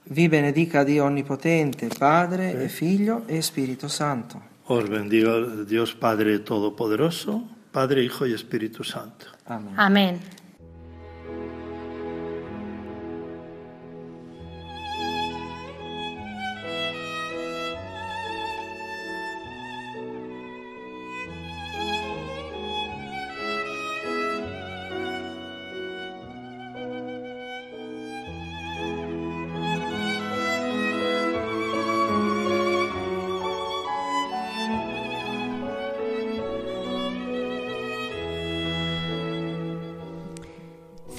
Vi 0.06 0.28
benedica 0.28 0.84
Dio 0.84 1.06
Onnipotente, 1.06 1.88
Padre 1.98 2.64
e 2.64 2.68
Figlio 2.68 3.24
e 3.26 3.42
Spirito 3.42 3.88
Santo. 3.88 4.52
Os 4.66 4.88
bendiga 4.88 5.64
Dios 5.66 5.94
Padre 5.94 6.40
Todopoderoso, 6.40 7.44
Padre, 7.72 8.04
Hijo 8.04 8.26
y 8.26 8.34
Espíritu 8.34 8.84
Santo. 8.84 9.26
Amen. 9.46 9.74
Amén. 9.76 10.43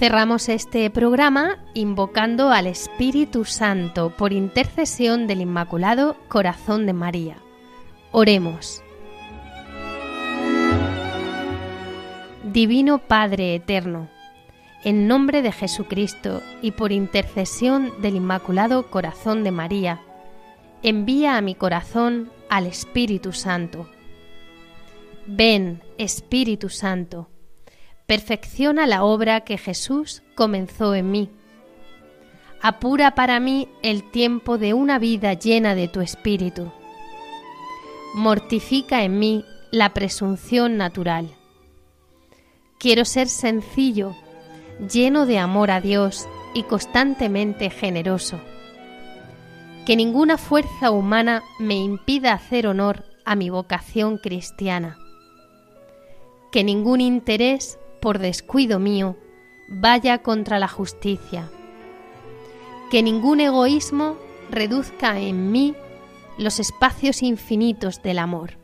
Cerramos 0.04 0.50
este 0.50 0.90
programa 0.90 1.56
invocando 1.72 2.50
al 2.50 2.66
Espíritu 2.66 3.46
Santo 3.46 4.10
por 4.10 4.34
intercesión 4.34 5.26
del 5.26 5.40
Inmaculado 5.40 6.18
Corazón 6.28 6.84
de 6.84 6.92
María. 6.92 7.38
Oremos. 8.12 8.82
Divino 12.52 12.98
Padre 12.98 13.54
Eterno, 13.54 14.10
en 14.84 15.08
nombre 15.08 15.40
de 15.40 15.52
Jesucristo 15.52 16.42
y 16.60 16.72
por 16.72 16.92
intercesión 16.92 17.90
del 18.02 18.16
Inmaculado 18.16 18.90
Corazón 18.90 19.42
de 19.42 19.52
María, 19.52 20.02
envía 20.82 21.38
a 21.38 21.40
mi 21.40 21.54
corazón 21.54 22.30
al 22.50 22.66
Espíritu 22.66 23.32
Santo. 23.32 23.88
Ven, 25.26 25.80
Espíritu 25.96 26.68
Santo, 26.68 27.30
perfecciona 28.06 28.86
la 28.86 29.04
obra 29.04 29.40
que 29.40 29.58
Jesús 29.58 30.22
comenzó 30.34 30.94
en 30.94 31.10
mí. 31.10 31.30
Apura 32.60 33.14
para 33.14 33.40
mí 33.40 33.68
el 33.82 34.10
tiempo 34.10 34.58
de 34.58 34.74
una 34.74 34.98
vida 34.98 35.34
llena 35.34 35.74
de 35.74 35.88
tu 35.88 36.00
Espíritu. 36.00 36.72
Mortifica 38.14 39.02
en 39.02 39.18
mí 39.18 39.44
la 39.70 39.92
presunción 39.92 40.76
natural 40.76 41.36
Quiero 42.84 43.06
ser 43.06 43.30
sencillo, 43.30 44.14
lleno 44.92 45.24
de 45.24 45.38
amor 45.38 45.70
a 45.70 45.80
Dios 45.80 46.28
y 46.52 46.64
constantemente 46.64 47.70
generoso. 47.70 48.38
Que 49.86 49.96
ninguna 49.96 50.36
fuerza 50.36 50.90
humana 50.90 51.42
me 51.58 51.76
impida 51.76 52.34
hacer 52.34 52.66
honor 52.66 53.06
a 53.24 53.36
mi 53.36 53.48
vocación 53.48 54.18
cristiana. 54.18 54.98
Que 56.52 56.62
ningún 56.62 57.00
interés, 57.00 57.78
por 58.04 58.20
descuido 58.20 58.78
mío, 58.78 59.16
vaya 59.66 60.18
contra 60.18 60.60
la 60.60 60.68
justicia. 60.68 61.50
Que 62.92 63.02
ningún 63.02 63.40
egoísmo 63.40 64.16
reduzca 64.48 65.18
en 65.18 65.50
mí 65.50 65.74
los 66.38 66.60
espacios 66.60 67.22
infinitos 67.22 68.00
del 68.02 68.20
amor. 68.20 68.58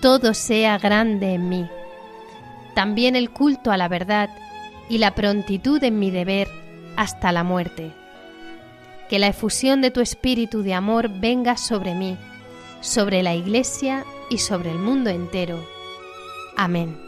Todo 0.00 0.32
sea 0.32 0.78
grande 0.78 1.34
en 1.34 1.50
mí 1.50 1.68
también 2.78 3.16
el 3.16 3.30
culto 3.30 3.72
a 3.72 3.76
la 3.76 3.88
verdad 3.88 4.30
y 4.88 4.98
la 4.98 5.16
prontitud 5.16 5.82
en 5.82 5.98
mi 5.98 6.12
deber 6.12 6.46
hasta 6.96 7.32
la 7.32 7.42
muerte. 7.42 7.90
Que 9.08 9.18
la 9.18 9.26
efusión 9.26 9.80
de 9.80 9.90
tu 9.90 10.00
espíritu 10.00 10.62
de 10.62 10.74
amor 10.74 11.08
venga 11.08 11.56
sobre 11.56 11.96
mí, 11.96 12.16
sobre 12.80 13.24
la 13.24 13.34
Iglesia 13.34 14.04
y 14.30 14.38
sobre 14.38 14.70
el 14.70 14.78
mundo 14.78 15.10
entero. 15.10 15.58
Amén. 16.56 17.07